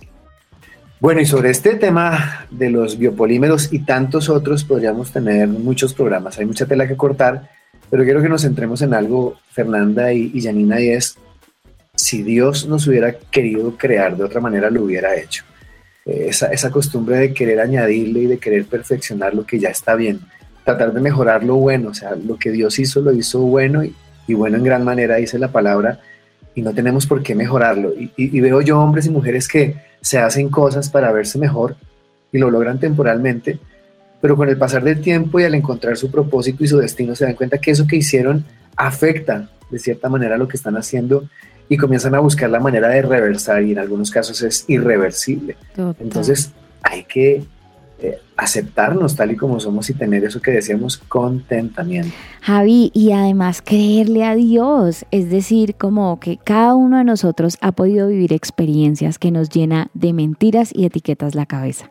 Bueno, 1.00 1.20
y 1.20 1.26
sobre 1.26 1.50
este 1.50 1.76
tema 1.76 2.46
de 2.50 2.70
los 2.70 2.98
biopolímeros 2.98 3.72
y 3.72 3.80
tantos 3.80 4.28
otros, 4.28 4.64
podríamos 4.64 5.12
tener 5.12 5.48
muchos 5.48 5.94
programas. 5.94 6.38
Hay 6.38 6.46
mucha 6.46 6.66
tela 6.66 6.88
que 6.88 6.96
cortar, 6.96 7.50
pero 7.94 8.02
quiero 8.02 8.20
que 8.20 8.28
nos 8.28 8.42
centremos 8.42 8.82
en 8.82 8.92
algo, 8.92 9.36
Fernanda 9.52 10.12
y, 10.12 10.32
y 10.34 10.40
Yanina, 10.40 10.80
y 10.80 10.88
es 10.88 11.16
si 11.94 12.24
Dios 12.24 12.66
nos 12.66 12.88
hubiera 12.88 13.12
querido 13.12 13.76
crear 13.76 14.16
de 14.16 14.24
otra 14.24 14.40
manera, 14.40 14.68
lo 14.68 14.82
hubiera 14.82 15.14
hecho. 15.14 15.44
Eh, 16.04 16.26
esa, 16.30 16.72
costumbre 16.72 17.18
de 17.18 17.32
querer 17.32 17.60
añadirle 17.60 18.22
y 18.22 18.26
de 18.26 18.38
querer 18.38 18.64
perfeccionar 18.64 19.32
lo 19.32 19.46
que 19.46 19.60
ya 19.60 19.68
está 19.68 19.94
bien, 19.94 20.22
tratar 20.64 20.92
de 20.92 21.00
mejorar 21.00 21.44
lo 21.44 21.54
bueno, 21.54 21.90
o 21.90 21.94
sea, 21.94 22.16
lo 22.16 22.36
que 22.36 22.50
Dios 22.50 22.80
hizo, 22.80 23.00
lo 23.00 23.12
hizo 23.12 23.38
bueno 23.42 23.84
y, 23.84 24.34
bueno 24.34 24.56
en 24.56 24.64
gran 24.64 24.82
manera, 24.82 25.14
dice 25.14 25.38
la 25.38 25.52
palabra, 25.52 26.00
y 26.52 26.62
no 26.62 26.74
tenemos 26.74 27.06
por 27.06 27.22
qué 27.22 27.36
mejorarlo. 27.36 27.92
Y, 27.96 28.40
veo 28.40 28.60
yo 28.60 28.80
hombres 28.80 29.06
y 29.06 29.10
mujeres 29.10 29.46
que 29.46 29.76
se 30.00 30.18
hacen 30.18 30.48
cosas 30.48 30.90
para 30.90 31.12
verse 31.12 31.38
mejor 31.38 31.76
y 32.32 32.38
lo 32.38 32.50
logran 32.50 32.80
temporalmente, 32.80 33.60
pero 34.24 34.38
con 34.38 34.48
el 34.48 34.56
pasar 34.56 34.82
del 34.82 35.02
tiempo 35.02 35.38
y 35.38 35.44
al 35.44 35.54
encontrar 35.54 35.98
su 35.98 36.10
propósito 36.10 36.64
y 36.64 36.66
su 36.66 36.78
destino 36.78 37.14
se 37.14 37.26
dan 37.26 37.34
cuenta 37.34 37.58
que 37.58 37.70
eso 37.70 37.86
que 37.86 37.96
hicieron 37.96 38.42
afecta 38.74 39.50
de 39.68 39.78
cierta 39.78 40.08
manera 40.08 40.38
lo 40.38 40.48
que 40.48 40.56
están 40.56 40.78
haciendo 40.78 41.28
y 41.68 41.76
comienzan 41.76 42.14
a 42.14 42.20
buscar 42.20 42.48
la 42.48 42.58
manera 42.58 42.88
de 42.88 43.02
reversar 43.02 43.62
y 43.64 43.72
en 43.72 43.80
algunos 43.80 44.10
casos 44.10 44.40
es 44.40 44.64
irreversible. 44.66 45.58
Total. 45.76 45.96
Entonces 46.00 46.52
hay 46.80 47.04
que 47.04 47.44
eh, 47.98 48.18
aceptarnos 48.38 49.14
tal 49.14 49.32
y 49.32 49.36
como 49.36 49.60
somos 49.60 49.90
y 49.90 49.92
tener 49.92 50.24
eso 50.24 50.40
que 50.40 50.52
decíamos 50.52 50.96
contentamiento. 50.96 52.16
Javi, 52.40 52.92
y 52.94 53.12
además 53.12 53.60
creerle 53.60 54.24
a 54.24 54.34
Dios, 54.34 55.04
es 55.10 55.28
decir, 55.28 55.74
como 55.74 56.18
que 56.18 56.38
cada 56.42 56.74
uno 56.74 56.96
de 56.96 57.04
nosotros 57.04 57.58
ha 57.60 57.72
podido 57.72 58.08
vivir 58.08 58.32
experiencias 58.32 59.18
que 59.18 59.30
nos 59.30 59.50
llena 59.50 59.90
de 59.92 60.14
mentiras 60.14 60.70
y 60.74 60.86
etiquetas 60.86 61.34
la 61.34 61.44
cabeza. 61.44 61.90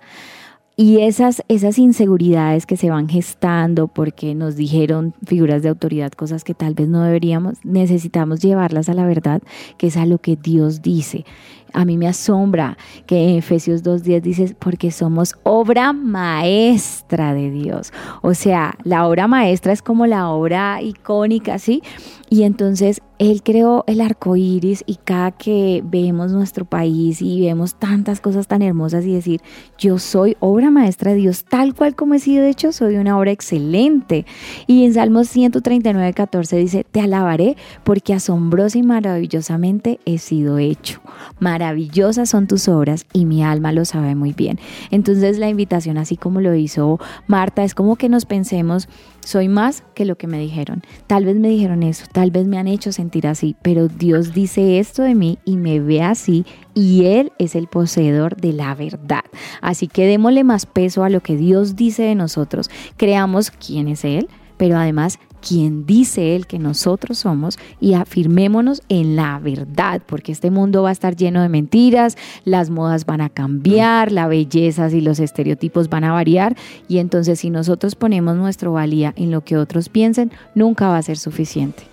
Y 0.76 1.01
esas, 1.01 1.43
esas 1.49 1.78
inseguridades 1.78 2.65
que 2.65 2.78
se 2.78 2.89
van 2.89 3.07
gestando 3.07 3.88
porque 3.88 4.34
nos 4.34 4.55
dijeron 4.55 5.13
figuras 5.24 5.61
de 5.61 5.69
autoridad 5.69 6.11
cosas 6.13 6.43
que 6.43 6.55
tal 6.55 6.74
vez 6.74 6.88
no 6.88 7.03
deberíamos, 7.03 7.63
necesitamos 7.63 8.39
llevarlas 8.39 8.89
a 8.89 8.95
la 8.95 9.05
verdad, 9.05 9.43
que 9.78 9.88
es 9.88 9.97
a 9.97 10.07
lo 10.07 10.17
que 10.17 10.36
Dios 10.36 10.82
dice. 10.82 11.26
A 11.74 11.86
mí 11.86 11.97
me 11.97 12.07
asombra 12.07 12.78
que 13.05 13.24
en 13.24 13.38
Efesios 13.38 13.84
2.10 13.84 14.21
dice, 14.21 14.55
porque 14.57 14.89
somos 14.89 15.36
obra 15.43 15.93
maestra 15.93 17.36
de 17.36 17.51
Dios. 17.51 17.93
O 18.24 18.34
sea, 18.34 18.76
la 18.84 19.07
obra 19.07 19.28
maestra 19.28 19.74
es 19.74 19.84
como 19.84 20.07
la 20.07 20.30
obra 20.30 20.82
icónica, 20.82 21.59
¿sí? 21.59 21.84
Y 22.30 22.43
entonces 22.43 23.01
Él 23.20 23.43
creó 23.43 23.84
el 23.88 24.01
arco 24.01 24.36
iris 24.36 24.84
y 24.88 24.95
cada 24.95 25.32
que 25.32 25.82
vemos 25.86 26.32
nuestro 26.32 26.66
país 26.66 27.22
y 27.22 27.41
vemos 27.41 27.76
tantas 27.76 28.20
cosas 28.20 28.47
tan 28.47 28.61
hermosas 28.61 29.05
y 29.05 29.14
decir, 29.14 29.41
yo 29.78 29.99
soy 29.99 30.36
obra 30.39 30.72
maestra 30.72 31.11
de 31.11 31.18
Dios, 31.18 31.45
tal 31.45 31.76
cual 31.76 31.95
como 31.95 32.16
he 32.16 32.20
sido 32.20 32.43
hecho, 32.43 32.72
soy 32.72 32.97
una 32.97 33.18
obra 33.18 33.32
excelente. 33.32 34.26
Y 34.68 34.86
en 34.86 34.93
Salmos 34.93 35.30
139, 35.30 36.14
14 36.14 36.57
dice, 36.57 36.86
te 36.89 37.01
alabaré 37.01 37.55
porque 37.84 38.14
asombrosa 38.14 38.78
y 38.78 38.84
maravillosamente 38.84 39.99
he 40.05 40.18
sido 40.18 40.57
hecho. 40.57 41.01
Maravillosas 41.39 42.30
son 42.30 42.47
tus 42.47 42.68
obras 42.68 43.05
y 43.14 43.26
mi 43.26 43.43
alma 43.43 43.72
lo 43.72 43.86
sabe 43.86 44.16
muy 44.16 44.34
bien. 44.34 44.59
Entonces 44.91 45.38
la 45.38 45.49
invitación, 45.49 45.97
así 45.97 46.18
como 46.18 46.41
lo 46.41 46.55
hizo 46.55 46.99
Marta, 47.28 47.64
es 47.64 47.76
como 47.76 47.95
que 47.95 48.09
nos 48.09 48.26
pensemos, 48.26 48.89
soy 49.26 49.47
más 49.47 49.84
que 49.93 50.05
lo 50.05 50.15
que 50.17 50.28
me 50.28 50.39
dijeron. 50.39 50.84
Tal 51.07 51.26
vez 51.26 51.36
me 51.36 51.49
dijeron 51.49 51.84
eso, 51.84 52.05
tal 52.11 52.32
vez 52.32 52.45
me 52.45 52.57
han 52.57 52.67
hecho 52.67 52.91
sentir 52.91 53.28
así, 53.28 53.55
pero 53.61 53.88
Dios 53.88 54.34
dice 54.34 54.80
esto 54.80 55.03
de 55.03 55.15
mí 55.15 55.39
y 55.45 55.57
me 55.57 55.80
ve 55.80 56.01
así 56.01 56.45
y 56.74 57.05
Él 57.05 57.32
es 57.39 57.55
el 57.55 57.67
poseedor 57.67 58.36
de 58.36 58.53
la 58.53 58.76
verdad. 58.76 59.24
Así 59.61 59.88
que 59.88 60.05
démosle 60.05 60.43
más 60.43 60.65
peso 60.65 61.03
a 61.03 61.09
lo 61.09 61.21
que 61.21 61.36
Dios 61.36 61.76
dice 61.76 62.03
de 62.03 62.15
nosotros, 62.15 62.69
creamos 62.97 63.51
quién 63.51 63.88
es 63.88 64.05
Él, 64.05 64.28
pero 64.57 64.78
además 64.78 65.19
quién 65.48 65.86
dice 65.86 66.36
Él 66.36 66.48
que 66.48 66.60
nosotros 66.60 67.20
somos 67.20 67.58
y 67.80 67.94
afirmémonos 67.94 68.82
en 68.89 69.16
la 69.16 69.39
verdad, 69.39 70.02
porque 70.06 70.32
este 70.32 70.50
mundo 70.52 70.84
va 70.84 70.89
a 70.89 70.94
estar 70.94 71.16
lleno 71.16 71.41
de 71.41 71.50
mentiras, 71.50 72.18
las 72.46 72.70
modas 72.70 73.06
van 73.06 73.22
a 73.22 73.30
cambiar, 73.30 74.12
la 74.12 74.28
belleza 74.28 74.89
y 74.89 75.02
los 75.02 75.20
estereotipos 75.20 75.89
van 75.89 76.04
a 76.04 76.14
variar 76.14 76.56
y 76.88 76.98
entonces 76.98 77.39
si 77.39 77.50
nosotros 77.50 77.96
ponemos 77.96 78.36
nuestra 78.36 78.64
valía 78.70 79.14
en 79.16 79.32
lo 79.32 79.41
que 79.41 79.58
otros 79.58 79.89
piensen, 79.89 80.32
nunca 80.56 80.88
va 80.88 80.98
a 80.98 81.04
ser 81.04 81.18
suficiente. 81.18 81.84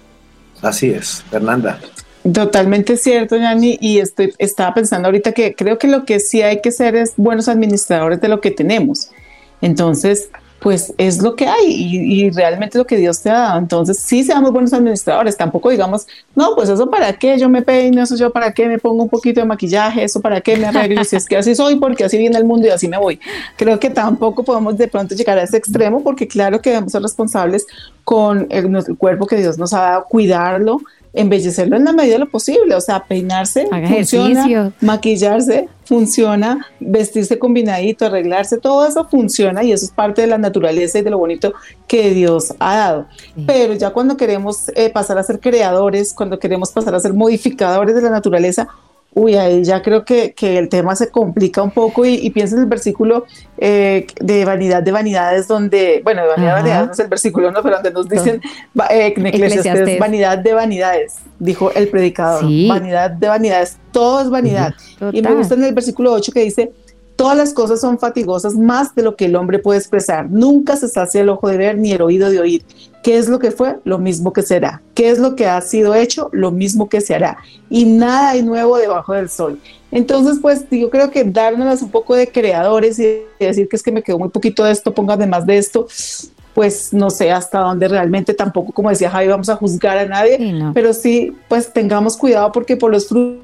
Así 0.63 0.91
es, 0.91 1.23
Fernanda. 1.31 1.81
Totalmente 2.35 2.97
cierto, 2.97 3.37
Yani, 3.37 3.79
y 3.81 3.99
estoy, 3.99 4.35
estaba 4.37 4.75
pensando 4.75 5.09
ahorita 5.09 5.33
que 5.33 5.55
creo 5.55 5.79
que 5.79 5.89
lo 5.89 6.05
que 6.05 6.21
sí 6.21 6.43
hay 6.43 6.61
que 6.61 6.71
ser 6.71 6.95
es 6.95 7.15
buenos 7.17 7.49
administradores 7.49 8.21
de 8.21 8.29
lo 8.29 8.41
que 8.43 8.51
tenemos. 8.51 9.11
Entonces, 9.63 10.29
pues 10.61 10.93
es 10.99 11.23
lo 11.23 11.35
que 11.35 11.47
hay 11.47 11.65
y, 11.67 12.31
realmente 12.31 12.77
lo 12.77 12.87
que 12.87 12.97
Dios 12.97 13.23
te 13.23 13.31
ha 13.31 13.35
dado. 13.35 13.59
Entonces, 13.59 13.99
sí 13.99 14.23
seamos 14.23 14.53
buenos 14.53 14.73
administradores, 14.73 15.37
tampoco 15.37 15.71
digamos, 15.71 16.07
no, 16.35 16.55
pues 16.55 16.69
eso 16.69 16.89
para 16.91 17.15
qué 17.15 17.39
yo 17.39 17.49
me 17.49 17.63
peino, 17.63 18.03
eso 18.03 18.15
yo 18.15 18.31
para 18.31 18.53
qué 18.53 18.67
me 18.67 18.79
pongo 18.79 19.03
un 19.03 19.09
poquito 19.09 19.41
de 19.41 19.47
maquillaje, 19.47 20.05
eso 20.05 20.21
para 20.21 20.41
qué 20.41 20.57
me 20.57 20.67
arreglo, 20.67 21.03
si 21.05 21.17
es 21.17 21.27
que 21.27 21.39
así 21.39 21.55
soy, 21.55 21.77
porque 21.77 22.05
así 22.05 22.19
viene 22.19 22.37
el 22.37 22.45
mundo 22.45 22.67
y 22.67 22.71
así 22.71 22.89
me 22.89 22.99
voy. 22.99 23.19
Creo 23.57 23.81
que 23.81 23.89
tampoco 23.89 24.45
podemos 24.45 24.77
de 24.77 24.87
pronto 24.87 25.15
llegar 25.15 25.39
a 25.39 25.43
ese 25.43 25.57
extremo, 25.57 26.03
porque 26.03 26.29
claro 26.29 26.61
que 26.61 26.71
debemos 26.71 26.93
ser 26.93 27.03
responsables 27.03 27.67
con 28.05 28.47
el, 28.51 28.77
el 28.77 28.97
cuerpo 28.99 29.27
que 29.27 29.37
Dios 29.37 29.57
nos 29.57 29.73
ha 29.73 29.81
dado, 29.81 30.05
cuidarlo, 30.05 30.81
embellecerlo 31.13 31.77
en 31.77 31.85
la 31.85 31.93
medida 31.93 32.15
de 32.15 32.19
lo 32.21 32.29
posible, 32.29 32.75
o 32.75 32.81
sea, 32.81 33.05
peinarse 33.05 33.67
Haga 33.71 33.89
funciona, 33.89 34.31
ejercicio. 34.31 34.73
maquillarse 34.81 35.69
funciona, 35.85 36.67
vestirse 36.79 37.39
combinadito, 37.39 38.07
arreglarse, 38.07 38.59
todo 38.59 38.87
eso 38.87 39.09
funciona 39.09 39.65
y 39.65 39.73
eso 39.73 39.87
es 39.87 39.91
parte 39.91 40.21
de 40.23 40.29
la 40.29 40.39
naturaleza 40.39 41.01
y 41.01 41.03
de 41.03 41.11
lo 41.11 41.19
bonito 41.19 41.53
que 41.89 42.11
Dios 42.11 42.55
ha 42.61 42.77
dado. 42.77 43.07
Sí. 43.35 43.45
Pero 43.47 43.75
ya 43.75 43.91
cuando 43.91 44.17
queremos 44.17 44.69
eh, 44.77 44.91
pasar 44.91 45.19
a 45.19 45.25
ser 45.25 45.41
creadores, 45.41 46.15
cuando 46.15 46.39
queremos 46.39 46.71
pasar 46.71 46.95
a 46.95 47.01
ser 47.01 47.13
modificadores 47.13 47.95
de 47.95 48.03
la 48.03 48.11
naturaleza, 48.11 48.69
uy, 49.21 49.35
ahí 49.37 49.63
ya 49.65 49.83
creo 49.83 50.05
que, 50.05 50.33
que 50.33 50.59
el 50.59 50.69
tema 50.69 50.97
se 50.97 51.09
complica 51.11 51.63
un 51.63 51.71
poco 51.71 52.05
y, 52.05 52.15
y 52.15 52.31
piensa 52.31 52.57
en 52.57 52.63
el 52.63 52.69
versículo 52.69 53.25
eh, 53.59 54.07
de 54.21 54.45
vanidad 54.45 54.83
de 54.83 54.93
vanidades, 54.93 55.47
donde, 55.49 56.01
bueno, 56.03 56.23
de 56.23 56.29
vanidad 56.29 56.47
de 56.57 56.61
vanidades 56.63 56.87
no 56.87 56.93
es 56.93 56.99
el 57.01 57.09
versículo, 57.09 57.51
no, 57.53 57.63
pero 57.63 57.77
donde 57.77 57.91
nos 57.93 58.09
dicen 58.09 58.41
eh, 58.91 59.15
en 59.17 59.99
vanidad 59.99 60.39
de 60.39 60.55
vanidades, 60.55 61.17
dijo 61.39 61.71
el 61.73 61.89
predicador, 61.89 62.41
Sí. 62.41 62.69
vanidad 62.69 63.11
de 63.11 63.29
vanidades, 63.29 63.79
todo 63.93 64.21
es 64.23 64.31
vanidad. 64.31 64.75
Y 65.13 65.23
me 65.23 65.35
gusta 65.35 65.55
en 65.55 65.65
el 65.65 65.75
versículo 65.75 66.13
8 66.13 66.33
que 66.33 66.41
dice, 66.45 66.73
todas 67.17 67.37
las 67.37 67.53
cosas 67.53 67.81
son 67.81 67.99
fatigosas 67.99 68.55
más 68.55 68.95
de 68.95 69.03
lo 69.03 69.15
que 69.15 69.27
el 69.27 69.37
hombre 69.37 69.59
puede 69.59 69.79
expresar. 69.79 70.31
Nunca 70.31 70.77
se 70.77 70.89
sacia 70.89 71.21
el 71.21 71.29
ojo 71.29 71.49
de 71.49 71.59
ver 71.59 71.77
ni 71.77 71.93
el 71.93 72.01
oído 72.01 72.31
de 72.31 72.41
oír. 72.41 72.65
¿Qué 73.03 73.17
es 73.17 73.29
lo 73.29 73.39
que 73.39 73.51
fue? 73.51 73.79
Lo 73.85 73.99
mismo 73.99 74.33
que 74.33 74.43
será. 74.43 74.83
¿Qué 74.95 75.09
es 75.11 75.19
lo 75.19 75.35
que 75.35 75.47
ha 75.47 75.61
sido 75.63 75.95
hecho? 75.95 76.29
Lo 76.33 76.51
mismo 76.51 76.89
que 76.89 77.01
se 77.01 77.15
hará. 77.15 77.39
Y 77.71 77.87
nada 77.87 78.31
hay 78.31 78.43
nuevo 78.43 78.77
debajo 78.77 79.15
del 79.15 79.31
sol. 79.31 79.59
Entonces, 79.91 80.39
pues 80.43 80.65
yo 80.71 80.91
creo 80.91 81.11
que 81.11 81.25
darnos 81.25 81.81
un 81.83 81.91
poco 81.91 82.15
de 82.15 82.29
creadores 82.29 82.99
y 82.99 83.23
decir 83.41 83.69
que 83.69 83.77
es 83.77 83.83
que 83.83 83.91
me 83.91 84.03
quedó 84.03 84.19
muy 84.19 84.29
poquito 84.29 84.65
de 84.65 84.73
esto, 84.73 84.93
póngame 84.95 85.27
más 85.27 85.47
de 85.47 85.57
esto, 85.59 85.87
pues 86.55 86.93
no 86.93 87.11
sé 87.11 87.31
hasta 87.31 87.61
dónde 87.61 87.89
realmente 87.89 88.35
tampoco, 88.35 88.73
como 88.73 88.91
decía 88.91 89.09
Javi, 89.11 89.29
vamos 89.29 89.49
a 89.49 89.57
juzgar 89.57 89.97
a 89.99 90.05
nadie, 90.07 90.37
Sí, 90.37 90.53
no. 90.53 90.73
pero 90.75 90.93
sí, 90.93 91.33
pues 91.49 91.73
tengamos 91.73 92.17
cuidado 92.17 92.51
porque 92.53 92.77
por 92.77 92.91
los 92.91 93.09
frutos 93.09 93.41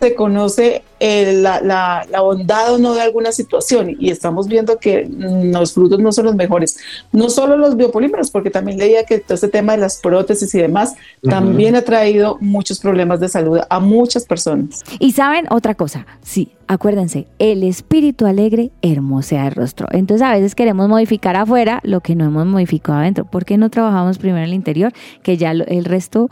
se 0.00 0.14
conoce 0.14 0.82
eh, 1.00 1.32
la, 1.42 1.60
la, 1.60 2.06
la 2.10 2.20
bondad 2.20 2.74
o 2.74 2.78
no 2.78 2.94
de 2.94 3.00
alguna 3.02 3.32
situación 3.32 3.96
y 3.98 4.10
estamos 4.10 4.46
viendo 4.48 4.78
que 4.78 5.06
mm, 5.06 5.52
los 5.52 5.72
frutos 5.72 5.98
no 6.00 6.12
son 6.12 6.26
los 6.26 6.34
mejores. 6.34 6.78
No 7.12 7.30
solo 7.30 7.56
los 7.56 7.76
biopolímeros, 7.76 8.30
porque 8.30 8.50
también 8.50 8.78
leía 8.78 9.04
que 9.04 9.18
todo 9.18 9.34
este 9.34 9.48
tema 9.48 9.72
de 9.72 9.78
las 9.78 9.98
prótesis 10.00 10.54
y 10.54 10.58
demás 10.58 10.94
también 11.22 11.74
ha 11.76 11.82
traído 11.82 12.38
muchos 12.40 12.80
problemas 12.80 13.20
de 13.20 13.28
salud 13.28 13.58
a 13.68 13.80
muchas 13.80 14.24
personas. 14.24 14.82
Y 14.98 15.12
saben 15.12 15.46
otra 15.50 15.74
cosa, 15.74 16.06
sí, 16.22 16.52
acuérdense, 16.66 17.26
el 17.38 17.62
espíritu 17.64 18.26
alegre 18.26 18.70
hermosea 18.82 19.46
el 19.48 19.54
rostro. 19.54 19.86
Entonces 19.90 20.26
a 20.26 20.32
veces 20.32 20.54
queremos 20.54 20.88
modificar 20.88 21.36
afuera 21.36 21.80
lo 21.82 22.00
que 22.00 22.14
no 22.14 22.24
hemos 22.24 22.46
modificado 22.46 22.98
adentro. 22.98 23.24
¿Por 23.24 23.44
qué 23.44 23.56
no 23.56 23.70
trabajamos 23.70 24.18
primero 24.18 24.38
en 24.44 24.50
el 24.50 24.54
interior? 24.54 24.92
Que 25.22 25.36
ya 25.36 25.54
lo- 25.54 25.66
el 25.66 25.84
resto 25.84 26.28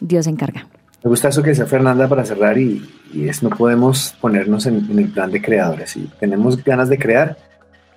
Dios 0.00 0.24
se 0.26 0.30
encarga. 0.30 0.66
Me 1.04 1.10
gusta 1.10 1.28
eso 1.28 1.42
que 1.42 1.50
decía 1.50 1.66
Fernanda 1.66 2.08
para 2.08 2.24
cerrar 2.24 2.58
y, 2.58 2.82
y 3.12 3.28
es 3.28 3.42
no 3.42 3.50
podemos 3.50 4.14
ponernos 4.20 4.66
en, 4.66 4.86
en 4.90 4.98
el 4.98 5.08
plan 5.08 5.30
de 5.30 5.40
creadores. 5.40 5.90
Si 5.90 6.10
tenemos 6.20 6.62
ganas 6.62 6.88
de 6.88 6.98
crear, 6.98 7.36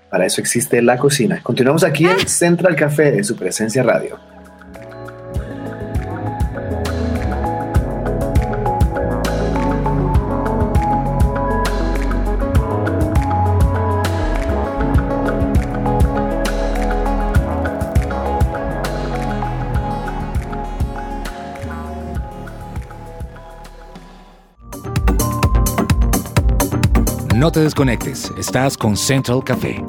para 0.09 0.25
eso 0.25 0.41
existe 0.41 0.81
la 0.81 0.97
cocina. 0.97 1.39
Continuamos 1.41 1.83
aquí 1.83 2.05
en 2.05 2.27
Central 2.27 2.75
Café 2.75 3.11
de 3.11 3.23
su 3.23 3.35
presencia 3.35 3.81
radio. 3.81 4.19
No 27.41 27.51
te 27.51 27.59
desconectes, 27.59 28.31
estás 28.37 28.77
con 28.77 28.95
Central 28.95 29.43
Café. 29.43 29.83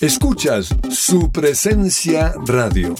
Escuchas 0.00 0.68
su 0.90 1.28
presencia 1.32 2.32
radio. 2.46 2.94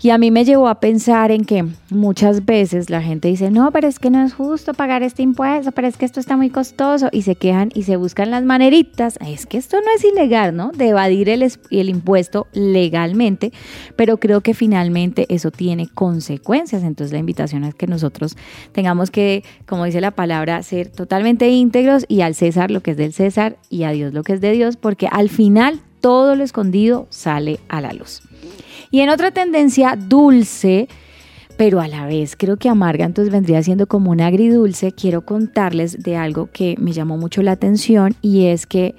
Y 0.02 0.08
a 0.08 0.16
mí 0.16 0.30
me 0.30 0.46
llevó 0.46 0.68
a 0.68 0.80
pensar 0.80 1.30
en 1.30 1.44
que 1.44 1.66
muchas 1.90 2.46
veces 2.46 2.88
la 2.88 3.02
gente 3.02 3.28
dice, 3.28 3.50
no, 3.50 3.70
pero 3.70 3.86
es 3.86 3.98
que 3.98 4.08
no 4.08 4.24
es 4.24 4.32
justo 4.32 4.72
pagar 4.72 5.02
este 5.02 5.22
impuesto, 5.22 5.72
pero 5.72 5.88
es 5.88 5.98
que 5.98 6.06
esto 6.06 6.20
está 6.20 6.38
muy 6.38 6.48
costoso 6.48 7.10
y 7.12 7.20
se 7.20 7.34
quejan 7.34 7.68
y 7.74 7.82
se 7.82 7.96
buscan 7.96 8.30
las 8.30 8.42
maneritas. 8.42 9.18
Es 9.20 9.44
que 9.44 9.58
esto 9.58 9.76
no 9.76 9.88
es 9.94 10.02
ilegal, 10.02 10.56
¿no? 10.56 10.72
De 10.72 10.88
evadir 10.88 11.28
el, 11.28 11.42
el 11.42 11.88
impuesto 11.90 12.46
legalmente, 12.54 13.52
pero 13.94 14.16
creo 14.16 14.40
que 14.40 14.54
finalmente 14.54 15.26
eso 15.28 15.50
tiene 15.50 15.86
consecuencias. 15.86 16.82
Entonces 16.82 17.12
la 17.12 17.18
invitación 17.18 17.64
es 17.64 17.74
que 17.74 17.86
nosotros 17.86 18.38
tengamos 18.72 19.10
que, 19.10 19.44
como 19.66 19.84
dice 19.84 20.00
la 20.00 20.12
palabra, 20.12 20.62
ser 20.62 20.88
totalmente 20.88 21.50
íntegros 21.50 22.06
y 22.08 22.22
al 22.22 22.34
César 22.34 22.70
lo 22.70 22.80
que 22.80 22.92
es 22.92 22.96
del 22.96 23.12
César 23.12 23.58
y 23.68 23.82
a 23.82 23.90
Dios 23.90 24.14
lo 24.14 24.22
que 24.22 24.32
es 24.32 24.40
de 24.40 24.52
Dios, 24.52 24.78
porque 24.78 25.08
al 25.12 25.28
final 25.28 25.82
todo 26.00 26.36
lo 26.36 26.42
escondido 26.42 27.06
sale 27.10 27.60
a 27.68 27.82
la 27.82 27.92
luz. 27.92 28.22
Y 28.90 29.00
en 29.00 29.10
otra 29.10 29.30
tendencia 29.30 29.96
dulce, 29.96 30.88
pero 31.56 31.80
a 31.80 31.88
la 31.88 32.06
vez 32.06 32.36
creo 32.36 32.56
que 32.56 32.68
amarga, 32.68 33.04
entonces 33.04 33.32
vendría 33.32 33.62
siendo 33.62 33.86
como 33.86 34.10
un 34.10 34.20
agridulce, 34.20 34.92
quiero 34.92 35.24
contarles 35.24 36.02
de 36.02 36.16
algo 36.16 36.48
que 36.52 36.76
me 36.78 36.92
llamó 36.92 37.16
mucho 37.16 37.42
la 37.42 37.52
atención 37.52 38.14
y 38.22 38.46
es 38.46 38.66
que... 38.66 38.94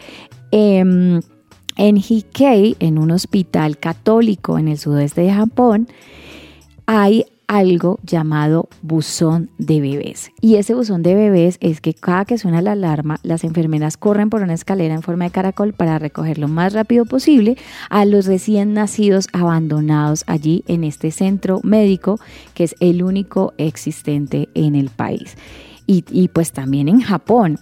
Em, 0.52 1.22
en 1.78 1.98
Hikei, 1.98 2.76
en 2.80 2.98
un 2.98 3.12
hospital 3.12 3.78
católico 3.78 4.60
en 4.60 4.68
el 4.68 4.78
sudeste 4.78 5.22
de 5.22 5.34
Japón, 5.34 5.88
hay 6.86 7.26
algo 7.52 8.00
llamado 8.04 8.70
buzón 8.82 9.50
de 9.58 9.82
bebés. 9.82 10.32
Y 10.40 10.56
ese 10.56 10.74
buzón 10.74 11.04
de 11.04 11.16
bebés 11.16 11.58
es 11.60 11.82
que 11.82 11.94
cada 11.94 12.24
que 12.24 12.38
suena 12.38 12.62
la 12.62 12.72
alarma, 12.72 13.20
las 13.24 13.44
enfermeras 13.44 13.98
corren 13.98 14.30
por 14.30 14.42
una 14.42 14.54
escalera 14.54 14.94
en 14.94 15.02
forma 15.02 15.26
de 15.26 15.32
caracol 15.32 15.74
para 15.74 16.00
recoger 16.00 16.38
lo 16.38 16.48
más 16.48 16.72
rápido 16.72 17.04
posible 17.04 17.58
a 17.90 18.06
los 18.06 18.26
recién 18.26 18.74
nacidos 18.74 19.28
abandonados 19.34 20.24
allí 20.28 20.64
en 20.68 20.86
este 20.86 21.12
centro 21.12 21.60
médico 21.64 22.22
que 22.54 22.64
es 22.64 22.76
el 22.80 23.04
único 23.04 23.54
existente 23.58 24.48
en 24.54 24.76
el 24.76 24.90
país. 24.90 25.36
Y, 25.86 26.06
y 26.10 26.30
pues 26.30 26.54
también 26.54 26.88
en 26.88 27.02
Japón. 27.02 27.60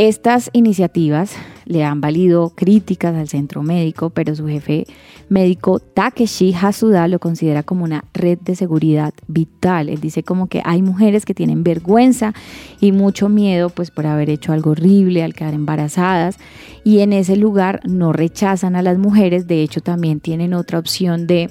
Estas 0.00 0.48
iniciativas 0.54 1.36
le 1.66 1.84
han 1.84 2.00
valido 2.00 2.54
críticas 2.56 3.14
al 3.14 3.28
centro 3.28 3.62
médico, 3.62 4.08
pero 4.08 4.34
su 4.34 4.46
jefe 4.46 4.86
médico 5.28 5.78
Takeshi 5.78 6.54
Hasuda 6.54 7.06
lo 7.06 7.18
considera 7.18 7.62
como 7.62 7.84
una 7.84 8.06
red 8.14 8.38
de 8.38 8.56
seguridad 8.56 9.12
vital. 9.26 9.90
Él 9.90 10.00
dice 10.00 10.22
como 10.22 10.46
que 10.46 10.62
hay 10.64 10.80
mujeres 10.80 11.26
que 11.26 11.34
tienen 11.34 11.64
vergüenza 11.64 12.32
y 12.80 12.92
mucho 12.92 13.28
miedo 13.28 13.68
pues 13.68 13.90
por 13.90 14.06
haber 14.06 14.30
hecho 14.30 14.54
algo 14.54 14.70
horrible 14.70 15.22
al 15.22 15.34
quedar 15.34 15.52
embarazadas 15.52 16.38
y 16.82 17.00
en 17.00 17.12
ese 17.12 17.36
lugar 17.36 17.80
no 17.84 18.14
rechazan 18.14 18.76
a 18.76 18.82
las 18.82 18.96
mujeres, 18.96 19.46
de 19.46 19.60
hecho 19.60 19.82
también 19.82 20.20
tienen 20.20 20.54
otra 20.54 20.78
opción 20.78 21.26
de, 21.26 21.50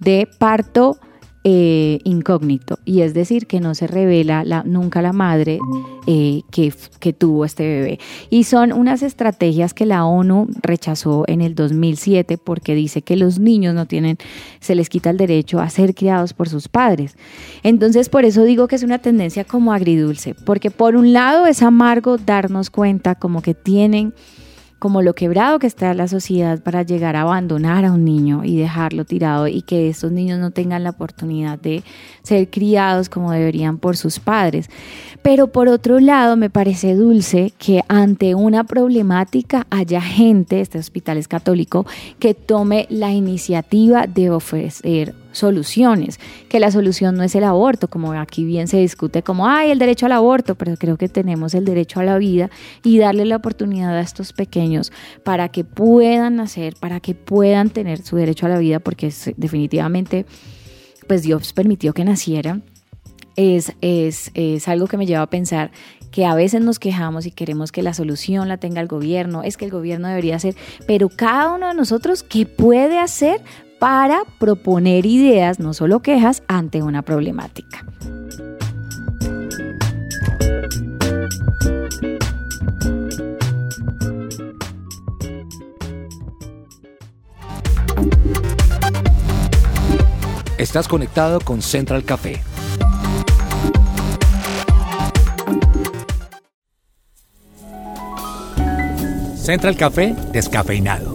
de 0.00 0.28
parto 0.40 0.98
eh, 1.46 1.98
incógnito, 2.04 2.78
y 2.86 3.02
es 3.02 3.12
decir, 3.12 3.46
que 3.46 3.60
no 3.60 3.74
se 3.74 3.86
revela 3.86 4.44
la, 4.44 4.62
nunca 4.64 5.02
la 5.02 5.12
madre 5.12 5.58
eh, 6.06 6.40
que, 6.50 6.72
que, 7.00 7.12
tuvo 7.12 7.44
este 7.44 7.68
bebé. 7.68 7.98
Y 8.30 8.44
son 8.44 8.72
unas 8.72 9.02
estrategias 9.02 9.74
que 9.74 9.84
la 9.84 10.06
ONU 10.06 10.48
rechazó 10.62 11.24
en 11.26 11.42
el 11.42 11.54
2007 11.54 12.38
porque 12.38 12.74
dice 12.74 13.02
que 13.02 13.16
los 13.16 13.38
niños 13.38 13.74
no 13.74 13.84
tienen, 13.84 14.16
se 14.60 14.74
les 14.74 14.88
quita 14.88 15.10
el 15.10 15.18
derecho 15.18 15.60
a 15.60 15.68
ser 15.68 15.94
criados 15.94 16.32
por 16.32 16.48
sus 16.48 16.68
padres. 16.68 17.14
Entonces, 17.62 18.08
por 18.08 18.24
eso 18.24 18.44
digo 18.44 18.66
que 18.66 18.76
es 18.76 18.82
una 18.82 18.98
tendencia 19.00 19.44
como 19.44 19.74
agridulce, 19.74 20.34
porque 20.34 20.70
por 20.70 20.96
un 20.96 21.12
lado 21.12 21.46
es 21.46 21.62
amargo 21.62 22.16
darnos 22.16 22.70
cuenta 22.70 23.16
como 23.16 23.42
que 23.42 23.52
tienen 23.52 24.14
como 24.84 25.00
lo 25.00 25.14
quebrado 25.14 25.58
que 25.58 25.66
está 25.66 25.94
la 25.94 26.08
sociedad 26.08 26.62
para 26.62 26.82
llegar 26.82 27.16
a 27.16 27.22
abandonar 27.22 27.86
a 27.86 27.92
un 27.92 28.04
niño 28.04 28.44
y 28.44 28.58
dejarlo 28.58 29.06
tirado 29.06 29.48
y 29.48 29.62
que 29.62 29.88
estos 29.88 30.12
niños 30.12 30.38
no 30.38 30.50
tengan 30.50 30.84
la 30.84 30.90
oportunidad 30.90 31.58
de 31.58 31.82
ser 32.22 32.50
criados 32.50 33.08
como 33.08 33.32
deberían 33.32 33.78
por 33.78 33.96
sus 33.96 34.20
padres. 34.20 34.68
Pero 35.22 35.46
por 35.46 35.68
otro 35.68 36.00
lado, 36.00 36.36
me 36.36 36.50
parece 36.50 36.96
dulce 36.96 37.54
que 37.56 37.80
ante 37.88 38.34
una 38.34 38.64
problemática 38.64 39.66
haya 39.70 40.02
gente, 40.02 40.60
este 40.60 40.78
hospital 40.78 41.16
es 41.16 41.28
católico, 41.28 41.86
que 42.18 42.34
tome 42.34 42.86
la 42.90 43.10
iniciativa 43.10 44.06
de 44.06 44.28
ofrecer 44.28 45.23
soluciones, 45.34 46.18
que 46.48 46.60
la 46.60 46.70
solución 46.70 47.16
no 47.16 47.22
es 47.22 47.34
el 47.34 47.44
aborto, 47.44 47.88
como 47.88 48.12
aquí 48.12 48.44
bien 48.44 48.68
se 48.68 48.78
discute 48.78 49.22
como, 49.22 49.46
hay 49.46 49.70
el 49.70 49.78
derecho 49.78 50.06
al 50.06 50.12
aborto, 50.12 50.54
pero 50.54 50.76
creo 50.76 50.96
que 50.96 51.08
tenemos 51.08 51.54
el 51.54 51.64
derecho 51.64 52.00
a 52.00 52.04
la 52.04 52.16
vida 52.16 52.50
y 52.82 52.98
darle 52.98 53.24
la 53.24 53.36
oportunidad 53.36 53.94
a 53.96 54.00
estos 54.00 54.32
pequeños 54.32 54.92
para 55.24 55.48
que 55.48 55.64
puedan 55.64 56.36
nacer, 56.36 56.74
para 56.78 57.00
que 57.00 57.14
puedan 57.14 57.70
tener 57.70 58.02
su 58.02 58.16
derecho 58.16 58.46
a 58.46 58.48
la 58.48 58.58
vida, 58.58 58.78
porque 58.78 59.12
definitivamente, 59.36 60.24
pues 61.06 61.22
Dios 61.22 61.52
permitió 61.52 61.92
que 61.92 62.04
nacieran. 62.04 62.62
Es, 63.36 63.72
es, 63.80 64.30
es 64.34 64.68
algo 64.68 64.86
que 64.86 64.96
me 64.96 65.06
lleva 65.06 65.22
a 65.22 65.28
pensar 65.28 65.72
que 66.12 66.24
a 66.24 66.36
veces 66.36 66.60
nos 66.60 66.78
quejamos 66.78 67.26
y 67.26 67.32
queremos 67.32 67.72
que 67.72 67.82
la 67.82 67.92
solución 67.92 68.46
la 68.46 68.58
tenga 68.58 68.80
el 68.80 68.86
gobierno, 68.86 69.42
es 69.42 69.56
que 69.56 69.64
el 69.64 69.72
gobierno 69.72 70.06
debería 70.06 70.36
hacer, 70.36 70.54
pero 70.86 71.08
cada 71.08 71.52
uno 71.52 71.66
de 71.66 71.74
nosotros, 71.74 72.22
¿qué 72.22 72.46
puede 72.46 73.00
hacer 73.00 73.40
para 73.84 74.24
proponer 74.38 75.04
ideas, 75.04 75.60
no 75.60 75.74
solo 75.74 76.00
quejas, 76.00 76.42
ante 76.48 76.82
una 76.82 77.02
problemática. 77.02 77.84
Estás 90.56 90.88
conectado 90.88 91.40
con 91.40 91.60
Central 91.60 92.04
Café. 92.04 92.42
Central 99.36 99.76
Café 99.76 100.16
descafeinado. 100.32 101.13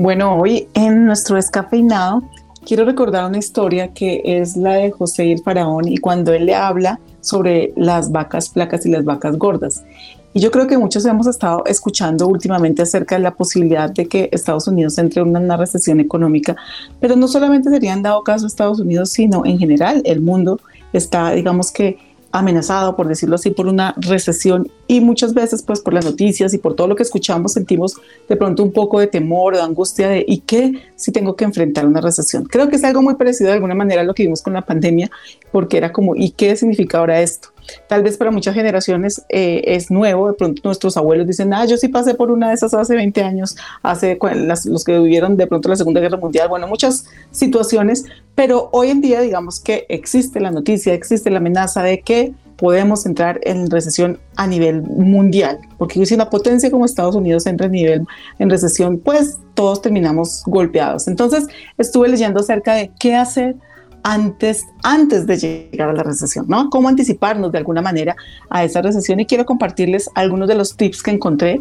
Bueno, 0.03 0.35
hoy 0.35 0.67
en 0.73 1.05
nuestro 1.05 1.37
descafeinado 1.37 2.23
quiero 2.65 2.87
recordar 2.87 3.27
una 3.29 3.37
historia 3.37 3.93
que 3.93 4.23
es 4.25 4.57
la 4.57 4.73
de 4.73 4.91
José 4.91 5.31
el 5.31 5.43
Faraón 5.43 5.89
y 5.89 5.99
cuando 5.99 6.33
él 6.33 6.47
le 6.47 6.55
habla 6.55 6.99
sobre 7.21 7.75
las 7.77 8.11
vacas 8.11 8.49
flacas 8.49 8.87
y 8.87 8.91
las 8.91 9.05
vacas 9.05 9.37
gordas. 9.37 9.85
Y 10.33 10.41
yo 10.41 10.51
creo 10.51 10.67
que 10.67 10.79
muchos 10.79 11.05
hemos 11.05 11.27
estado 11.27 11.65
escuchando 11.67 12.29
últimamente 12.29 12.81
acerca 12.81 13.17
de 13.17 13.21
la 13.21 13.35
posibilidad 13.35 13.91
de 13.91 14.07
que 14.07 14.31
Estados 14.33 14.67
Unidos 14.69 14.97
entre 14.97 15.21
en 15.21 15.37
una 15.37 15.59
recesión 15.59 16.01
económica, 16.01 16.57
pero 16.99 17.15
no 17.15 17.29
solamente 17.29 17.69
serían 17.69 18.01
dado 18.01 18.25
caso 18.25 18.47
a 18.47 18.49
Estados 18.49 18.81
Unidos, 18.81 19.11
sino 19.11 19.45
en 19.45 19.59
general 19.59 20.01
el 20.07 20.23
mundo 20.23 20.61
está, 20.95 21.33
digamos 21.33 21.71
que, 21.71 21.99
amenazado, 22.33 22.97
por 22.97 23.09
decirlo 23.09 23.35
así, 23.35 23.51
por 23.51 23.67
una 23.67 23.95
recesión 23.99 24.71
y 24.87 25.01
muchas 25.01 25.35
veces 25.35 25.63
pues 25.63 25.81
por 25.81 25.95
las 25.95 26.05
noticias 26.05 26.55
y 26.55 26.59
por 26.59 26.75
todo 26.75 26.87
lo 26.87 26.97
que 26.97 27.03
escuchamos 27.03 27.53
sentimos 27.53 27.97
de 28.29 28.37
pronto 28.37 28.63
un 28.63 28.73
poco 28.73 29.01
de 29.01 29.07
temor, 29.07 29.57
de 29.57 29.63
angustia 29.63 30.09
de 30.09 30.25
¿y 30.27 30.39
qué 30.39 30.73
si 30.97 31.13
tengo 31.13 31.35
que 31.37 31.45
enfrentar 31.45 31.87
una 31.87 32.01
recesión? 32.01 32.45
Creo 32.45 32.69
que 32.69 32.77
es 32.77 32.85
algo 32.85 33.03
muy 33.03 33.15
parecido 33.15 33.49
de 33.49 33.55
alguna 33.55 33.75
manera 33.75 34.03
a 34.03 34.05
lo 34.05 34.15
que 34.15 34.23
vimos 34.23 34.43
con 34.43 34.53
la 34.53 34.63
pandemia 34.63 35.11
porque 35.51 35.77
era 35.77 35.93
como 35.93 36.15
¿y 36.15 36.31
qué 36.31 36.55
significa 36.57 36.99
ahora 36.99 37.21
esto? 37.21 37.49
Tal 37.89 38.03
vez 38.03 38.17
para 38.17 38.31
muchas 38.31 38.55
generaciones 38.55 39.25
eh, 39.29 39.63
es 39.67 39.91
nuevo, 39.91 40.29
de 40.29 40.35
pronto 40.35 40.63
nuestros 40.65 40.97
abuelos 40.97 41.27
dicen, 41.27 41.53
ah, 41.55 41.65
yo 41.67 41.77
sí 41.77 41.89
pasé 41.89 42.15
por 42.15 42.31
una 42.31 42.49
de 42.49 42.55
esas 42.55 42.75
hace 42.75 42.95
20 42.95 43.23
años, 43.23 43.57
hace 43.83 44.19
los 44.65 44.85
que 44.85 44.99
vivieron 44.99 45.37
de 45.37 45.47
pronto 45.47 45.69
la 45.69 45.77
Segunda 45.77 46.01
Guerra 46.01 46.17
Mundial, 46.17 46.49
bueno, 46.49 46.67
muchas 46.67 47.07
situaciones, 47.31 48.05
pero 48.35 48.69
hoy 48.73 48.91
en 48.91 49.01
día 49.01 49.21
digamos 49.21 49.61
que 49.61 49.87
existe 49.89 50.41
la 50.41 50.51
noticia, 50.51 50.95
existe 50.95 51.31
la 51.31 51.39
amenaza 51.39 51.83
de 51.83 52.01
que 52.01 52.35
podemos 52.61 53.07
entrar 53.07 53.41
en 53.43 53.71
recesión 53.71 54.19
a 54.37 54.47
nivel 54.47 54.83
mundial, 54.83 55.59
porque 55.79 56.05
si 56.05 56.15
una 56.15 56.29
potencia 56.29 56.71
como 56.71 56.85
Estados 56.85 57.17
Unidos 57.17 57.47
entra 57.47 57.67
en 57.67 57.73
nivel 57.73 58.07
en 58.39 58.51
recesión, 58.51 58.99
pues 58.99 59.39
todos 59.55 59.81
terminamos 59.81 60.43
golpeados. 60.47 61.09
Entonces 61.09 61.47
estuve 61.79 62.09
leyendo 62.09 62.41
acerca 62.41 62.75
de 62.75 62.91
qué 63.01 63.15
hacer 63.15 63.57
antes, 64.03 64.67
antes 64.83 65.27
de 65.27 65.37
llegar 65.39 65.89
a 65.91 65.93
la 65.93 66.03
recesión, 66.03 66.47
¿no? 66.49 66.71
Cómo 66.71 66.89
anticiparnos 66.89 67.53
de 67.53 67.59
alguna 67.59 67.83
manera 67.83 68.17
a 68.49 68.65
esa 68.65 68.83
recesión 68.83 69.21
y 69.21 69.27
quiero 69.27 69.45
compartirles 69.45 70.11
algunos 70.15 70.49
de 70.49 70.55
los 70.55 70.77
tips 70.77 71.03
que 71.03 71.11
encontré. 71.11 71.61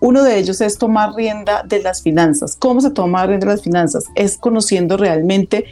Uno 0.00 0.22
de 0.22 0.38
ellos 0.38 0.60
es 0.60 0.78
tomar 0.78 1.14
rienda 1.14 1.62
de 1.66 1.82
las 1.82 2.02
finanzas. 2.02 2.56
¿Cómo 2.58 2.80
se 2.80 2.90
toma 2.90 3.26
rienda 3.26 3.46
de 3.46 3.52
las 3.52 3.62
finanzas? 3.62 4.06
Es 4.14 4.38
conociendo 4.38 4.96
realmente 4.96 5.64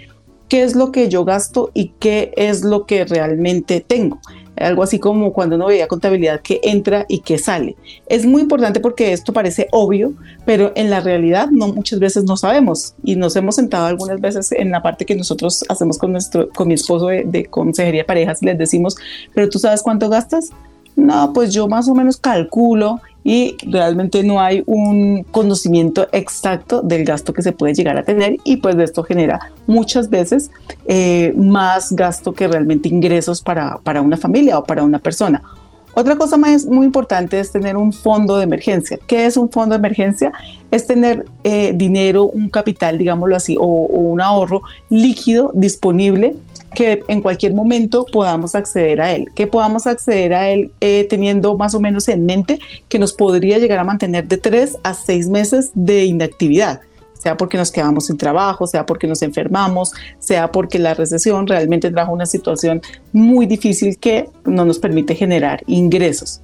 qué 0.48 0.62
es 0.62 0.74
lo 0.76 0.92
que 0.92 1.08
yo 1.08 1.24
gasto 1.24 1.70
y 1.74 1.92
qué 1.98 2.32
es 2.36 2.62
lo 2.64 2.86
que 2.86 3.04
realmente 3.04 3.80
tengo 3.80 4.20
algo 4.60 4.82
así 4.82 4.98
como 4.98 5.32
cuando 5.32 5.56
uno 5.56 5.66
veía 5.66 5.88
contabilidad 5.88 6.40
que 6.40 6.60
entra 6.62 7.06
y 7.08 7.20
que 7.20 7.38
sale. 7.38 7.76
Es 8.06 8.26
muy 8.26 8.42
importante 8.42 8.80
porque 8.80 9.12
esto 9.12 9.32
parece 9.32 9.68
obvio, 9.72 10.12
pero 10.44 10.72
en 10.74 10.90
la 10.90 11.00
realidad 11.00 11.48
no 11.50 11.68
muchas 11.68 11.98
veces 11.98 12.24
no 12.24 12.36
sabemos 12.36 12.94
y 13.02 13.16
nos 13.16 13.36
hemos 13.36 13.56
sentado 13.56 13.86
algunas 13.86 14.20
veces 14.20 14.52
en 14.52 14.70
la 14.70 14.82
parte 14.82 15.06
que 15.06 15.14
nosotros 15.14 15.64
hacemos 15.68 15.98
con 15.98 16.12
nuestro 16.12 16.48
con 16.50 16.68
mi 16.68 16.74
esposo 16.74 17.06
de, 17.06 17.24
de 17.24 17.46
consejería 17.46 18.02
de 18.02 18.06
parejas 18.06 18.42
y 18.42 18.46
les 18.46 18.58
decimos, 18.58 18.96
pero 19.34 19.48
tú 19.48 19.58
sabes 19.58 19.82
cuánto 19.82 20.08
gastas? 20.08 20.50
No, 20.96 21.32
pues 21.32 21.52
yo 21.54 21.68
más 21.68 21.88
o 21.88 21.94
menos 21.94 22.16
calculo 22.16 23.00
y 23.28 23.58
realmente 23.66 24.22
no 24.24 24.40
hay 24.40 24.62
un 24.64 25.22
conocimiento 25.22 26.08
exacto 26.12 26.80
del 26.80 27.04
gasto 27.04 27.34
que 27.34 27.42
se 27.42 27.52
puede 27.52 27.74
llegar 27.74 27.98
a 27.98 28.02
tener 28.02 28.38
y 28.42 28.56
pues 28.56 28.74
de 28.74 28.84
esto 28.84 29.02
genera 29.02 29.52
muchas 29.66 30.08
veces 30.08 30.50
eh, 30.86 31.34
más 31.36 31.92
gasto 31.92 32.32
que 32.32 32.48
realmente 32.48 32.88
ingresos 32.88 33.42
para, 33.42 33.76
para 33.82 34.00
una 34.00 34.16
familia 34.16 34.58
o 34.58 34.64
para 34.64 34.82
una 34.82 34.98
persona. 34.98 35.42
Otra 35.92 36.16
cosa 36.16 36.38
más 36.38 36.64
muy 36.64 36.86
importante 36.86 37.38
es 37.38 37.52
tener 37.52 37.76
un 37.76 37.92
fondo 37.92 38.38
de 38.38 38.44
emergencia. 38.44 38.98
¿Qué 39.06 39.26
es 39.26 39.36
un 39.36 39.50
fondo 39.50 39.74
de 39.74 39.80
emergencia? 39.80 40.32
Es 40.70 40.86
tener 40.86 41.26
eh, 41.44 41.72
dinero, 41.74 42.24
un 42.24 42.48
capital, 42.48 42.96
digámoslo 42.96 43.36
así, 43.36 43.58
o, 43.58 43.62
o 43.62 43.98
un 43.98 44.22
ahorro 44.22 44.62
líquido 44.88 45.50
disponible 45.54 46.34
que 46.74 47.02
en 47.08 47.22
cualquier 47.22 47.54
momento 47.54 48.04
podamos 48.10 48.54
acceder 48.54 49.00
a 49.00 49.12
él, 49.12 49.28
que 49.34 49.46
podamos 49.46 49.86
acceder 49.86 50.34
a 50.34 50.50
él 50.50 50.70
eh, 50.80 51.06
teniendo 51.08 51.56
más 51.56 51.74
o 51.74 51.80
menos 51.80 52.08
en 52.08 52.26
mente 52.26 52.58
que 52.88 52.98
nos 52.98 53.12
podría 53.12 53.58
llegar 53.58 53.78
a 53.78 53.84
mantener 53.84 54.28
de 54.28 54.36
tres 54.36 54.76
a 54.82 54.94
seis 54.94 55.28
meses 55.28 55.70
de 55.74 56.04
inactividad 56.04 56.80
sea 57.18 57.36
porque 57.36 57.58
nos 57.58 57.70
quedamos 57.70 58.06
sin 58.06 58.16
trabajo, 58.16 58.66
sea 58.66 58.86
porque 58.86 59.06
nos 59.06 59.22
enfermamos, 59.22 59.92
sea 60.18 60.50
porque 60.52 60.78
la 60.78 60.94
recesión 60.94 61.46
realmente 61.46 61.90
trajo 61.90 62.12
una 62.12 62.26
situación 62.26 62.80
muy 63.12 63.46
difícil 63.46 63.98
que 63.98 64.30
no 64.44 64.64
nos 64.64 64.78
permite 64.78 65.14
generar 65.14 65.62
ingresos. 65.66 66.40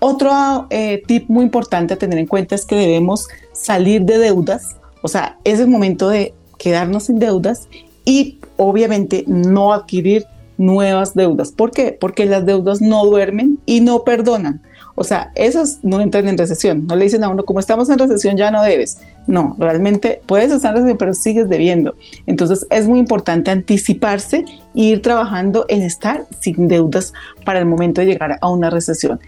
Otro 0.00 0.66
eh, 0.70 1.02
tip 1.06 1.28
muy 1.28 1.44
importante 1.44 1.94
a 1.94 1.96
tener 1.96 2.18
en 2.18 2.26
cuenta 2.26 2.54
es 2.54 2.64
que 2.64 2.74
debemos 2.74 3.28
salir 3.52 4.02
de 4.02 4.18
deudas, 4.18 4.76
o 5.02 5.08
sea, 5.08 5.38
es 5.44 5.60
el 5.60 5.68
momento 5.68 6.08
de 6.08 6.34
quedarnos 6.58 7.04
sin 7.04 7.18
deudas 7.18 7.68
y 8.04 8.39
obviamente 8.60 9.24
no 9.26 9.72
adquirir 9.72 10.26
nuevas 10.58 11.14
deudas. 11.14 11.50
¿Por 11.50 11.70
qué? 11.70 11.96
Porque 11.98 12.26
las 12.26 12.44
deudas 12.44 12.82
no 12.82 13.06
duermen 13.06 13.58
y 13.64 13.80
no 13.80 14.04
perdonan. 14.04 14.60
O 14.94 15.02
sea, 15.02 15.32
esas 15.34 15.78
no 15.82 16.02
entran 16.02 16.28
en 16.28 16.36
recesión. 16.36 16.86
No 16.86 16.94
le 16.94 17.04
dicen 17.04 17.24
a 17.24 17.30
uno, 17.30 17.46
como 17.46 17.58
estamos 17.58 17.88
en 17.88 17.98
recesión 17.98 18.36
ya 18.36 18.50
no 18.50 18.62
debes. 18.62 18.98
No, 19.26 19.56
realmente 19.58 20.20
puedes 20.26 20.52
estar 20.52 20.72
en 20.72 20.76
recesión, 20.76 20.98
pero 20.98 21.14
sigues 21.14 21.48
debiendo. 21.48 21.94
Entonces 22.26 22.66
es 22.68 22.86
muy 22.86 22.98
importante 22.98 23.50
anticiparse 23.50 24.44
e 24.74 24.82
ir 24.82 25.00
trabajando 25.00 25.64
en 25.68 25.80
estar 25.80 26.26
sin 26.40 26.68
deudas 26.68 27.14
para 27.46 27.60
el 27.60 27.64
momento 27.64 28.02
de 28.02 28.08
llegar 28.08 28.38
a 28.38 28.50
una 28.50 28.68
recesión. 28.68 29.18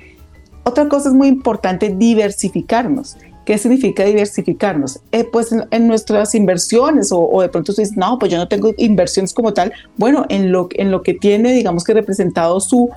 Otra 0.65 0.91
cosa 0.91 1.09
es 1.09 1.15
muy 1.15 1.29
importante 1.29 1.89
diversificarnos. 1.89 3.17
¿Qué 3.45 3.59
significa 3.59 4.05
diversificarnos? 4.05 5.01
Eh, 5.11 5.25
pues 5.25 5.53
en, 5.53 5.87
nuestras 5.87 6.35
inversiones 6.35 7.11
o, 7.13 7.41
de 7.41 7.49
pronto 7.49 7.73
usted 7.73 7.85
dice, 7.85 7.97
no, 7.97 8.19
pues 8.19 8.31
yo 8.31 8.39
no 8.39 8.49
tengo 8.49 8.73
inversiones 8.77 9.35
como 9.35 9.53
tal. 9.53 9.73
Bueno, 9.97 10.27
en 10.29 10.53
lo, 10.53 10.69
en 10.73 10.91
lo 10.91 11.03
que 11.03 11.15
tiene, 11.15 11.53
digamos 11.53 11.85
que 11.85 11.95
representado 11.95 12.61
su 12.61 12.91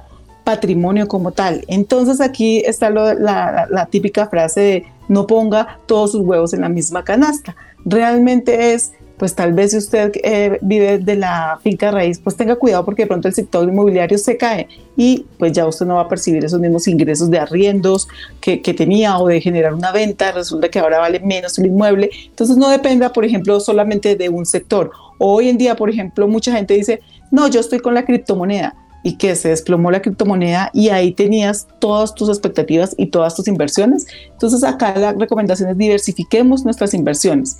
patrimonio 0.44 1.08
como 1.08 1.32
tal. 1.32 1.66
Entonces 1.68 2.22
aquí 2.22 2.60
está 2.66 2.90
la 2.90 3.88
típica 3.90 4.28
frase 4.28 4.62
de 4.62 4.86
no 5.08 5.28
ponga 5.28 5.80
todos 5.86 6.12
sus 6.12 6.22
huevos 6.22 6.54
en 6.54 6.62
la 6.62 6.70
misma 6.70 7.04
canasta. 7.04 7.56
Realmente 7.84 8.74
es 8.74 8.94
pues 9.18 9.34
tal 9.36 9.54
vez 9.54 9.72
si 9.72 9.78
usted 9.78 10.12
eh, 10.24 10.58
vive 10.62 10.98
de 10.98 11.16
la 11.16 11.60
finca 11.64 11.92
raíz, 11.92 12.20
pues 12.20 12.36
tenga 12.36 12.56
cuidado 12.56 12.84
porque 12.84 13.04
de 13.04 13.08
pronto 13.08 13.28
el 13.28 13.34
sector 13.34 13.68
inmobiliario 13.68 14.18
se 14.18 14.38
cae 14.38 14.68
y 14.98 15.26
pues 15.40 15.54
ya 15.54 15.66
usted 15.66 15.86
no 15.86 15.96
va 15.96 16.02
a 16.02 16.08
percibir 16.08 16.44
esos 16.44 16.60
mismos 16.60 16.88
ingresos 16.88 17.30
de 17.30 17.40
arriendos 17.40 18.08
que, 18.42 18.62
que 18.62 18.74
tenía 18.74 19.18
o 19.18 19.28
de 19.28 19.40
generar 19.42 19.74
una 19.74 19.92
venta, 19.92 20.32
resulta 20.32 20.70
que 20.70 20.80
ahora 20.80 21.00
vale 21.00 21.20
menos 21.20 21.58
el 21.60 21.68
inmueble. 21.68 22.10
Entonces 22.28 22.58
no 22.58 22.70
dependa, 22.70 23.14
por 23.14 23.26
ejemplo, 23.26 23.60
solamente 23.60 24.16
de 24.16 24.30
un 24.30 24.46
sector. 24.46 24.92
Hoy 25.18 25.50
en 25.50 25.58
día, 25.58 25.76
por 25.76 25.90
ejemplo, 25.90 26.28
mucha 26.28 26.52
gente 26.52 26.74
dice, 26.74 27.02
no, 27.32 27.48
yo 27.48 27.60
estoy 27.60 27.80
con 27.80 27.94
la 27.94 28.06
criptomoneda 28.06 28.76
y 29.06 29.18
que 29.18 29.36
se 29.36 29.50
desplomó 29.50 29.92
la 29.92 30.02
criptomoneda 30.02 30.72
y 30.74 30.90
ahí 30.90 31.12
tenías 31.12 31.68
todas 31.78 32.16
tus 32.16 32.28
expectativas 32.28 32.96
y 32.98 33.06
todas 33.06 33.36
tus 33.36 33.48
inversiones. 33.48 34.08
Entonces 34.32 34.64
acá 34.64 34.98
la 34.98 35.14
recomendación 35.14 35.70
es 35.70 35.78
diversifiquemos 35.78 36.66
nuestras 36.66 36.96
inversiones. 36.96 37.60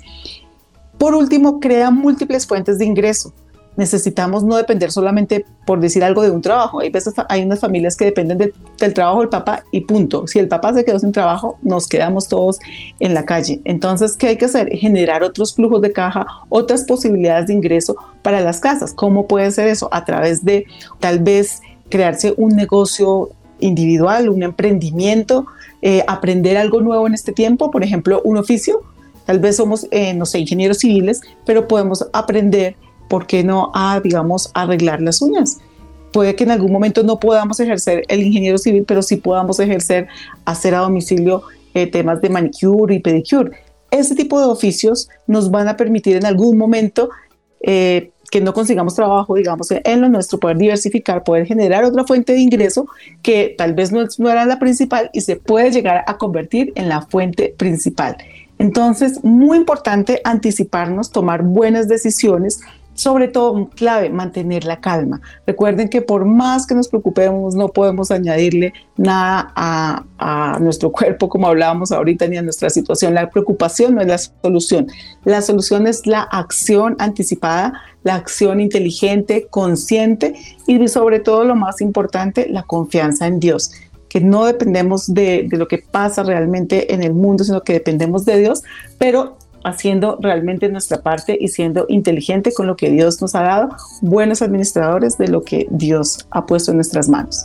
Por 0.98 1.14
último, 1.14 1.60
crea 1.60 1.90
múltiples 1.90 2.46
fuentes 2.46 2.78
de 2.78 2.84
ingreso. 2.84 3.32
Necesitamos 3.76 4.42
no 4.42 4.56
depender 4.56 4.90
solamente, 4.90 5.44
por 5.66 5.80
decir 5.80 6.02
algo, 6.02 6.22
de 6.22 6.30
un 6.30 6.40
trabajo. 6.40 6.80
Hay 6.80 6.88
veces 6.88 7.12
hay 7.28 7.42
unas 7.42 7.60
familias 7.60 7.94
que 7.94 8.06
dependen 8.06 8.38
del 8.78 8.94
trabajo 8.94 9.20
del 9.20 9.28
papá 9.28 9.64
y 9.70 9.82
punto. 9.82 10.26
Si 10.26 10.38
el 10.38 10.48
papá 10.48 10.72
se 10.72 10.84
quedó 10.84 10.98
sin 10.98 11.12
trabajo, 11.12 11.58
nos 11.60 11.86
quedamos 11.86 12.26
todos 12.26 12.58
en 13.00 13.12
la 13.12 13.26
calle. 13.26 13.60
Entonces, 13.64 14.16
¿qué 14.16 14.28
hay 14.28 14.36
que 14.38 14.46
hacer? 14.46 14.70
Generar 14.70 15.22
otros 15.22 15.54
flujos 15.54 15.82
de 15.82 15.92
caja, 15.92 16.26
otras 16.48 16.84
posibilidades 16.84 17.48
de 17.48 17.52
ingreso 17.52 17.96
para 18.22 18.40
las 18.40 18.60
casas. 18.60 18.94
¿Cómo 18.94 19.26
puede 19.26 19.50
ser 19.50 19.68
eso? 19.68 19.90
A 19.92 20.06
través 20.06 20.42
de 20.42 20.64
tal 20.98 21.18
vez 21.18 21.60
crearse 21.90 22.32
un 22.38 22.56
negocio 22.56 23.28
individual, 23.60 24.30
un 24.30 24.42
emprendimiento, 24.42 25.46
eh, 25.82 26.02
aprender 26.08 26.56
algo 26.56 26.80
nuevo 26.80 27.06
en 27.06 27.12
este 27.12 27.32
tiempo, 27.32 27.70
por 27.70 27.84
ejemplo, 27.84 28.22
un 28.24 28.38
oficio 28.38 28.82
Tal 29.26 29.40
vez 29.40 29.56
somos, 29.56 29.86
eh, 29.90 30.14
no 30.14 30.24
ingenieros 30.34 30.78
civiles, 30.78 31.20
pero 31.44 31.68
podemos 31.68 32.06
aprender, 32.12 32.76
¿por 33.08 33.26
qué 33.26 33.42
no, 33.42 33.70
a, 33.74 34.00
digamos, 34.00 34.50
arreglar 34.54 35.02
las 35.02 35.20
uñas? 35.20 35.58
Puede 36.12 36.34
que 36.36 36.44
en 36.44 36.52
algún 36.52 36.72
momento 36.72 37.02
no 37.02 37.18
podamos 37.18 37.60
ejercer 37.60 38.04
el 38.08 38.22
ingeniero 38.22 38.56
civil, 38.56 38.84
pero 38.86 39.02
sí 39.02 39.16
podamos 39.16 39.58
ejercer, 39.58 40.06
hacer 40.44 40.74
a 40.74 40.78
domicilio 40.78 41.42
eh, 41.74 41.88
temas 41.88 42.22
de 42.22 42.30
manicure 42.30 42.94
y 42.94 43.00
pedicure. 43.00 43.50
Ese 43.90 44.14
tipo 44.14 44.40
de 44.40 44.46
oficios 44.46 45.08
nos 45.26 45.50
van 45.50 45.68
a 45.68 45.76
permitir 45.76 46.16
en 46.16 46.24
algún 46.24 46.56
momento 46.56 47.10
eh, 47.60 48.12
que 48.30 48.40
no 48.40 48.54
consigamos 48.54 48.94
trabajo, 48.94 49.34
digamos, 49.34 49.68
en 49.70 50.00
lo 50.00 50.08
nuestro, 50.08 50.38
poder 50.38 50.56
diversificar, 50.56 51.24
poder 51.24 51.46
generar 51.46 51.84
otra 51.84 52.04
fuente 52.04 52.32
de 52.32 52.40
ingreso 52.40 52.88
que 53.22 53.54
tal 53.56 53.74
vez 53.74 53.92
no, 53.92 54.04
no 54.18 54.30
era 54.30 54.44
la 54.46 54.58
principal 54.58 55.10
y 55.12 55.20
se 55.20 55.36
puede 55.36 55.70
llegar 55.70 56.04
a 56.06 56.16
convertir 56.16 56.72
en 56.76 56.88
la 56.88 57.02
fuente 57.02 57.54
principal. 57.56 58.16
Entonces, 58.58 59.22
muy 59.22 59.58
importante 59.58 60.20
anticiparnos, 60.24 61.10
tomar 61.10 61.42
buenas 61.42 61.88
decisiones, 61.88 62.60
sobre 62.96 63.28
todo, 63.28 63.68
clave, 63.74 64.08
mantener 64.08 64.64
la 64.64 64.80
calma. 64.80 65.20
Recuerden 65.46 65.90
que 65.90 66.00
por 66.00 66.24
más 66.24 66.66
que 66.66 66.74
nos 66.74 66.88
preocupemos, 66.88 67.54
no 67.54 67.68
podemos 67.68 68.10
añadirle 68.10 68.72
nada 68.96 69.52
a, 69.54 70.04
a, 70.18 70.58
nuestro 70.60 70.90
cuerpo, 70.90 71.28
como 71.28 71.46
hablábamos 71.46 71.92
ahorita, 71.92 72.26
ni 72.26 72.38
a 72.38 72.42
nuestra 72.42 72.70
situación. 72.70 73.12
La 73.12 73.28
preocupación 73.28 73.94
no 73.94 74.00
es 74.00 74.06
la 74.06 74.18
solución. 74.18 74.86
La 75.24 75.42
solución 75.42 75.86
es 75.86 76.06
la 76.06 76.22
acción 76.22 76.96
anticipada, 76.98 77.74
la 78.02 78.14
acción 78.14 78.60
inteligente, 78.60 79.46
consciente 79.50 80.34
y 80.66 80.88
sobre 80.88 81.20
todo, 81.20 81.44
lo 81.44 81.54
más 81.54 81.82
importante, 81.82 82.48
la 82.48 82.62
confianza 82.62 83.26
en 83.26 83.40
Dios 83.40 83.72
que 84.08 84.20
no 84.20 84.44
dependemos 84.44 85.12
de, 85.12 85.46
de, 85.48 85.56
lo 85.56 85.68
que 85.68 85.78
pasa 85.78 86.22
realmente 86.22 86.94
en 86.94 87.02
el 87.02 87.12
mundo, 87.12 87.44
sino 87.44 87.62
que 87.62 87.72
dependemos 87.72 88.24
de 88.24 88.38
Dios, 88.38 88.62
pero 88.98 89.36
haciendo 89.64 90.18
realmente 90.20 90.68
nuestra 90.68 91.02
parte 91.02 91.36
y 91.40 91.48
siendo 91.48 91.86
inteligente 91.88 92.52
con 92.52 92.68
lo 92.68 92.76
que 92.76 92.90
Dios 92.90 93.20
nos 93.20 93.34
ha 93.34 93.42
dado, 93.42 93.70
buenos 94.00 94.40
administradores 94.40 95.18
de 95.18 95.28
lo 95.28 95.42
que 95.42 95.66
Dios 95.70 96.26
ha 96.30 96.46
puesto 96.46 96.70
en 96.70 96.76
nuestras 96.76 97.08
manos. 97.08 97.42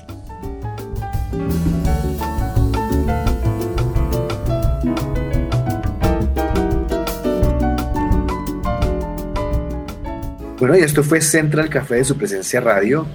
Bueno, 10.59 10.77
y 10.77 10.81
esto 10.81 11.01
fue 11.01 11.21
Central 11.21 11.69
Café 11.69 11.95
de 11.95 12.05
su 12.05 12.15
presencia 12.15 12.61
radio, 12.61 13.07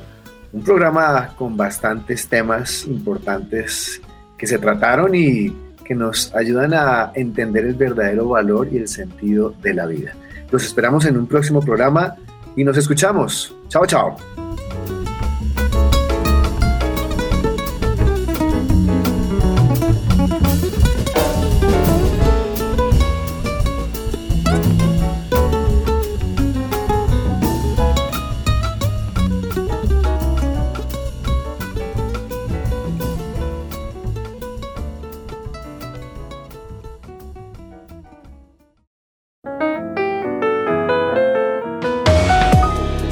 un 0.52 0.62
programa 0.62 1.34
con 1.36 1.56
bastantes 1.56 2.28
temas 2.28 2.86
importantes 2.86 4.00
que 4.36 4.46
se 4.46 4.58
trataron 4.58 5.14
y 5.14 5.50
que 5.84 5.94
nos 5.94 6.34
ayudan 6.34 6.74
a 6.74 7.12
entender 7.14 7.64
el 7.64 7.74
verdadero 7.74 8.28
valor 8.28 8.68
y 8.72 8.78
el 8.78 8.88
sentido 8.88 9.54
de 9.62 9.74
la 9.74 9.86
vida. 9.86 10.12
Los 10.50 10.64
esperamos 10.64 11.04
en 11.06 11.16
un 11.16 11.26
próximo 11.26 11.60
programa 11.60 12.16
y 12.56 12.64
nos 12.64 12.76
escuchamos. 12.76 13.54
Chao, 13.68 13.86
chao. 13.86 14.16